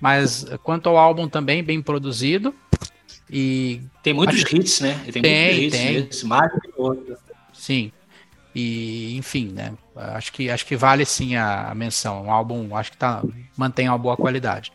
[0.00, 2.54] mas quanto ao álbum também, bem produzido.
[3.30, 4.98] E tem muitos hits, né?
[5.12, 6.28] Tem, tem, muitos hits, tem.
[6.28, 7.16] mais do que outro.
[7.52, 7.92] Sim.
[8.54, 9.74] E, enfim, né?
[9.94, 12.26] Acho que, acho que vale sim a, a menção.
[12.26, 13.22] O álbum, acho que tá,
[13.56, 14.72] mantém uma boa qualidade.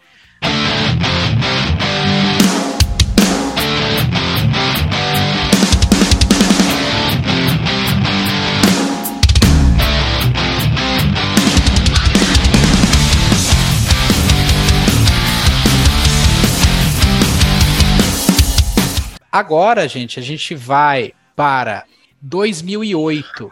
[19.34, 21.86] Agora, gente, a gente vai para
[22.22, 23.52] 2008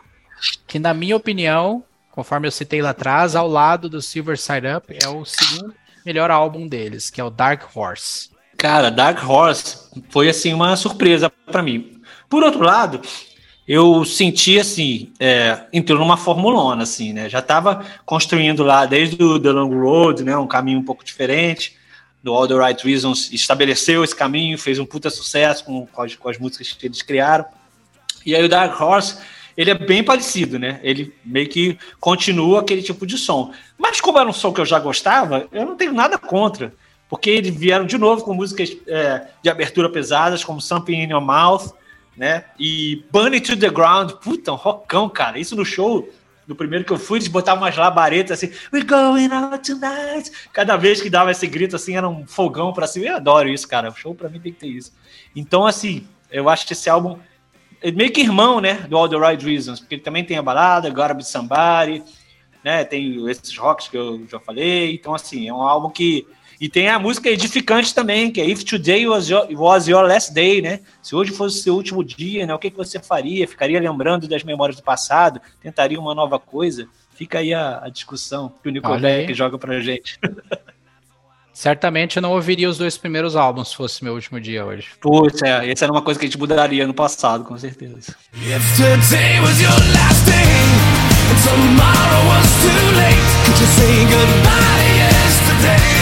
[0.67, 4.95] que na minha opinião, conforme eu citei lá atrás, ao lado do Silver Side Up,
[5.03, 5.73] é o segundo
[6.05, 8.29] melhor álbum deles, que é o Dark Horse.
[8.57, 11.99] Cara, Dark Horse foi assim uma surpresa para mim.
[12.29, 13.01] Por outro lado,
[13.67, 17.27] eu senti assim, é, entrou numa formulona, assim, né?
[17.27, 20.38] Já estava construindo lá desde o The Long Road, né?
[20.38, 21.80] Um caminho um pouco diferente.
[22.24, 26.15] Do All the Right Reasons estabeleceu esse caminho, fez um puta sucesso com, com, as,
[26.15, 27.45] com as músicas que eles criaram.
[28.26, 29.17] E aí o Dark Horse
[29.57, 30.80] ele é bem parecido, né?
[30.84, 33.53] Ele meio que continua aquele tipo de som.
[33.78, 36.74] Mas como era um som que eu já gostava, eu não tenho nada contra.
[37.09, 41.22] Porque eles vieram de novo com músicas é, de abertura pesadas, como Something in Your
[41.22, 41.74] Mouth,
[42.15, 42.45] né?
[42.57, 44.11] E Burn It to the Ground.
[44.13, 45.38] Puta, um rockão, cara.
[45.38, 46.07] Isso no show,
[46.51, 50.29] no primeiro que eu fui, eles botavam umas labaretas assim, We're going out tonight.
[50.51, 53.05] Cada vez que dava esse grito assim, era um fogão pra cima.
[53.05, 53.89] Eu adoro isso, cara.
[53.89, 54.91] O show pra mim tem que ter isso.
[55.33, 57.17] Então, assim, eu acho que esse álbum
[57.81, 60.41] é meio que irmão, né, do All the Right Reasons, porque ele também tem a
[60.41, 62.03] balada, Gotta Be Somebody,
[62.63, 66.27] né, tem esses rocks que eu já falei, então assim, é um álbum que
[66.62, 70.32] e tem a música edificante também, que é If Today Was Your, was your Last
[70.32, 70.82] Day, né?
[71.01, 72.53] Se hoje fosse o seu último dia, né?
[72.53, 73.47] O que, que você faria?
[73.47, 75.41] Ficaria lembrando das memórias do passado?
[75.59, 76.88] Tentaria uma nova coisa?
[77.16, 80.20] Fica aí a, a discussão que o Nico Beck joga pra gente.
[81.51, 84.89] Certamente eu não ouviria os dois primeiros álbuns se fosse meu último dia hoje.
[85.01, 88.16] Putz, é, essa era uma coisa que a gente mudaria no passado, com certeza.
[88.36, 88.51] Would
[89.59, 89.70] you
[92.95, 94.32] live each moment like your last?
[94.32, 95.41] Leave old pictures in the past.
[95.62, 96.00] Donate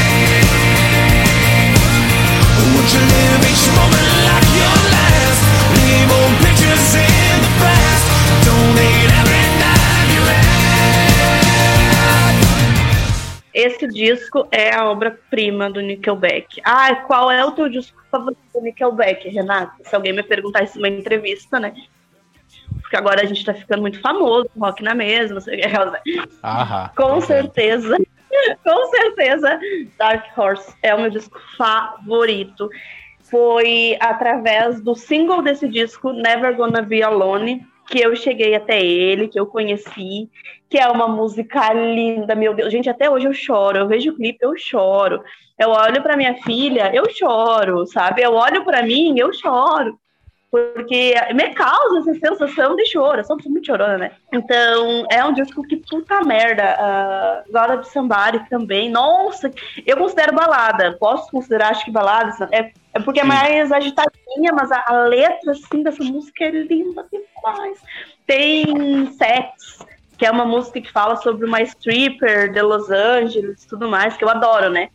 [13.54, 16.62] Esse disco é a obra-prima do Nickelback.
[16.64, 19.74] Ah, qual é o teu disco favorito do Nickelback, Renato?
[19.84, 21.74] Se alguém me perguntar isso numa entrevista, né?
[22.82, 25.68] Porque agora a gente tá ficando muito famoso, rock na mesa, não sei o que.
[26.42, 27.98] Aham, com certeza,
[28.64, 29.60] com certeza,
[29.98, 32.70] Dark Horse é o meu disco favorito.
[33.30, 39.28] Foi através do single desse disco, Never Gonna Be Alone, que eu cheguei até ele,
[39.28, 40.30] que eu conheci,
[40.70, 42.72] que é uma música linda, meu Deus.
[42.72, 43.78] Gente, até hoje eu choro.
[43.78, 45.24] Eu vejo o clipe, eu choro.
[45.58, 48.22] Eu olho para minha filha, eu choro, sabe?
[48.22, 50.00] Eu olho para mim, eu choro.
[50.52, 53.20] Porque me causa essa sensação de choro.
[53.20, 54.12] Eu sou muito chorona, né?
[54.34, 56.76] Então, é um disco que puta merda.
[56.80, 58.90] Uh, Gotta Be Somebody também.
[58.90, 59.52] Nossa,
[59.86, 60.98] eu considero balada.
[61.00, 62.50] Posso considerar, acho que balada.
[62.52, 67.06] É, é porque é mais agitadinha, mas a, a letra, assim, dessa música é linda
[67.12, 67.80] demais.
[68.26, 69.86] Tem Sex,
[70.18, 74.18] que é uma música que fala sobre uma stripper de Los Angeles e tudo mais,
[74.18, 74.90] que eu adoro, né?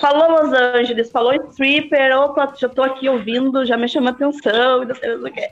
[0.00, 4.94] Falou Los Angeles, falou stripper, opa, já tô aqui ouvindo, já me chama atenção não
[4.94, 5.50] sei o que.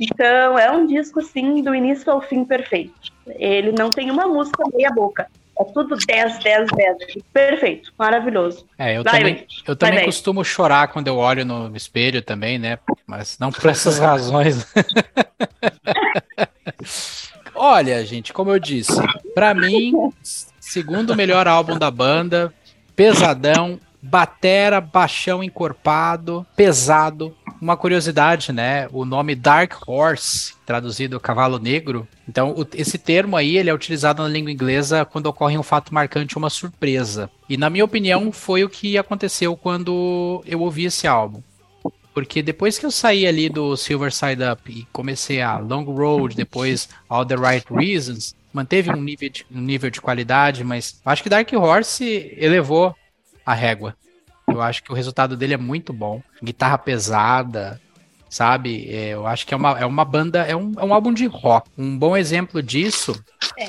[0.00, 2.92] Então, é um disco, assim, do início ao fim perfeito.
[3.26, 5.26] Ele não tem uma música meia boca.
[5.58, 6.96] É tudo 10, 10, 10.
[7.32, 8.66] Perfeito, maravilhoso.
[8.78, 12.58] É, eu vai, também, eu também vai, costumo chorar quando eu olho no espelho também,
[12.58, 12.78] né?
[13.06, 14.66] Mas não por essas razões.
[17.54, 18.98] Olha, gente, como eu disse,
[19.34, 19.92] para mim,
[20.58, 22.52] segundo melhor álbum da banda,
[23.02, 28.86] pesadão, batera, baixão encorpado, pesado, uma curiosidade, né?
[28.92, 32.06] O nome Dark Horse, traduzido cavalo negro.
[32.28, 35.92] Então, o, esse termo aí, ele é utilizado na língua inglesa quando ocorre um fato
[35.92, 37.28] marcante, uma surpresa.
[37.48, 41.42] E na minha opinião, foi o que aconteceu quando eu ouvi esse álbum.
[42.14, 46.36] Porque depois que eu saí ali do Silver Side Up e comecei a Long Road,
[46.36, 51.22] depois All the Right Reasons, manteve um nível de, um nível de qualidade, mas acho
[51.22, 52.94] que Dark Horse elevou
[53.44, 53.96] a régua.
[54.48, 56.22] Eu acho que o resultado dele é muito bom.
[56.42, 57.80] Guitarra pesada,
[58.28, 58.88] sabe?
[58.90, 61.26] É, eu acho que é uma, é uma banda, é um, é um álbum de
[61.26, 61.70] rock.
[61.76, 63.22] Um bom exemplo disso
[63.58, 63.68] é,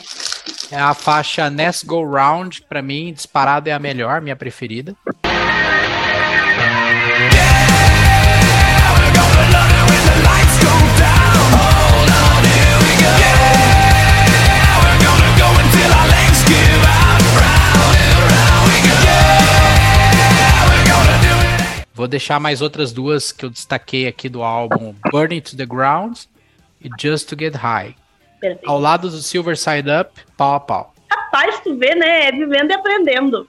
[0.71, 4.95] é a faixa Ness Go Round, para mim, disparado é a melhor, minha preferida.
[21.93, 26.17] Vou deixar mais outras duas que eu destaquei aqui do álbum Burning to the Ground
[26.81, 27.95] e Just to Get High.
[28.39, 28.69] Perfeito.
[28.69, 30.93] Ao lado do Silver Side Up, pau a pau.
[31.09, 32.29] Rapaz, tu vê, né?
[32.29, 33.47] É vivendo e aprendendo.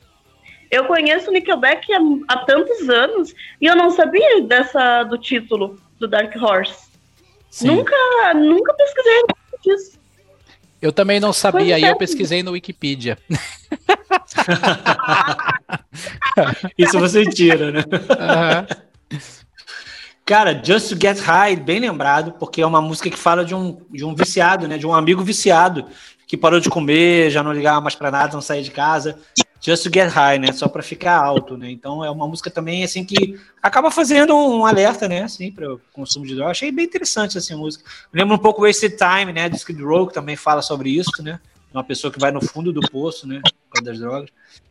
[0.70, 5.78] Eu conheço o Nickelback há, há, tantos anos e eu não sabia dessa do título
[5.98, 6.88] do Dark Horse.
[7.50, 7.68] Sim.
[7.68, 7.96] Nunca,
[8.34, 9.22] nunca pesquisei
[9.62, 9.98] disso.
[10.84, 13.16] Eu também não sabia, e eu pesquisei no Wikipedia.
[16.76, 17.80] Isso você tira, né?
[17.80, 18.66] Uhum.
[20.26, 23.80] Cara, Just to Get High, bem lembrado, porque é uma música que fala de um,
[23.90, 24.76] de um viciado, né?
[24.76, 25.86] De um amigo viciado
[26.26, 29.18] que parou de comer, já não ligava mais para nada, não saía de casa.
[29.64, 30.52] Just to Get High, né?
[30.52, 31.70] Só para ficar alto, né?
[31.70, 35.22] Então é uma música também assim que acaba fazendo um alerta, né?
[35.22, 36.50] Assim, para o consumo de droga.
[36.50, 37.82] Achei bem interessante essa assim, música.
[38.12, 39.48] Lembra um pouco Wasted Time, né?
[39.48, 41.40] Do Skid Row, que também fala sobre isso, né?
[41.72, 43.40] Uma pessoa que vai no fundo do poço, né?
[43.42, 44.28] Por causa das drogas.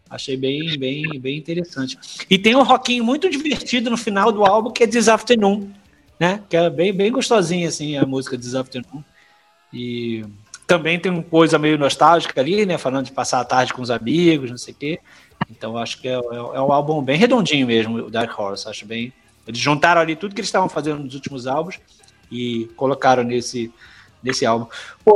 [0.07, 1.97] Achei bem, bem, bem interessante.
[2.29, 5.71] E tem um rockinho muito divertido no final do álbum que é This Afternoon,
[6.19, 6.43] né?
[6.47, 9.03] Que é bem, bem gostosinha assim a música This Afternoon.
[9.73, 10.23] E
[10.73, 12.79] também tem uma coisa meio nostálgica ali, né?
[12.79, 14.99] Falando de passar a tarde com os amigos, não sei o quê.
[15.51, 18.67] Então acho que é, é, é, um álbum bem redondinho mesmo, o Dark Horse.
[18.67, 19.13] Acho bem.
[19.47, 21.79] Eles juntaram ali tudo que eles estavam fazendo nos últimos álbuns
[22.31, 23.71] e colocaram nesse,
[24.23, 24.65] nesse álbum.
[25.05, 25.13] Pô,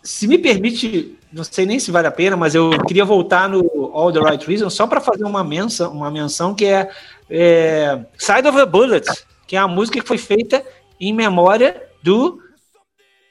[0.00, 3.90] se me permite, não sei nem se vale a pena, mas eu queria voltar no
[3.92, 6.88] All the Right Reasons só para fazer uma menção, uma menção que é,
[7.28, 9.06] é Side of a Bullet,
[9.44, 10.64] que é a música que foi feita
[11.00, 12.38] em memória do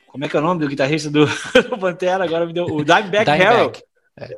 [0.09, 1.25] como é que é o nome do guitarrista do,
[1.69, 2.23] do Pantera?
[2.23, 2.65] Agora me deu.
[2.65, 3.71] O Dimebag Harrell.
[4.17, 4.37] É.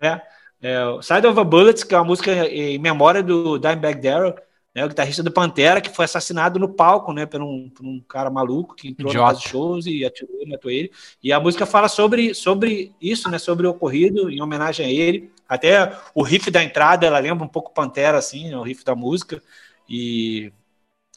[0.00, 0.22] é.
[0.62, 1.02] é.
[1.02, 4.34] Side of a Bullet, que é uma música em memória do Dimebag Darrell,
[4.74, 8.00] né, o guitarrista do Pantera, que foi assassinado no palco, né, por um, por um
[8.08, 9.34] cara maluco que entrou Idiota.
[9.34, 10.90] no shows e atirou, matou ele.
[11.22, 15.30] E a música fala sobre, sobre isso, né, sobre o ocorrido, em homenagem a ele.
[15.48, 18.94] Até o riff da entrada, ela lembra um pouco Pantera, assim, né, o riff da
[18.94, 19.42] música.
[19.88, 20.52] E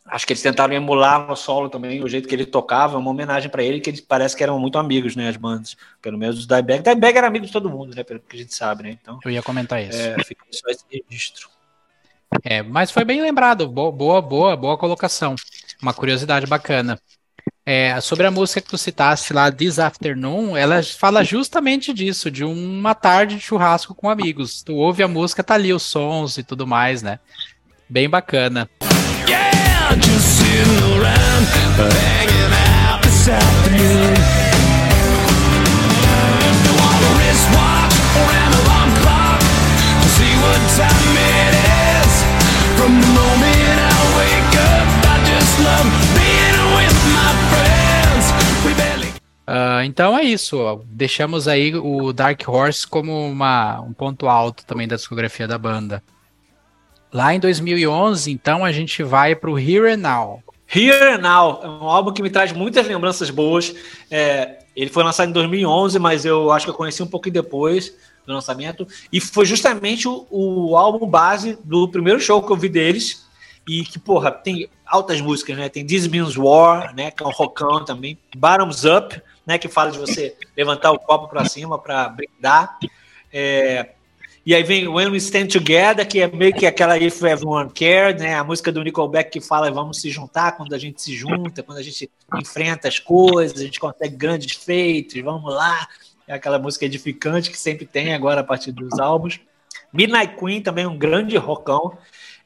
[0.05, 3.49] Acho que eles tentaram emular no solo também o jeito que ele tocava, uma homenagem
[3.49, 6.45] para ele, que eles parece que eram muito amigos, né, as bandas, pelo menos os
[6.45, 6.83] Dimebag.
[6.83, 9.17] Dimebag era amigo de todo mundo, né, pelo que a gente sabe, né, então...
[9.23, 9.97] Eu ia comentar isso.
[9.97, 11.47] É, fica só esse registro.
[12.43, 15.35] É, mas foi bem lembrado, boa, boa, boa, boa colocação.
[15.81, 16.99] Uma curiosidade bacana.
[17.65, 22.43] É, sobre a música que tu citaste lá, This Afternoon, ela fala justamente disso, de
[22.43, 24.61] uma tarde de churrasco com amigos.
[24.63, 27.19] Tu ouve a música, tá ali os sons e tudo mais, né?
[27.87, 28.69] Bem bacana.
[49.45, 50.81] Uh, então é isso.
[50.87, 56.01] Deixamos aí o Dark Horse como uma, um ponto alto também da discografia da banda.
[57.13, 60.43] Lá em 2011, então, a gente vai para o Here and Now.
[60.67, 63.75] Here and Now é um álbum que me traz muitas lembranças boas.
[64.09, 67.93] É, ele foi lançado em 2011, mas eu acho que eu conheci um pouquinho depois
[68.25, 68.87] do lançamento.
[69.11, 73.27] E foi justamente o, o álbum base do primeiro show que eu vi deles.
[73.67, 75.69] E que, porra, tem altas músicas, né?
[75.69, 77.11] Tem This Means War, né?
[77.11, 78.17] Que é um rockão também.
[78.35, 79.59] Bottoms Up, né?
[79.59, 82.79] Que fala de você levantar o copo para cima para brindar.
[83.31, 83.89] É,
[84.45, 88.21] e aí vem When We Stand Together, que é meio que aquela If Everyone Cared,
[88.21, 88.35] né?
[88.35, 91.77] A música do Nickelback que fala vamos se juntar quando a gente se junta, quando
[91.77, 95.87] a gente enfrenta as coisas, a gente consegue grandes feitos, vamos lá.
[96.27, 99.39] É aquela música edificante que sempre tem agora a partir dos álbuns.
[99.93, 101.97] Midnight Queen também um grande rockão.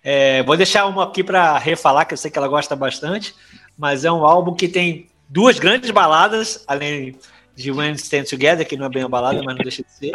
[0.04, 3.34] É, vou deixar uma aqui para refalar, que eu sei que ela gosta bastante,
[3.76, 7.16] mas é um álbum que tem duas grandes baladas, além
[7.56, 9.92] de When We Stand Together, que não é bem uma balada, mas não deixa de
[9.92, 10.14] ser.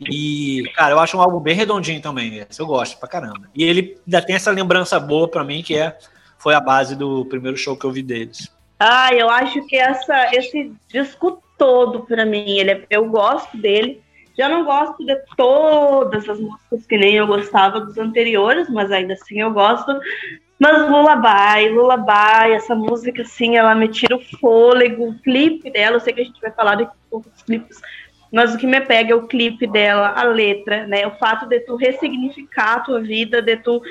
[0.00, 2.38] E, cara, eu acho um álbum bem redondinho também.
[2.38, 3.48] Esse eu gosto pra caramba.
[3.54, 5.96] E ele ainda tem essa lembrança boa pra mim, que é
[6.38, 8.52] foi a base do primeiro show que eu vi deles.
[8.78, 14.02] Ah, eu acho que essa, esse disco todo, para mim, ele é, eu gosto dele.
[14.36, 19.14] Já não gosto de todas as músicas que nem eu gostava dos anteriores, mas ainda
[19.14, 19.98] assim eu gosto.
[20.58, 26.00] Mas Lullaby, Lullaby, essa música assim, ela me tira o fôlego, o clipe dela, eu
[26.00, 27.80] sei que a gente vai falar de poucos clipes,
[28.32, 31.06] mas o que me pega é o clipe dela, a letra, né?
[31.06, 33.82] O fato de tu ressignificar a tua vida, de tu,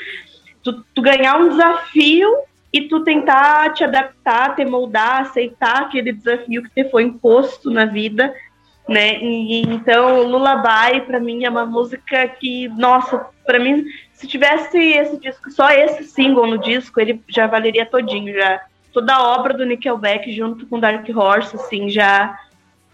[0.62, 2.30] tu, tu ganhar um desafio
[2.72, 7.86] e tu tentar te adaptar, te moldar, aceitar aquele desafio que te foi imposto na
[7.86, 8.34] vida,
[8.88, 9.18] né?
[9.22, 15.18] E, então, Lullaby para mim é uma música que, nossa, para mim, se tivesse esse
[15.18, 18.62] disco, só esse single no disco, ele já valeria todinho, já
[18.92, 22.38] toda a obra do Nickelback junto com Dark Horse, assim, já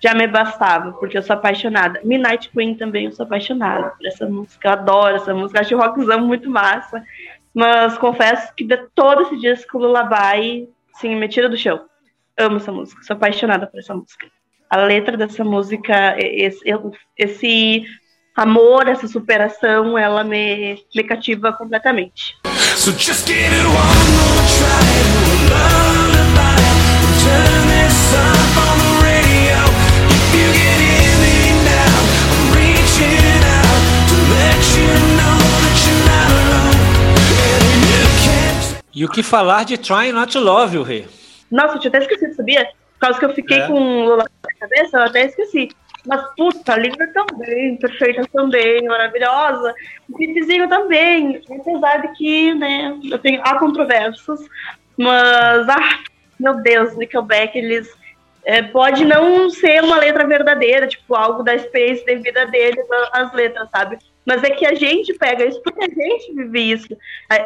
[0.02, 2.02] já me bastava, porque eu sou apaixonada.
[2.04, 6.22] Midnight Queen também, eu sou apaixonada por essa música, eu adoro essa música, acho rockzão
[6.22, 7.04] muito massa.
[7.54, 11.82] Mas confesso que de todo esse disco, Lullaby, sim, me tira do chão.
[12.38, 14.28] Amo essa música, sou apaixonada por essa música.
[14.70, 16.64] A letra dessa música, esse,
[17.18, 17.86] esse
[18.36, 22.36] amor, essa superação, ela me, me cativa completamente.
[22.76, 22.92] So
[38.94, 41.08] e o que falar de Trying Not to Love, o rei?
[41.50, 42.66] Nossa, eu tinha até esquecido, sabia?
[42.94, 43.68] Por causa que eu fiquei é.
[43.68, 45.70] com Lula na cabeça, eu até esqueci.
[46.06, 49.74] Mas, puta, a língua também, perfeita também, maravilhosa.
[50.10, 54.40] O clipezinho também, apesar de que, né, eu tenho, há controvérsias,
[54.98, 56.00] mas, ah,
[56.40, 58.02] meu Deus, Nickelback, eles...
[58.44, 62.84] É, pode não ser uma letra verdadeira, tipo, algo da Space devido a deles,
[63.14, 64.00] as letras, sabe?
[64.26, 66.98] Mas é que a gente pega isso porque a gente vive isso.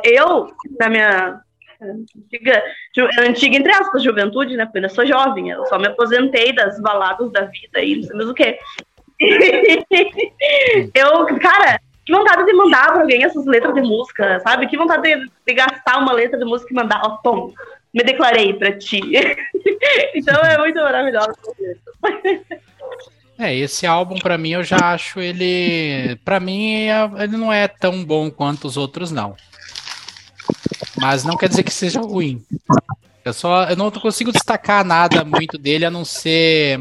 [0.03, 1.41] Eu, na minha
[1.81, 2.63] antiga,
[3.19, 4.65] antiga entre aspas, juventude, né?
[4.65, 8.03] Porque eu ainda sou jovem, eu só me aposentei das baladas da vida e não
[8.03, 8.59] sei mais o quê.
[10.93, 14.67] eu, cara, que vontade de mandar pra alguém essas letras de música, sabe?
[14.67, 17.53] Que vontade de, de gastar uma letra de música e mandar, ó, oh, Tom,
[17.93, 18.99] me declarei pra ti.
[20.13, 21.33] então é muito maravilhoso.
[23.37, 26.87] É, esse álbum para mim eu já acho ele, para mim
[27.19, 29.35] ele não é tão bom quanto os outros não.
[30.97, 32.43] Mas não quer dizer que seja ruim.
[33.25, 36.79] Eu só eu não consigo destacar nada muito dele a não ser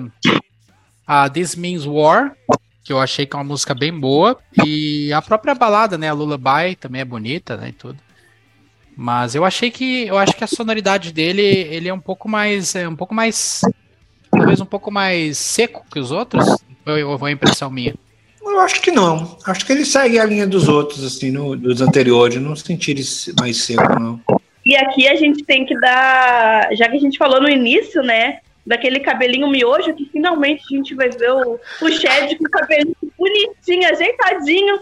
[1.07, 2.37] a This Means War,
[2.85, 6.13] que eu achei que é uma música bem boa e a própria balada, né, a
[6.13, 7.99] Lullaby também é bonita, né, e tudo.
[8.97, 12.77] Mas eu achei que eu acho que a sonoridade dele ele é um pouco mais
[12.77, 13.63] é um pouco mais
[14.45, 16.47] talvez um pouco mais seco que os outros?
[16.87, 17.95] Ou foi a impressão minha?
[18.43, 19.39] Eu acho que não.
[19.47, 22.41] Acho que ele segue a linha dos outros, assim, no, dos anteriores.
[22.41, 23.03] Não senti ele
[23.41, 24.21] mais seco, não.
[24.65, 26.69] E aqui a gente tem que dar.
[26.77, 28.41] Já que a gente falou no início, né?
[28.67, 32.97] Daquele cabelinho miojo, que finalmente a gente vai ver o, o Shed com o cabelinho
[33.19, 34.81] bonitinho, ajeitadinho,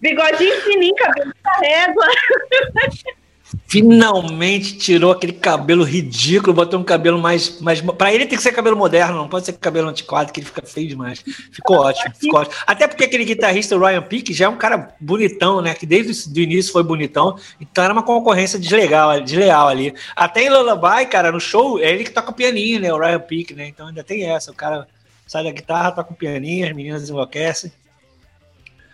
[0.00, 2.06] bigodinho fininho, cabelo da régua.
[3.66, 7.60] finalmente tirou aquele cabelo ridículo, botou um cabelo mais.
[7.60, 10.46] mais para ele tem que ser cabelo moderno, não pode ser cabelo antiquado, que ele
[10.46, 11.22] fica feio demais.
[11.50, 12.56] Ficou ótimo, ficou ótimo.
[12.66, 15.74] Até porque aquele guitarrista, o Ryan Peake, já é um cara bonitão, né?
[15.74, 19.94] Que desde o início foi bonitão, então era uma concorrência deslegal, desleal ali.
[20.16, 22.92] Até em Lullaby, cara, no show, é ele que toca o pianinho, né?
[22.92, 23.68] O Ryan Peake, né?
[23.68, 24.50] Então ainda tem essa.
[24.50, 24.86] O cara
[25.26, 27.72] sai da guitarra, toca o pianinho, as meninas enlouquecem.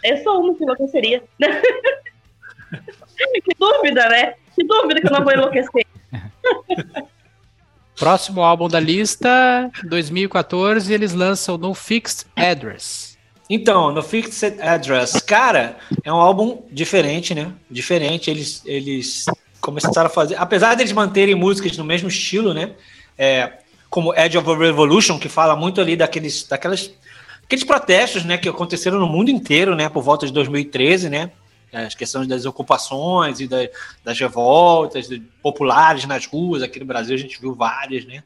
[0.04, 1.22] Eu sou uma que enlouqueceria.
[3.44, 4.34] que dúvida, né?
[4.59, 5.86] Que dúvida que eu não vou enlouquecer.
[7.96, 13.16] Próximo álbum da lista, 2014, eles lançam No Fixed Address.
[13.48, 17.52] Então, No Fixed Address, cara, é um álbum diferente, né?
[17.70, 18.30] Diferente.
[18.30, 19.26] Eles, eles
[19.61, 22.72] começaram a fazer, apesar deles manterem músicas no mesmo estilo, né?
[23.16, 23.52] É,
[23.88, 26.92] como Edge of a Revolution, que fala muito ali daqueles, daquelas,
[27.44, 31.30] aqueles protestos, né, que aconteceram no mundo inteiro, né, por volta de 2013, né?
[31.73, 33.69] As questões das ocupações e da,
[34.05, 35.09] das revoltas
[35.43, 36.62] populares nas ruas.
[36.62, 38.23] Aqui no Brasil a gente viu várias, né?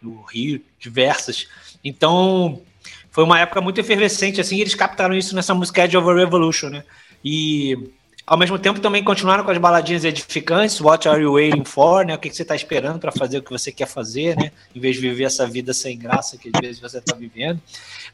[0.00, 1.48] No Rio, diversas.
[1.82, 2.62] Então,
[3.10, 6.14] foi uma época muito efervescente, assim, e eles captaram isso nessa música Edge of a
[6.14, 6.84] Revolution, né?
[7.24, 7.90] E
[8.26, 12.14] ao mesmo tempo também continuaram com as baladinhas edificantes, What Are You Waiting For, né?
[12.14, 14.50] O que, que você está esperando para fazer o que você quer fazer, né?
[14.74, 17.60] Em vez de viver essa vida sem graça que às vezes você está vivendo.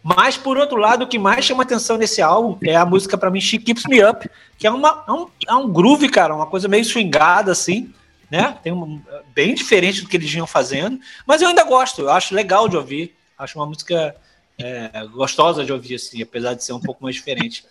[0.03, 3.31] Mas, por outro lado, o que mais chama atenção nesse álbum é a música, para
[3.31, 6.47] mim, She Keeps Me Up, que é, uma, é, um, é um groove, cara, uma
[6.47, 7.93] coisa meio swingada, assim,
[8.29, 8.57] né?
[8.65, 9.01] Tem um,
[9.33, 12.77] bem diferente do que eles vinham fazendo, mas eu ainda gosto, eu acho legal de
[12.77, 14.17] ouvir, acho uma música
[14.59, 17.65] é, gostosa de ouvir, assim, apesar de ser um pouco mais diferente.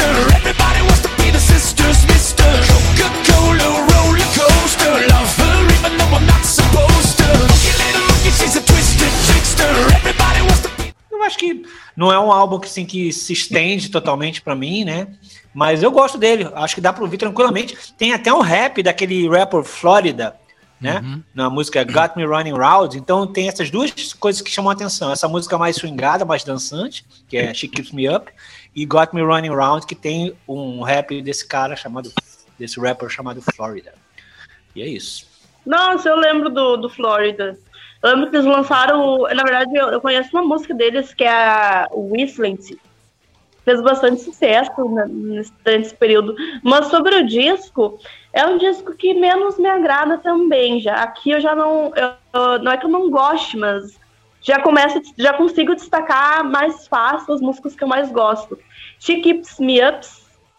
[0.00, 0.36] She's a twisted trickster.
[0.36, 1.60] Everybody wants to be the sister.
[1.60, 2.48] sisters, Mr.
[2.68, 4.92] Coca-Cola roller coaster.
[5.08, 7.28] Love her even though I'm not supposed to.
[7.28, 9.72] Monkey little monkey, she's a twisted trickster.
[9.96, 10.94] Everybody wants to be.
[11.10, 11.62] Eu acho que
[11.96, 15.08] não é um álbum que, assim, que se estende totalmente para mim, né?
[15.54, 17.76] Mas eu gosto dele, acho que dá para ouvir tranquilamente.
[17.98, 20.36] Tem até um rap daquele rapper Florida,
[20.80, 21.00] né?
[21.04, 21.22] Uhum.
[21.34, 22.96] Na música Got Me Running Round.
[22.96, 25.12] Então tem essas duas coisas que chamam a atenção.
[25.12, 28.30] Essa música mais swingada, mais dançante, que é She Keeps Me Up,
[28.74, 32.10] e Got Me Running Round, que tem um rap desse cara chamado,
[32.58, 33.94] desse rapper chamado Florida.
[34.74, 35.28] E é isso.
[35.66, 37.58] Nossa, eu lembro do, do Florida.
[38.02, 41.30] Eu lembro que eles lançaram, na verdade, eu, eu conheço uma música deles que é
[41.30, 42.58] a Whistling
[43.64, 44.72] fez bastante sucesso
[45.08, 46.34] nesse, nesse período.
[46.62, 47.98] Mas sobre o disco,
[48.32, 50.80] é um disco que menos me agrada também.
[50.80, 53.99] Já aqui eu já não, eu, não é que eu não goste, mas
[54.42, 58.58] já começo, já consigo destacar mais fácil as músicas que eu mais gosto.
[58.98, 60.06] She Keeps Me Up,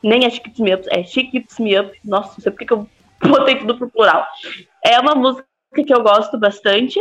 [0.04, 1.98] nem é She Keeps Me Up, é She Keeps Me Up.
[2.04, 2.88] Nossa, não sei porque que eu
[3.30, 4.26] botei tudo pro plural.
[4.86, 7.00] É uma música que eu gosto bastante.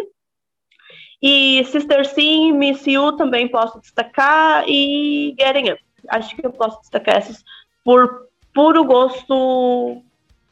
[1.22, 6.80] E Sister Sim, Miss You também posso destacar e Getting Up acho que eu posso
[6.80, 7.44] destacar essas
[7.84, 10.02] por puro gosto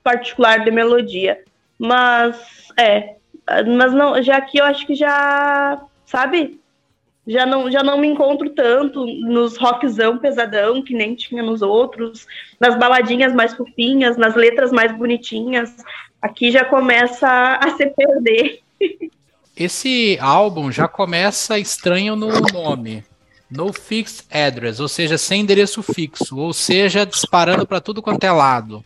[0.02, 1.42] particular de melodia.
[1.78, 3.16] Mas, é.
[3.76, 6.58] Mas não, já aqui eu acho que já, sabe?
[7.26, 12.26] Já não, já não me encontro tanto nos rockzão pesadão, que nem tinha nos outros,
[12.58, 15.76] nas baladinhas mais fofinhas, nas letras mais bonitinhas.
[16.22, 18.60] Aqui já começa a se perder.
[19.54, 23.04] Esse álbum já começa estranho no nome.
[23.50, 28.30] No fixed address, ou seja, sem endereço fixo, ou seja, disparando para tudo quanto é
[28.30, 28.84] lado.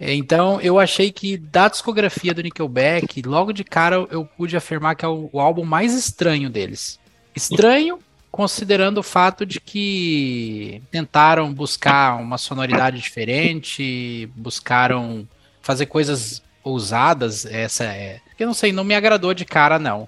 [0.00, 5.04] Então, eu achei que da discografia do Nickelback, logo de cara eu pude afirmar que
[5.04, 6.98] é o, o álbum mais estranho deles.
[7.34, 7.98] Estranho,
[8.30, 15.28] considerando o fato de que tentaram buscar uma sonoridade diferente, buscaram
[15.60, 17.46] fazer coisas ousadas.
[17.46, 18.20] Essa é.
[18.38, 20.04] Eu não sei, não me agradou de cara, não.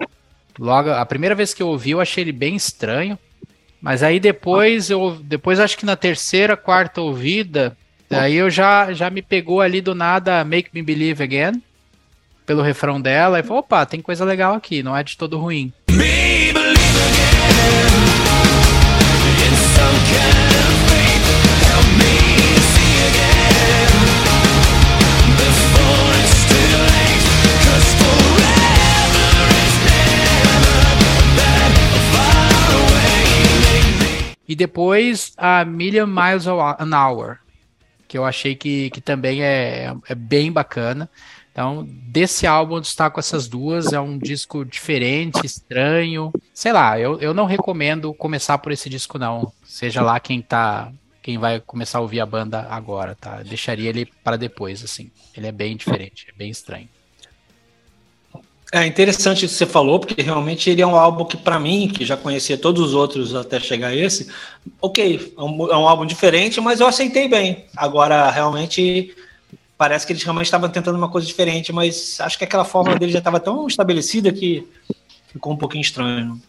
[0.59, 3.17] Logo, a primeira vez que eu ouvi, eu achei ele bem estranho.
[3.81, 7.77] Mas aí depois, eu depois acho que na terceira, quarta ouvida,
[8.09, 11.61] aí eu já, já me pegou ali do nada Make Me Believe Again,
[12.45, 15.73] pelo refrão dela, e falou, opa, tem coisa legal aqui, não é de todo ruim.
[15.89, 17.35] Me believe again.
[34.47, 37.39] E depois a Million Miles an Hour,
[38.15, 41.09] que eu achei que, que também é, é bem bacana.
[41.51, 43.91] Então, desse álbum eu destaco essas duas.
[43.91, 46.31] É um disco diferente, estranho.
[46.53, 49.51] Sei lá, eu, eu não recomendo começar por esse disco, não.
[49.65, 50.93] Seja lá quem tá.
[51.21, 53.41] Quem vai começar a ouvir a banda agora, tá?
[53.41, 55.11] deixaria ele para depois, assim.
[55.35, 56.87] Ele é bem diferente, é bem estranho.
[58.75, 61.87] É interessante o que você falou, porque realmente ele é um álbum que, para mim,
[61.87, 64.29] que já conhecia todos os outros até chegar a esse,
[64.81, 67.63] ok, é um, é um, álbum diferente, mas eu aceitei bem.
[67.77, 69.15] Agora, realmente,
[69.77, 73.13] parece que eles realmente estavam tentando uma coisa diferente, mas acho que aquela forma dele
[73.13, 74.67] já estava tão estabelecida que
[75.31, 76.41] ficou um pouquinho estranho.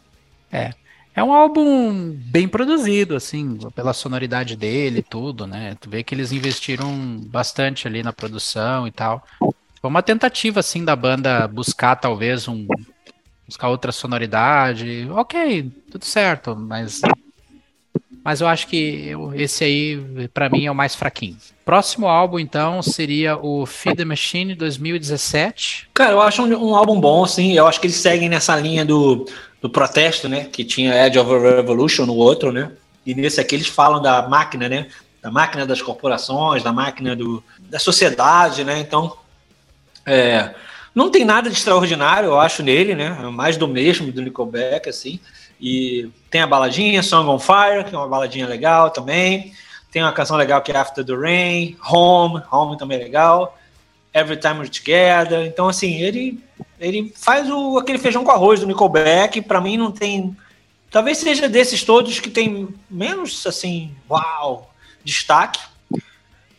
[0.50, 0.72] É.
[1.14, 5.76] É um álbum bem produzido, assim, pela sonoridade dele e tudo, né?
[5.80, 9.24] Tu vê que eles investiram bastante ali na produção e tal.
[9.80, 12.66] Foi uma tentativa, assim, da banda buscar talvez um.
[13.46, 15.06] buscar outra sonoridade.
[15.10, 17.00] Ok, tudo certo, mas.
[18.24, 21.36] Mas eu acho que esse aí, para mim, é o mais fraquinho.
[21.64, 25.90] Próximo álbum, então, seria o Feed the Machine 2017.
[25.94, 27.52] Cara, eu acho um, um álbum bom, sim.
[27.52, 29.26] Eu acho que eles seguem nessa linha do,
[29.62, 30.44] do protesto, né?
[30.44, 32.72] Que tinha Edge of a Revolution no outro, né?
[33.06, 34.88] E nesse aqui eles falam da máquina, né?
[35.22, 38.80] Da máquina das corporações, da máquina do, da sociedade, né?
[38.80, 39.16] Então,
[40.06, 40.54] é,
[40.94, 43.18] não tem nada de extraordinário, eu acho, nele, né?
[43.20, 45.20] É mais do mesmo do Nickelback, assim.
[45.60, 49.52] E tem a baladinha Song on Fire, que é uma baladinha legal também.
[49.90, 53.58] Tem uma canção legal que é After the Rain, Home, Home também é legal.
[54.14, 55.44] Every Time We're Together.
[55.46, 56.42] Então, assim, ele,
[56.80, 59.42] ele faz o, aquele feijão com arroz do Nickelback.
[59.42, 60.36] Para mim, não tem.
[60.90, 64.72] Talvez seja desses todos que tem menos, assim, uau,
[65.04, 65.60] destaque.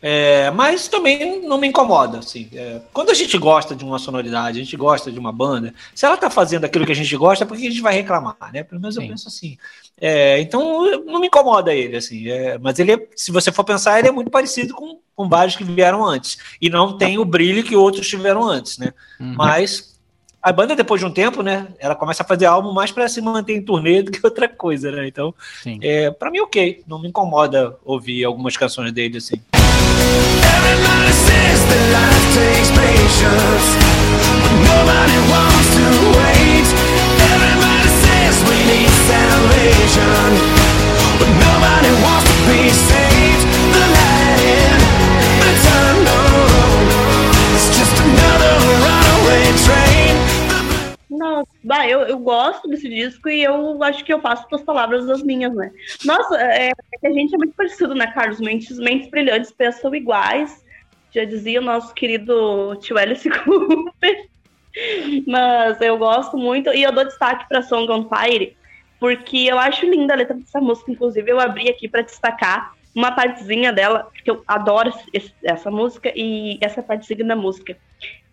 [0.00, 2.48] É, mas também não me incomoda, assim.
[2.52, 6.06] É, quando a gente gosta de uma sonoridade, a gente gosta de uma banda, se
[6.06, 8.62] ela tá fazendo aquilo que a gente gosta, por que a gente vai reclamar, né?
[8.62, 9.02] Pelo menos Sim.
[9.02, 9.58] eu penso assim.
[10.00, 12.28] É, então, não me incomoda ele, assim.
[12.28, 15.56] É, mas ele, é, se você for pensar, ele é muito parecido com, com vários
[15.56, 16.38] que vieram antes.
[16.60, 18.94] E não tem o brilho que outros tiveram antes, né?
[19.18, 19.34] Uhum.
[19.36, 19.98] Mas
[20.40, 23.20] a banda, depois de um tempo, né, ela começa a fazer álbum mais para se
[23.20, 25.08] manter em turnê do que outra coisa, né?
[25.08, 25.34] Então,
[25.82, 26.84] é, para mim, ok.
[26.86, 29.40] Não me incomoda ouvir algumas canções dele, assim.
[30.56, 33.66] Everybody says that life takes patience
[34.42, 35.86] But nobody wants to
[36.18, 36.66] wait.
[37.32, 40.30] Everybody says we need salvation
[41.20, 43.44] But nobody wants to be saved.
[43.74, 44.80] The light
[45.44, 46.32] the tunnel
[47.56, 48.54] It's just another
[48.84, 49.87] runaway train.
[51.64, 55.22] Bah, eu, eu gosto desse disco e eu acho que eu faço as palavras das
[55.22, 55.70] minhas, né?
[56.04, 58.40] Nossa, é, é, a gente é muito parecido, né, Carlos?
[58.40, 60.64] Mentes, mentes brilhantes pensam iguais.
[61.12, 64.28] Já dizia o nosso querido tio Alice Cooper.
[65.26, 68.56] Mas eu gosto muito e eu dou destaque para Song on Fire,
[69.00, 70.92] porque eu acho linda a letra dessa música.
[70.92, 76.12] Inclusive, eu abri aqui para destacar uma partezinha dela, porque eu adoro esse, essa música
[76.14, 77.76] e essa partezinha da música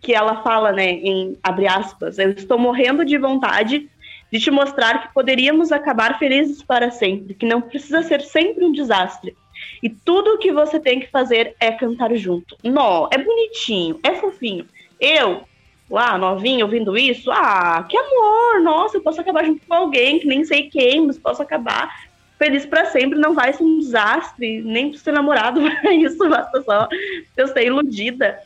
[0.06, 3.90] que ela fala, né, em abre aspas, eu estou morrendo de vontade
[4.32, 8.72] de te mostrar que poderíamos acabar felizes para sempre, que não precisa ser sempre um
[8.72, 9.36] desastre.
[9.82, 12.56] E tudo o que você tem que fazer é cantar junto.
[12.64, 14.68] Nó, é bonitinho, é fofinho.
[15.00, 15.42] Eu,
[15.90, 20.28] lá, novinho, ouvindo isso, ah, que amor, nossa, eu posso acabar junto com alguém, que
[20.28, 21.90] nem sei quem, mas posso acabar
[22.38, 26.88] feliz para sempre, não vai ser um desastre, nem pro ser namorado isso, basta só
[27.36, 28.40] eu ser iludida.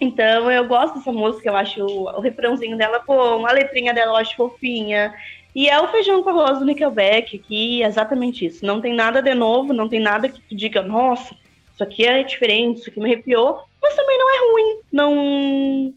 [0.00, 4.16] Então eu gosto dessa música, eu acho o refrãozinho dela bom, a letrinha dela eu
[4.16, 5.14] acho fofinha.
[5.54, 8.64] E é o feijão com arroz do Nickelback, que é exatamente isso.
[8.64, 11.34] Não tem nada de novo, não tem nada que tu diga, nossa,
[11.74, 14.80] isso aqui é diferente, isso aqui me arrepiou, mas também não é ruim.
[14.92, 15.94] Não.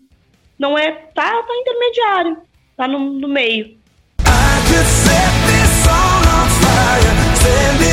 [0.57, 0.91] Não é.
[0.91, 2.37] Tá, tá intermediário.
[2.75, 3.77] Tá no, no meio.
[4.19, 7.92] I could set this on fire,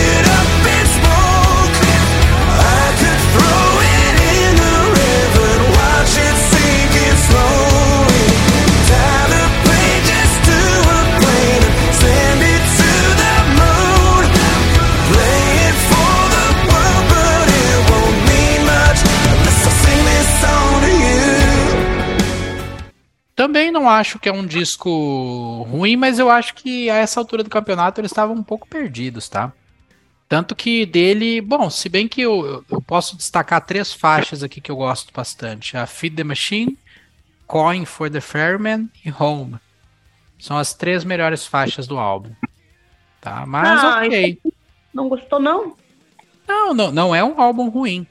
[23.41, 27.43] Também não acho que é um disco ruim, mas eu acho que a essa altura
[27.43, 29.51] do campeonato eles estavam um pouco perdidos, tá?
[30.29, 34.71] Tanto que dele, bom, se bem que eu, eu posso destacar três faixas aqui que
[34.71, 36.77] eu gosto bastante: a Feed the Machine,
[37.47, 39.57] Coin for the Fairman e Home.
[40.39, 42.33] São as três melhores faixas do álbum.
[43.23, 43.47] Tá?
[43.47, 44.39] Mas ah, ok.
[44.93, 45.79] Não gostou, não?
[46.47, 48.07] Não, não, não é um álbum ruim.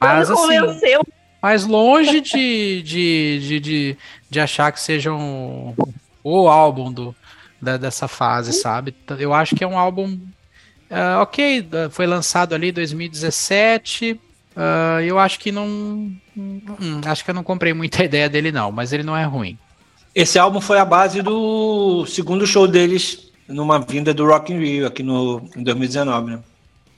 [0.00, 0.56] Mas assim.
[1.40, 3.96] Mas longe de, de, de, de,
[4.28, 5.74] de achar que seja um,
[6.22, 7.14] o álbum do,
[7.60, 8.94] da, dessa fase, sabe?
[9.18, 10.18] Eu acho que é um álbum
[10.90, 14.12] uh, ok, foi lançado ali em 2017.
[14.56, 15.66] Uh, eu acho que não.
[16.36, 19.56] Hum, acho que eu não comprei muita ideia dele, não, mas ele não é ruim.
[20.14, 24.86] Esse álbum foi a base do segundo show deles numa vinda do Rock in Rio
[24.86, 26.40] aqui no, em 2019, né?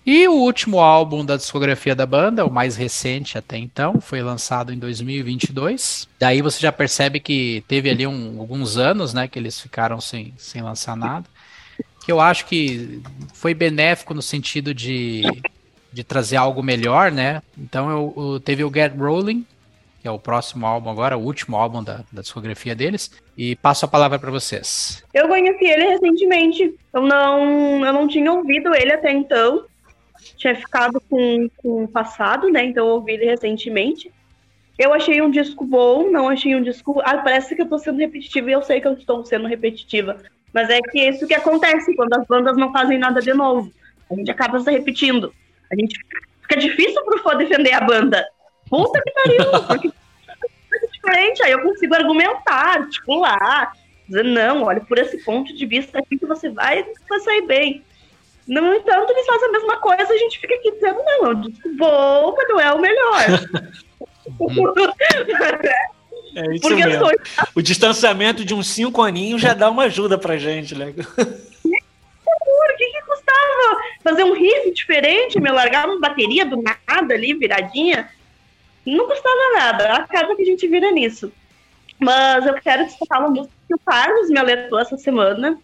[0.05, 4.73] E o último álbum da discografia da banda, o mais recente até então, foi lançado
[4.73, 6.09] em 2022.
[6.19, 10.33] Daí você já percebe que teve ali um, alguns anos, né, que eles ficaram sem,
[10.39, 11.27] sem lançar nada.
[12.05, 13.03] Que eu acho que
[13.35, 15.23] foi benéfico no sentido de,
[15.93, 17.43] de trazer algo melhor, né?
[17.59, 19.45] Então eu, eu, teve o Get Rolling,
[20.01, 23.11] que é o próximo álbum agora, o último álbum da, da discografia deles.
[23.37, 25.05] E passo a palavra para vocês.
[25.13, 26.75] Eu conheci ele recentemente.
[26.95, 29.67] Eu não, eu não tinha ouvido ele até então
[30.37, 32.65] tinha ficado com, com o passado, né?
[32.65, 34.13] Então eu ouvi ele recentemente.
[34.79, 37.01] Eu achei um disco bom, não achei um disco.
[37.05, 40.17] Ah, parece que eu tô sendo repetitiva e eu sei que eu estou sendo repetitiva.
[40.53, 43.71] Mas é que é isso que acontece quando as bandas não fazem nada de novo.
[44.11, 45.33] A gente acaba se repetindo.
[45.71, 45.99] A gente
[46.43, 48.27] fica difícil pro fã defender a banda.
[48.69, 51.43] Puta que pariu, porque é diferente.
[51.43, 53.73] Aí eu consigo argumentar, articular,
[54.09, 57.85] dizer, não, olha, por esse ponto de vista aqui que você vai, vai sair bem.
[58.51, 61.41] No entanto, eles fazem a mesma coisa, a gente fica aqui dizendo, não, é um
[61.41, 61.69] disco
[62.37, 63.21] mas não é o melhor.
[66.35, 67.07] é isso Porque mesmo.
[67.07, 67.13] Sou...
[67.55, 70.87] O distanciamento de uns cinco aninhos já dá uma ajuda pra gente, né?
[70.89, 77.35] O que, que custava fazer um riff diferente, me largar uma bateria do nada ali,
[77.35, 78.11] viradinha?
[78.85, 79.95] Não custava nada.
[79.95, 81.33] Acaba que a gente vira nisso.
[82.01, 85.57] Mas eu quero destacar uma música que o Carlos me alertou essa semana,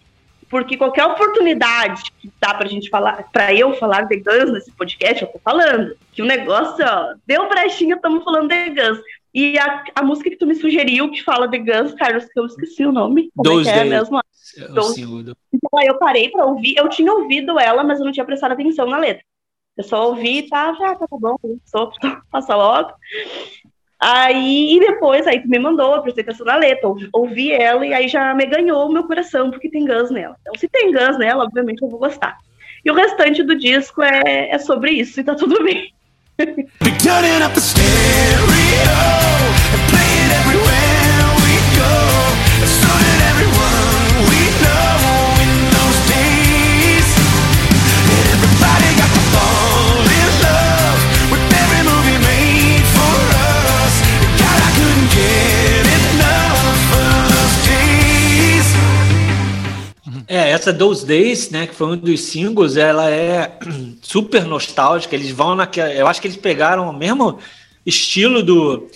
[0.48, 5.22] porque qualquer oportunidade que dá pra gente falar, pra eu falar de Guns nesse podcast,
[5.22, 5.96] eu tô falando.
[6.12, 8.98] Que o negócio, ó, deu brechinha, estamos falando de Guns.
[9.34, 12.46] E a, a música que tu me sugeriu que fala de Guns, Carlos, que eu
[12.46, 13.30] esqueci o nome.
[13.36, 14.20] Como é, é mesmo?
[15.52, 16.76] Então aí eu parei pra ouvir.
[16.76, 19.22] Eu tinha ouvido ela, mas eu não tinha prestado atenção na letra.
[19.76, 21.36] Eu só ouvi e tá, já tá, tá bom,
[21.66, 21.90] só
[22.30, 22.92] passa logo.
[23.98, 28.34] Aí, e depois, aí me mandou a apresentação na letra, ouvi ela e aí já
[28.34, 30.36] me ganhou o meu coração, porque tem Guns nela.
[30.40, 32.36] Então, se tem Guns nela, obviamente eu vou gostar.
[32.84, 35.92] E o restante do disco é, é sobre isso, e tá tudo bem.
[60.36, 63.58] É, essa Those Days, né, que foi um dos singles, ela é
[64.02, 65.16] super nostálgica.
[65.16, 65.90] Eles vão naquela.
[65.90, 67.38] Eu acho que eles pegaram o mesmo
[67.86, 68.86] estilo do,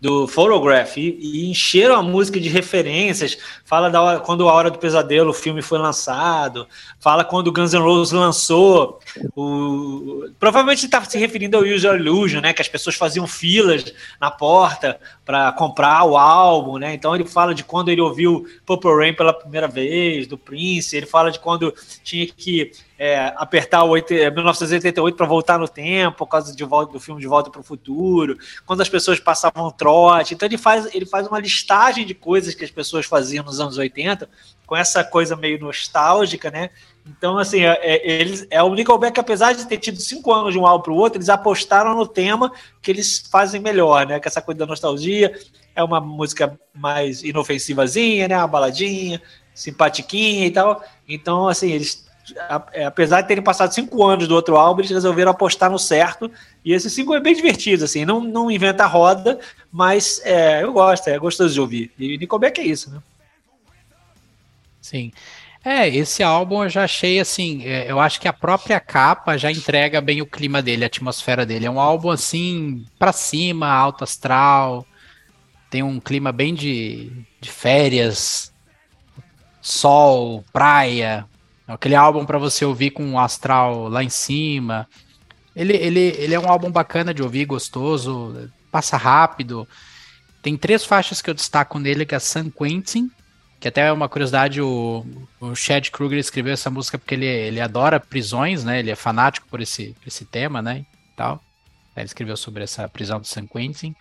[0.00, 3.36] do Photograph e, e, encheram a música de referências.
[3.64, 6.66] Fala da hora, quando a Hora do Pesadelo o filme foi lançado,
[6.98, 8.98] fala quando Guns N' Roses lançou.
[9.36, 12.54] O, provavelmente está se referindo ao User Illusion, né?
[12.54, 16.94] Que as pessoas faziam filas na porta para comprar o álbum, né?
[16.94, 20.96] Então ele fala de quando ele ouviu Purple Rain pela primeira vez, do Prince.
[20.96, 22.72] Ele fala de quando tinha que
[23.02, 27.26] é, apertar o 1988 para voltar no tempo, por causa de volta, do filme De
[27.26, 28.36] Volta para o Futuro,
[28.66, 30.34] quando as pessoas passavam trote.
[30.34, 33.78] Então ele faz, ele faz uma listagem de coisas que as pessoas faziam nos anos
[33.78, 34.28] 80,
[34.66, 36.68] com essa coisa meio nostálgica, né?
[37.06, 40.58] Então, assim, é, é, eles, é o Nickelback, apesar de ter tido cinco anos de
[40.58, 42.52] um álbum para o outro, eles apostaram no tema
[42.82, 44.20] que eles fazem melhor, né?
[44.20, 45.34] Que essa coisa da nostalgia
[45.74, 48.36] é uma música mais inofensivazinha, né?
[48.36, 49.22] Uma baladinha,
[49.54, 50.84] simpatiquinha e tal.
[51.08, 52.09] Então, assim, eles é,
[52.86, 56.30] apesar de terem passado cinco anos do outro álbum, eles resolveram apostar no certo.
[56.64, 59.38] E esse cinco é bem divertido, assim, não, não inventa roda,
[59.72, 61.92] mas é, eu gosto, é gostoso de ouvir.
[61.98, 63.00] E Nickelback é isso, né?
[64.80, 65.12] Sim.
[65.62, 69.52] É, esse álbum eu já achei assim, é, eu acho que a própria capa já
[69.52, 71.66] entrega bem o clima dele, a atmosfera dele.
[71.66, 74.86] É um álbum assim, pra cima, alto astral,
[75.68, 78.52] tem um clima bem de, de férias,
[79.60, 81.26] sol, praia,
[81.74, 84.88] Aquele álbum para você ouvir com o astral lá em cima.
[85.54, 89.68] Ele, ele, ele é um álbum bacana de ouvir, gostoso, passa rápido.
[90.42, 93.10] Tem três faixas que eu destaco nele, que é San Quentin,
[93.60, 95.04] que até é uma curiosidade, o,
[95.40, 98.78] o Chad Kruger escreveu essa música porque ele, ele adora prisões, né?
[98.80, 100.84] Ele é fanático por esse, esse tema, né?
[101.16, 101.40] Tal.
[101.96, 103.94] Ele escreveu sobre essa prisão de San Quentin.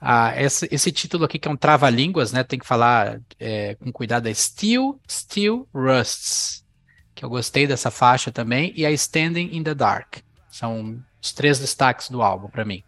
[0.00, 2.44] Ah, esse, esse título aqui, que é um trava-línguas, né?
[2.44, 6.59] Tem que falar é, com cuidado, é Steel, Steel Rusts
[7.20, 10.20] que eu gostei dessa faixa também, e a Standing in the Dark.
[10.50, 12.82] São os três destaques do álbum para mim.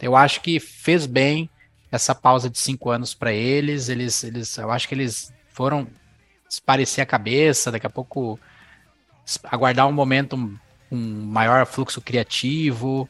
[0.00, 1.50] Eu acho que fez bem
[1.92, 3.90] essa pausa de cinco anos para eles.
[3.90, 5.86] Eles, eles, eu acho que eles foram
[6.48, 8.40] esparecer a cabeça, daqui a pouco
[9.44, 10.58] aguardar um momento
[10.90, 13.06] um maior fluxo criativo.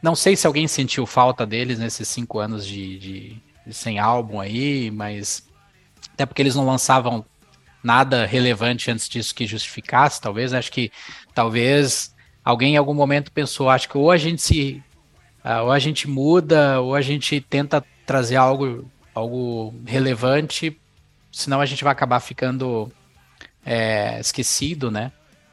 [0.00, 4.38] Não sei se alguém sentiu falta deles nesses cinco anos de, de, de sem álbum
[4.38, 5.48] aí, mas
[6.14, 7.24] até porque eles não lançavam
[7.86, 10.52] nada relevante antes disso que justificasse, talvez.
[10.52, 10.90] Acho que
[11.32, 12.12] talvez
[12.44, 14.82] alguém em algum momento pensou, acho que ou a gente se.
[15.44, 20.76] Uh, ou a gente muda, ou a gente tenta trazer algo, algo relevante,
[21.30, 22.90] senão a gente vai acabar ficando
[23.64, 25.12] é, esquecido, né?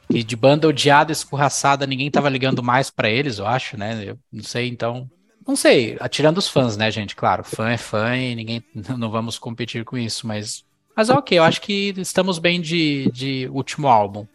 [0.10, 4.04] E de banda odiada, escorraçada, ninguém tava ligando mais para eles, eu acho, né?
[4.04, 5.08] Eu não sei, então.
[5.46, 7.16] Não sei, atirando os fãs, né, gente?
[7.16, 8.64] Claro, fã é fã e ninguém.
[8.98, 10.64] Não vamos competir com isso, mas
[10.96, 14.26] mas ok, eu acho que estamos bem de, de último álbum.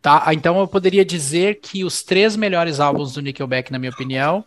[0.00, 4.42] Tá, então eu poderia dizer que os três melhores álbuns do Nickelback, na minha opinião,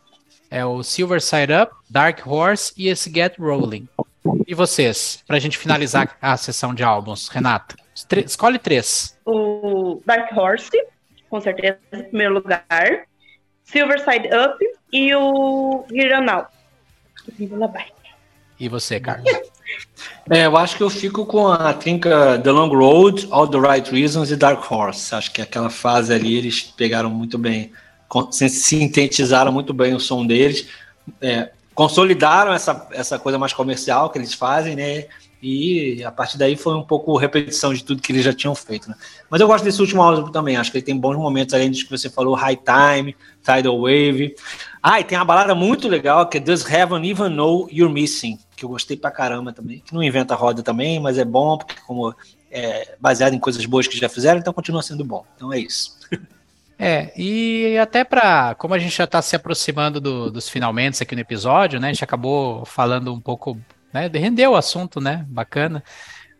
[0.52, 3.88] é o Silver Side Up, Dark Horse e esse Get Rolling.
[4.46, 7.76] E vocês, pra gente finalizar a sessão de álbuns, Renata?
[8.26, 9.18] Escolhe três.
[9.26, 10.70] O Dark Horse,
[11.30, 12.66] com certeza, em primeiro lugar.
[13.64, 14.58] Silver Side Up
[14.92, 16.52] e o Giranal.
[18.60, 19.32] E você, Carlos?
[20.30, 23.90] É, eu acho que eu fico com a trinca The Long Road, All the Right
[23.90, 25.16] Reasons e Dark Horse.
[25.16, 27.72] Acho que aquela fase ali eles pegaram muito bem
[28.32, 30.68] sintetizaram muito bem o som deles,
[31.22, 35.06] é, consolidaram essa, essa coisa mais comercial que eles fazem, né?
[35.42, 38.88] E a partir daí foi um pouco repetição de tudo que eles já tinham feito,
[38.88, 38.96] né?
[39.28, 41.82] Mas eu gosto desse último álbum também, acho que ele tem bons momentos, além dos
[41.82, 44.36] que você falou, High Time, Tidal Wave.
[44.84, 48.38] Ah, e tem uma balada muito legal que é Does Heaven Even Know You're Missing,
[48.56, 51.76] que eu gostei pra caramba também, que não inventa roda também, mas é bom, porque
[51.88, 52.14] como
[52.52, 55.26] é baseado em coisas boas que já fizeram, então continua sendo bom.
[55.36, 55.98] Então é isso.
[56.84, 61.14] É, e até para, como a gente já está se aproximando do, dos finalmente aqui
[61.14, 61.90] no episódio, né?
[61.90, 63.56] A gente acabou falando um pouco,
[63.94, 64.10] né?
[64.12, 65.24] Rendeu o assunto, né?
[65.30, 65.84] Bacana.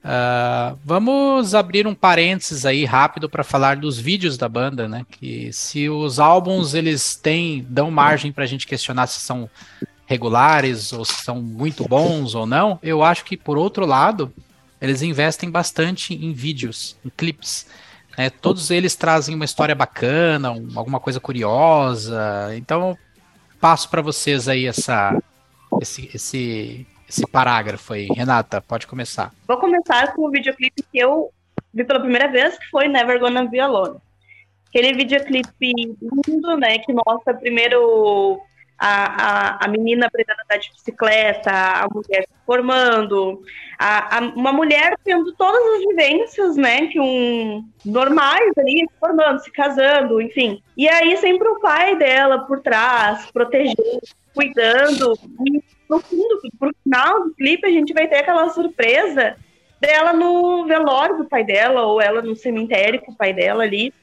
[0.04, 5.06] Uh, vamos abrir um parênteses aí rápido para falar dos vídeos da banda, né?
[5.12, 9.48] Que se os álbuns eles têm dão margem para a gente questionar se são
[10.08, 14.34] regulares ou se são muito bons ou não, eu acho que por outro lado
[14.82, 17.68] eles investem bastante em vídeos, em clipes.
[18.22, 18.30] Né?
[18.30, 22.56] Todos eles trazem uma história bacana, um, alguma coisa curiosa.
[22.56, 22.96] Então
[23.60, 25.20] passo para vocês aí essa
[25.82, 28.06] esse, esse esse parágrafo aí.
[28.06, 29.34] Renata, pode começar.
[29.48, 31.32] Vou começar com o videoclipe que eu
[31.74, 33.98] vi pela primeira vez, que foi Never Gonna Be Alone.
[34.70, 38.40] Aquele videoclipe lindo, né, que mostra primeiro
[38.82, 43.44] a, a, a menina aprendendo a andar de bicicleta, a mulher se formando,
[43.78, 49.40] a, a, uma mulher tendo todas as vivências, né, que um normais ali, se formando,
[49.44, 50.64] se casando, enfim.
[50.76, 54.02] E aí sempre o pai dela por trás, protegendo,
[54.34, 55.14] cuidando,
[55.46, 59.36] e no fundo, pro final do clipe, a gente vai ter aquela surpresa
[59.80, 63.94] dela no velório do pai dela, ou ela no cemitério com o pai dela ali.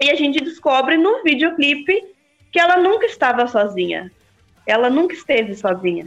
[0.00, 2.11] E a gente descobre no videoclipe
[2.52, 4.12] que ela nunca estava sozinha.
[4.66, 6.06] Ela nunca esteve sozinha.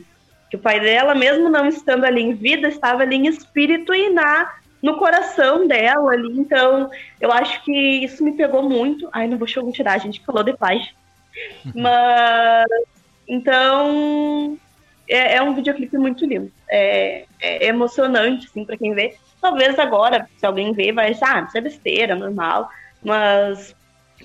[0.50, 4.10] Que o pai dela, mesmo não estando ali em vida, estava ali em espírito e
[4.12, 6.40] na no coração dela ali.
[6.40, 9.10] Então, eu acho que isso me pegou muito.
[9.12, 10.94] Ai, não vou tirar, a gente falou de paz.
[11.74, 12.68] Mas
[13.28, 14.58] então
[15.08, 16.52] é, é um videoclipe muito lindo.
[16.70, 19.16] É, é emocionante, assim, para quem vê.
[19.42, 22.70] Talvez agora, se alguém vê, vai achar, ah, isso é besteira, normal.
[23.04, 23.76] Mas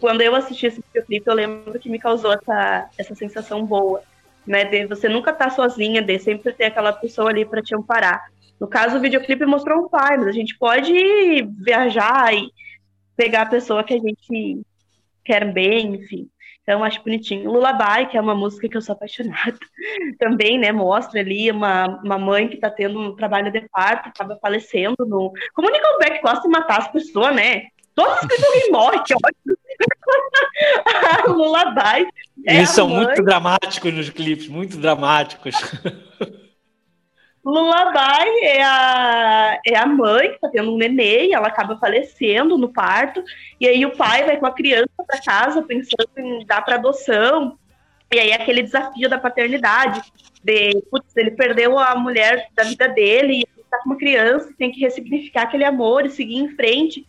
[0.01, 4.03] quando eu assisti esse videoclipe, eu lembro que me causou essa, essa sensação boa,
[4.47, 4.65] né?
[4.65, 8.25] De você nunca estar tá sozinha, de sempre ter aquela pessoa ali para te amparar.
[8.59, 10.93] No caso, o videoclipe mostrou um pai, mas a gente pode
[11.59, 12.51] viajar e
[13.17, 14.63] pegar a pessoa que a gente
[15.25, 16.29] quer bem, enfim.
[16.63, 17.51] Então, acho bonitinho.
[17.51, 19.59] Lullaby, que é uma música que eu sou apaixonada,
[20.19, 24.39] também, né, mostra ali uma, uma mãe que está tendo um trabalho de parto, acaba
[24.41, 25.33] falecendo no...
[25.55, 27.65] Como o Nickelback gosta de matar as pessoas, né?
[27.95, 29.57] Todos os que alguém morre, que ótimo.
[31.29, 32.09] Lullaby.
[32.47, 33.05] É Eles são mãe...
[33.05, 35.55] muito dramáticos nos clipes, muito dramáticos.
[37.45, 42.59] Lullaby é a, é a mãe que tá tendo um nenê e ela acaba falecendo
[42.59, 43.23] no parto.
[43.59, 47.59] E aí o pai vai com a criança para casa pensando em dar para adoção.
[48.13, 50.03] E aí aquele desafio da paternidade,
[50.43, 54.73] de putz, ele perdeu a mulher da vida dele e tá com uma criança, tem
[54.73, 57.07] que ressignificar aquele amor e seguir em frente.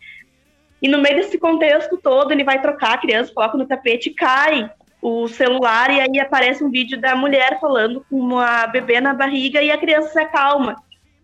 [0.82, 4.68] E no meio desse contexto todo, ele vai trocar a criança, coloca no tapete cai
[5.00, 9.60] o celular e aí aparece um vídeo da mulher falando com uma bebê na barriga
[9.62, 10.76] e a criança se acalma.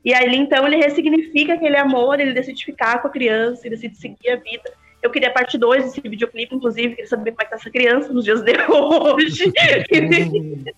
[0.04, 3.96] E aí então ele ressignifica aquele amor, ele decide ficar com a criança, ele decide
[3.96, 4.72] seguir a vida.
[5.00, 7.70] Eu queria a parte 2 desse videoclipe, inclusive, queria saber como é que tá essa
[7.70, 9.52] criança nos dias de hoje.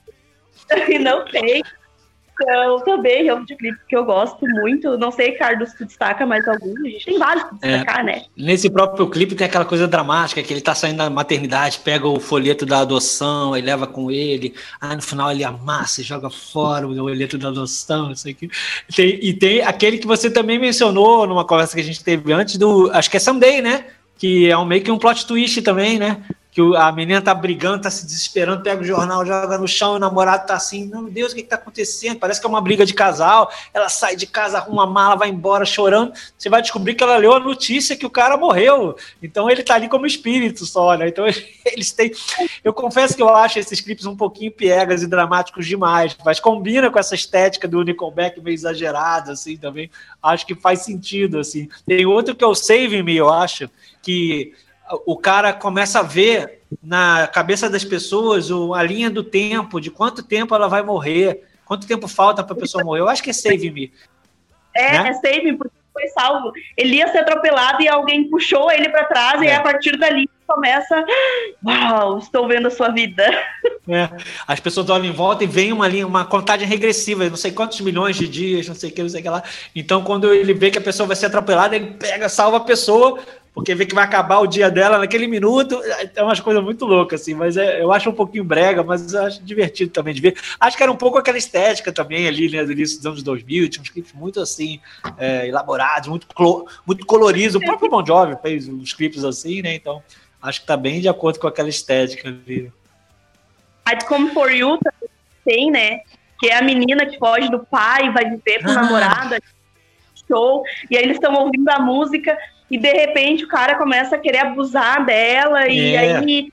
[0.89, 1.62] e não tem.
[2.43, 4.97] Então, também é um videoclipe que eu gosto muito.
[4.97, 6.75] Não sei, Carlos, tu destaca mais algum?
[6.87, 8.23] A gente tem vários pra destacar, é, né?
[8.37, 12.19] Nesse próprio clipe tem aquela coisa dramática, que ele tá saindo da maternidade, pega o
[12.19, 16.89] folheto da adoção, e leva com ele, aí no final ele amassa e joga fora
[16.89, 18.49] o folheto da adoção, isso aqui.
[18.95, 22.57] Tem, e tem aquele que você também mencionou numa conversa que a gente teve antes,
[22.57, 22.91] do.
[22.93, 23.85] Acho que é Someday, né?
[24.20, 26.22] Que é um, meio que um plot twist também, né?
[26.52, 29.97] que a menina tá brigando, tá se desesperando, pega o jornal, joga no chão, e
[29.97, 32.18] o namorado tá assim, meu Deus, o que, que tá acontecendo?
[32.18, 35.28] Parece que é uma briga de casal, ela sai de casa, arruma a mala, vai
[35.28, 39.48] embora chorando, você vai descobrir que ela leu a notícia que o cara morreu, então
[39.48, 41.09] ele tá ali como espírito só, né?
[41.09, 41.24] Então
[41.64, 42.10] eles têm...
[42.64, 46.90] Eu confesso que eu acho esses clipes um pouquinho piegas e dramáticos demais, mas combina
[46.90, 49.88] com essa estética do Nickelback meio exagerada, assim, também,
[50.20, 51.68] acho que faz sentido, assim.
[51.86, 53.70] Tem outro que é o Save Me, eu acho,
[54.02, 54.52] que
[55.06, 60.22] o cara começa a ver na cabeça das pessoas a linha do tempo, de quanto
[60.22, 63.01] tempo ela vai morrer, quanto tempo falta para a pessoa morrer.
[63.01, 63.93] Eu acho que é Save Me.
[64.74, 65.09] É, né?
[65.10, 66.52] é Save Me, porque foi salvo.
[66.77, 69.47] Ele ia ser atropelado e alguém puxou ele para trás, é.
[69.47, 71.05] e a partir dali começa.
[71.64, 73.24] Uau, estou vendo a sua vida.
[73.89, 74.09] É.
[74.47, 77.81] As pessoas olham em volta e vem uma linha, uma contagem regressiva, não sei quantos
[77.81, 79.43] milhões de dias, não sei o que, não sei o que lá.
[79.74, 83.20] Então, quando ele vê que a pessoa vai ser atropelada, ele pega, salva a pessoa,
[83.52, 85.81] porque vê que vai acabar o dia dela naquele minuto.
[86.14, 89.24] É umas coisas muito loucas, assim, mas é, eu acho um pouquinho brega, mas eu
[89.24, 90.36] acho divertido também de ver.
[90.59, 93.68] Acho que era um pouco aquela estética também ali, né, do início dos anos 2000,
[93.68, 94.81] tinha uns clipes muito assim,
[95.18, 96.27] é, elaborados, muito,
[96.86, 97.56] muito coloridos.
[97.56, 100.02] O próprio Bon Jovi fez uns clipes assim, né, então
[100.40, 102.72] acho que tá bem de acordo com aquela estética ali.
[103.85, 104.78] A Come For You
[105.44, 106.01] tem, né,
[106.39, 108.74] que é a menina que foge do pai, vai viver com ah.
[108.74, 109.40] namorada,
[110.28, 112.39] show, e aí eles estão ouvindo a música
[112.70, 115.72] e de repente o cara começa a querer abusar dela, é.
[115.72, 116.52] e aí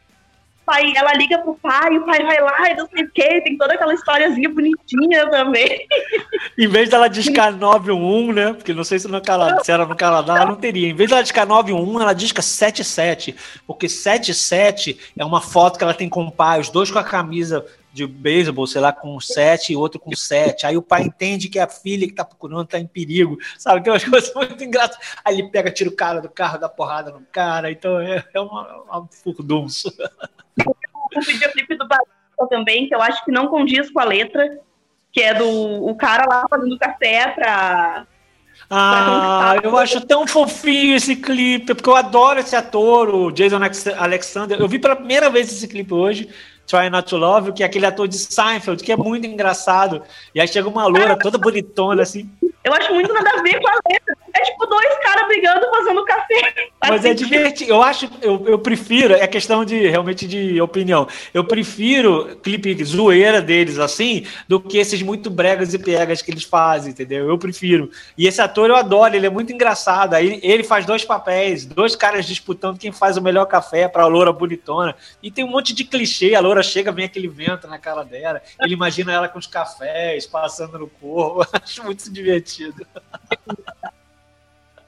[0.67, 3.57] pai, ela liga pro pai, o pai vai lá e não sei o que, tem
[3.57, 5.87] toda aquela historiazinha bonitinha também.
[6.59, 8.51] Em vez dela discar 911, né?
[8.51, 10.89] Porque não sei se, no Canadá, se era no Canadá, não teria.
[10.89, 13.33] Em vez dela discar 911, ela disca 77.
[13.65, 17.03] Porque 77 é uma foto que ela tem com o pai, os dois com a
[17.03, 17.65] camisa
[17.97, 20.67] de beisebol, sei lá, com 7 e outro com 7.
[20.67, 23.83] Aí o pai entende que a filha que tá procurando tá em perigo, sabe?
[23.83, 24.99] Tem umas coisas muito engraçadas.
[25.25, 27.71] Aí ele pega, tira o cara do carro, dá porrada no cara.
[27.71, 29.91] Então é, é uma, uma furdunço.
[31.15, 34.59] O videoclipe do Batista também, que eu acho que não condiz com a letra,
[35.11, 35.47] que é do
[35.85, 38.05] o cara lá fazendo café pra.
[38.69, 43.59] Ah, eu acho tão fofinho esse clipe, porque eu adoro esse ator, o Jason
[43.97, 44.59] Alexander.
[44.59, 46.29] Eu vi pela primeira vez esse clipe hoje.
[46.67, 50.03] Try Not to Love, que é aquele ator de Seinfeld, que é muito engraçado.
[50.35, 52.29] E aí chega uma loura toda bonitona, assim.
[52.67, 54.17] Eu acho muito nada a ver com a letra.
[54.35, 56.53] É tipo dois caras brigando fazendo café.
[56.81, 57.71] Mas é divertido.
[57.71, 61.07] Eu acho, eu, eu prefiro, é questão de realmente de opinião.
[61.33, 66.43] Eu prefiro clipe zoeira deles assim do que esses muito bregas e piegas que eles
[66.43, 67.29] fazem, entendeu?
[67.29, 67.89] Eu prefiro.
[68.17, 70.13] E esse ator eu adoro, ele é muito engraçado.
[70.13, 74.07] Aí ele faz dois papéis, dois caras disputando quem faz o melhor café para a
[74.07, 74.93] loura bonitona.
[75.23, 78.41] E tem um monte de clichê, a loura chega, vem aquele vento na cara dela,
[78.61, 81.47] ele imagina ela com os cafés passando no corpo.
[81.63, 82.56] acho muito divertido.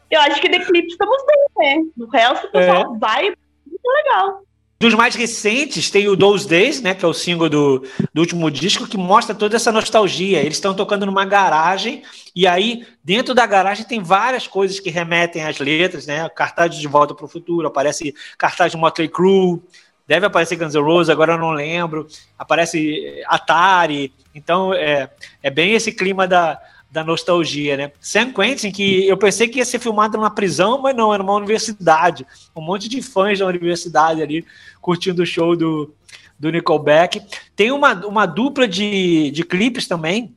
[0.10, 1.91] Eu acho que The Clips estamos bem, né?
[1.96, 2.98] No resto, o pessoal é.
[2.98, 4.41] vai muito legal.
[4.82, 7.84] Dos mais recentes, tem o Those Days, né, que é o single do,
[8.14, 10.40] do último disco, que mostra toda essa nostalgia.
[10.40, 12.02] Eles estão tocando numa garagem,
[12.34, 16.30] e aí, dentro da garagem, tem várias coisas que remetem às letras, né?
[16.30, 19.62] Cartaz de Volta para o Futuro, aparece cartaz de Motley Crue,
[20.08, 24.14] deve aparecer Guns N' Roses, agora eu não lembro, aparece Atari.
[24.34, 25.10] Então, é,
[25.44, 26.58] é bem esse clima da,
[26.91, 27.91] da nostalgia, né?
[27.99, 31.36] Sam Quentin, que eu pensei que ia ser filmado numa prisão, mas não, era uma
[31.36, 32.26] universidade.
[32.56, 34.45] Um monte de fãs da universidade ali
[34.82, 35.94] curtindo o show do,
[36.40, 37.22] do Nickelback.
[37.56, 40.36] Tem uma, uma dupla de, de clipes também,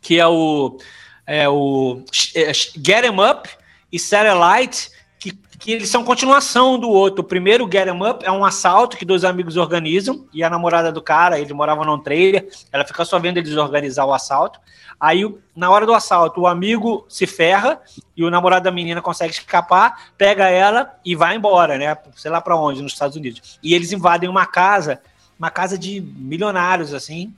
[0.00, 0.78] que é o,
[1.26, 2.02] é o
[2.34, 3.48] é, Get 'em Up
[3.92, 4.88] e Satellite,
[5.22, 7.20] que, que eles são continuação do outro.
[7.20, 10.90] O primeiro, Get 'em Up, é um assalto que dois amigos organizam, e a namorada
[10.90, 14.58] do cara, ele morava num trailer, ela fica só vendo eles organizar o assalto.
[14.98, 15.22] Aí,
[15.54, 17.80] na hora do assalto, o amigo se ferra
[18.16, 21.96] e o namorado da menina consegue escapar, pega ela e vai embora, né?
[22.16, 23.58] Sei lá para onde, nos Estados Unidos.
[23.62, 25.00] E eles invadem uma casa,
[25.38, 27.32] uma casa de milionários, assim.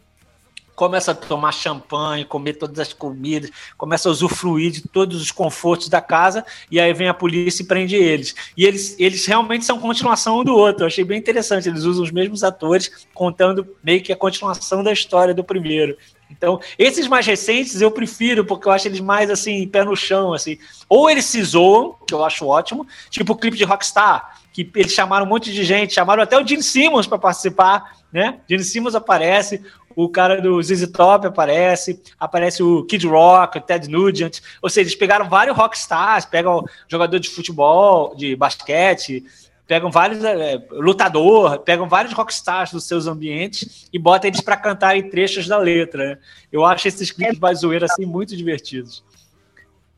[0.75, 5.89] Começa a tomar champanhe, comer todas as comidas, começa a usufruir de todos os confortos
[5.89, 8.35] da casa, e aí vem a polícia e prende eles.
[8.57, 10.83] E eles, eles realmente são continuação um do outro.
[10.83, 11.69] Eu achei bem interessante.
[11.69, 15.97] Eles usam os mesmos atores, contando meio que a continuação da história do primeiro.
[16.31, 20.33] Então, esses mais recentes eu prefiro, porque eu acho eles mais assim, pé no chão,
[20.33, 20.59] assim.
[20.89, 24.93] Ou eles se zoam, que eu acho ótimo, tipo o clipe de Rockstar, que eles
[24.93, 28.39] chamaram um monte de gente, chamaram até o Gene Simmons para participar, né?
[28.49, 29.63] Gene Simmons aparece,
[29.97, 34.89] o cara do ZZ Top aparece, aparece o Kid Rock, o Ted Nugent, ou seja,
[34.89, 39.25] eles pegaram vários rockstars, pegam jogador de futebol, de basquete,
[39.67, 45.09] pegam vários é, lutador, pegam vários rockstars dos seus ambientes e botam eles para cantarem
[45.09, 46.19] trechos da letra.
[46.53, 49.03] Eu acho esses clipes mais zoeira assim muito divertidos.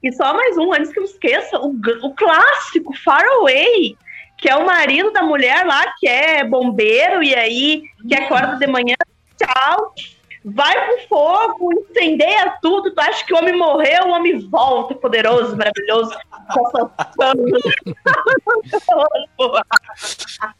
[0.02, 3.96] E só mais um, antes que eu esqueça, o, o clássico Far Away,
[4.38, 8.66] que é o marido da mulher lá que é bombeiro e aí que acorda de
[8.66, 8.94] manhã,
[9.38, 9.94] tchau,
[10.44, 15.56] vai pro fogo, incendeia tudo, tu acha que o homem morreu, o homem volta, poderoso,
[15.56, 16.16] maravilhoso.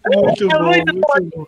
[0.07, 1.47] muito é bom, muito, bom.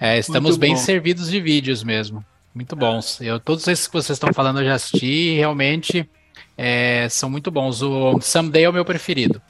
[0.00, 0.80] É, estamos muito bem bom.
[0.80, 2.24] servidos de vídeos mesmo.
[2.54, 3.20] Muito bons.
[3.20, 6.08] Eu, todos esses que vocês estão falando eu já assisti e realmente
[6.56, 7.82] é, são muito bons.
[7.82, 9.42] O Someday é o meu preferido.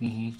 [0.00, 0.34] Uhum.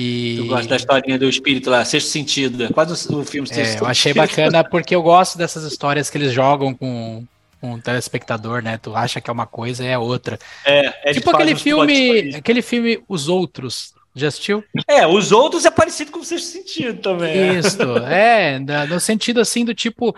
[0.00, 0.38] E...
[0.38, 2.72] Eu gosto da historinha do espírito lá, Sexto Sentido.
[2.72, 6.32] Quase o filme Sexto é, Eu achei bacana porque eu gosto dessas histórias que eles
[6.32, 7.24] jogam com,
[7.60, 8.78] com o telespectador, né?
[8.78, 10.38] Tu acha que é uma coisa e é outra.
[10.64, 13.92] É, é tipo aquele filme, aquele filme Os Outros.
[14.12, 14.64] Já assistiu?
[14.88, 17.36] É, os outros é parecido com o sexto sentido também.
[17.36, 17.58] Né?
[17.60, 20.16] Isso, é, no sentido assim do tipo,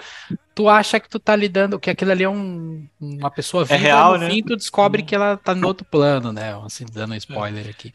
[0.55, 3.75] tu acha que tu tá lidando, que aquilo ali é um, uma pessoa é viva,
[3.75, 4.31] é real, no né?
[4.31, 6.59] fim tu descobre que ela tá no outro plano, né?
[6.65, 7.93] Assim, dando um spoiler aqui.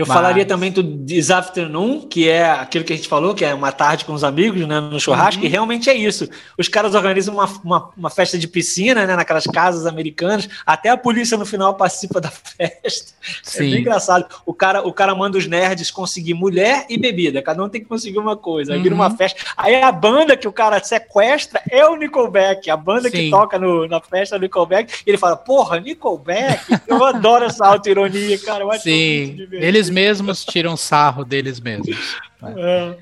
[0.00, 0.16] Eu Mas...
[0.16, 3.70] falaria também do This Afternoon, que é aquilo que a gente falou, que é uma
[3.70, 5.46] tarde com os amigos, né, no churrasco, uhum.
[5.46, 6.26] e realmente é isso.
[6.56, 10.96] Os caras organizam uma, uma, uma, festa de piscina, né, naquelas casas americanas, até a
[10.96, 13.12] polícia no final participa da festa.
[13.42, 13.58] Sim.
[13.66, 14.24] É bem engraçado.
[14.46, 17.86] O cara, o cara manda os nerds conseguir mulher e bebida, cada um tem que
[17.86, 18.72] conseguir uma coisa.
[18.72, 18.82] Aí uhum.
[18.82, 19.16] vira uma uhum.
[19.18, 19.38] festa.
[19.54, 23.16] Aí a banda que o cara sequestra é o Nickelback, a banda Sim.
[23.18, 26.80] que toca no, na festa do Nickelback, e ele fala, porra, Nickelback?
[26.88, 28.64] Eu adoro essa auto-ironia, cara.
[28.64, 32.18] Eu acho Sim, eles mesmos tiram sarro deles mesmos.
[32.42, 32.96] É.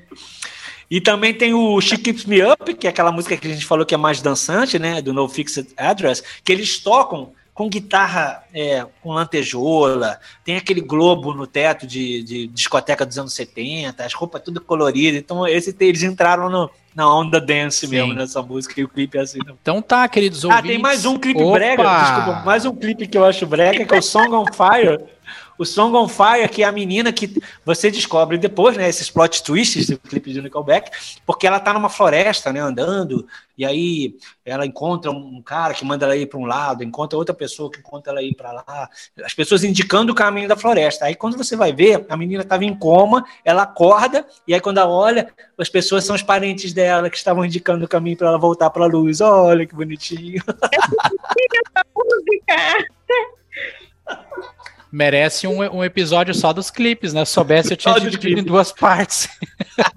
[0.89, 3.65] E também tem o She Keeps Me Up, que é aquela música que a gente
[3.65, 5.01] falou que é mais dançante, né?
[5.01, 11.33] Do No Fixed Address, que eles tocam com guitarra é, com lantejoula, tem aquele globo
[11.33, 15.19] no teto de, de, discoteca dos anos 70, as roupas tudo coloridas.
[15.19, 17.95] Então, esse, eles entraram no, na onda dance Sim.
[17.95, 19.39] mesmo nessa música e o clipe é assim.
[19.61, 20.65] Então tá, queridos ouvintes.
[20.65, 21.51] Ah, tem mais um clipe Opa!
[21.51, 24.97] brega, desculpa, mais um clipe que eu acho brega, que é o Song on Fire.
[25.59, 28.87] O Song on Fire, que é a menina que você descobre depois, né?
[28.87, 32.61] Esses plot twists do clipe de Nickelback, porque ela tá numa floresta, né?
[32.61, 33.27] Andando,
[33.57, 34.15] e aí
[34.45, 37.79] ela encontra um cara que manda ela ir para um lado, encontra outra pessoa que
[37.79, 38.89] encontra ela ir para lá.
[39.21, 41.03] As pessoas indicando o caminho da floresta.
[41.03, 44.77] Aí quando você vai ver, a menina estava em coma, ela acorda, e aí quando
[44.77, 48.37] ela olha, as pessoas são os parentes dela que estavam indicando o caminho para ela
[48.37, 49.19] voltar para a luz.
[49.19, 50.41] Olha que bonitinho.
[51.75, 52.87] É música
[54.91, 57.23] merece um, um episódio só dos clipes, né?
[57.25, 59.29] Se soubesse, eu tinha dividido em duas partes.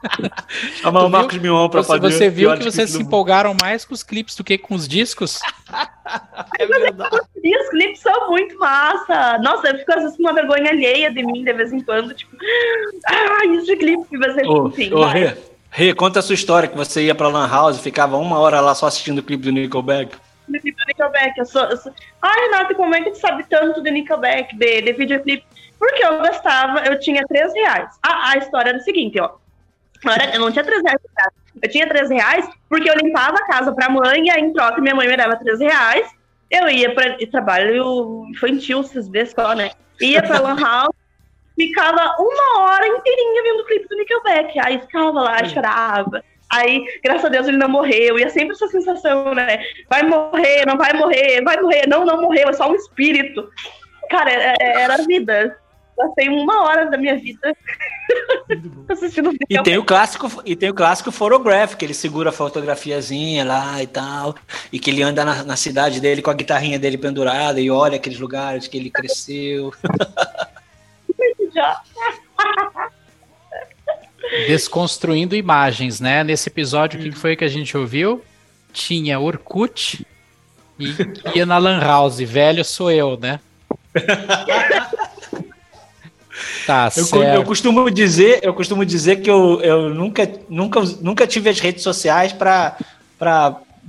[0.80, 2.12] Chamar o Marcos Mion pra você, fazer.
[2.12, 5.40] Você viu que vocês se empolgaram mais com os clipes do que com os discos?
[6.58, 7.20] é verdade.
[7.42, 9.38] E os clipes são muito massa.
[9.38, 12.14] Nossa, eu fico às vezes com uma vergonha alheia de mim de vez em quando,
[12.14, 12.36] tipo,
[13.06, 14.92] ah, isso de clipe, mas ô, enfim.
[14.92, 15.34] Ô, Rê,
[15.70, 18.60] Rê, conta a sua história que você ia pra Lan House e ficava uma hora
[18.60, 20.16] lá só assistindo o clipe do Nickelback
[20.52, 21.38] do Nickelback.
[21.38, 21.92] Eu sou, eu sou...
[22.20, 25.44] Ai, Renato, como é que tu sabe tanto de Nickelback, de, de videoclipe?
[25.78, 27.98] Porque eu gastava, eu tinha 3 reais.
[28.02, 29.32] A, a história era o seguinte, ó.
[30.32, 31.00] Eu não tinha 3 reais
[31.62, 34.80] Eu tinha 3 reais porque eu limpava a casa pra mãe e aí em troca
[34.80, 36.08] minha mãe me dava 3 reais.
[36.50, 39.70] Eu ia para trabalho infantil, vocês vê só, né?
[40.00, 40.94] Ia pra Lan House,
[41.56, 44.58] ficava uma hora inteirinha vendo o clipe do Nickelback.
[44.60, 46.22] Aí ficava lá, chorava.
[46.52, 48.18] Aí, graças a Deus, ele não morreu.
[48.18, 49.58] E é sempre essa sensação, né?
[49.88, 51.86] Vai morrer, não vai morrer, vai morrer.
[51.88, 53.48] Não, não morreu, é só um espírito.
[54.10, 55.56] Cara, é, é, era a vida.
[55.96, 57.54] Passei uma hora da minha vida
[58.88, 62.32] assistindo o E tem o clássico, e tem o clássico photograph, que ele segura a
[62.32, 64.34] fotografiazinha lá e tal,
[64.72, 67.96] e que ele anda na, na cidade dele com a guitarrinha dele pendurada e olha
[67.96, 69.72] aqueles lugares que ele cresceu.
[74.46, 76.24] Desconstruindo imagens, né?
[76.24, 78.22] Nesse episódio, o que foi que a gente ouviu?
[78.72, 80.06] Tinha Orkut
[80.78, 80.96] e
[81.34, 82.18] ia na Lan House.
[82.20, 83.40] Velho sou eu, né?
[86.66, 91.50] Tá, eu, eu, costumo dizer, eu costumo dizer que eu, eu nunca, nunca, nunca tive
[91.50, 92.76] as redes sociais para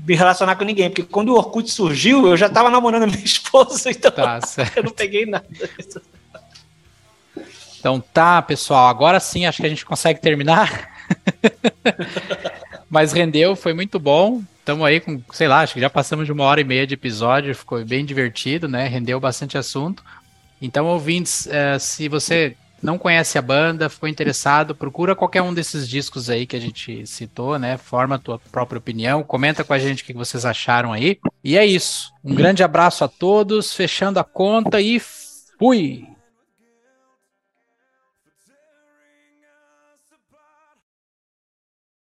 [0.05, 3.17] me relacionar com ninguém, porque quando o Orkut surgiu, eu já estava namorando a minha
[3.23, 4.39] esposa, então tá,
[4.75, 5.45] eu não peguei nada.
[7.83, 10.89] Então tá, pessoal, agora sim acho que a gente consegue terminar.
[12.89, 14.41] Mas rendeu, foi muito bom.
[14.59, 16.93] Estamos aí com, sei lá, acho que já passamos de uma hora e meia de
[16.93, 18.87] episódio, ficou bem divertido, né?
[18.87, 20.01] Rendeu bastante assunto.
[20.61, 25.85] Então, ouvintes, uh, se você não conhece a banda, ficou interessado, procura qualquer um desses
[25.85, 27.75] discos aí que a gente citou, né?
[27.75, 31.19] Forma a tua própria opinião, comenta com a gente o que vocês acharam aí.
[31.43, 32.13] E é isso.
[32.23, 35.01] Um grande abraço a todos, fechando a conta e
[35.59, 36.12] fui!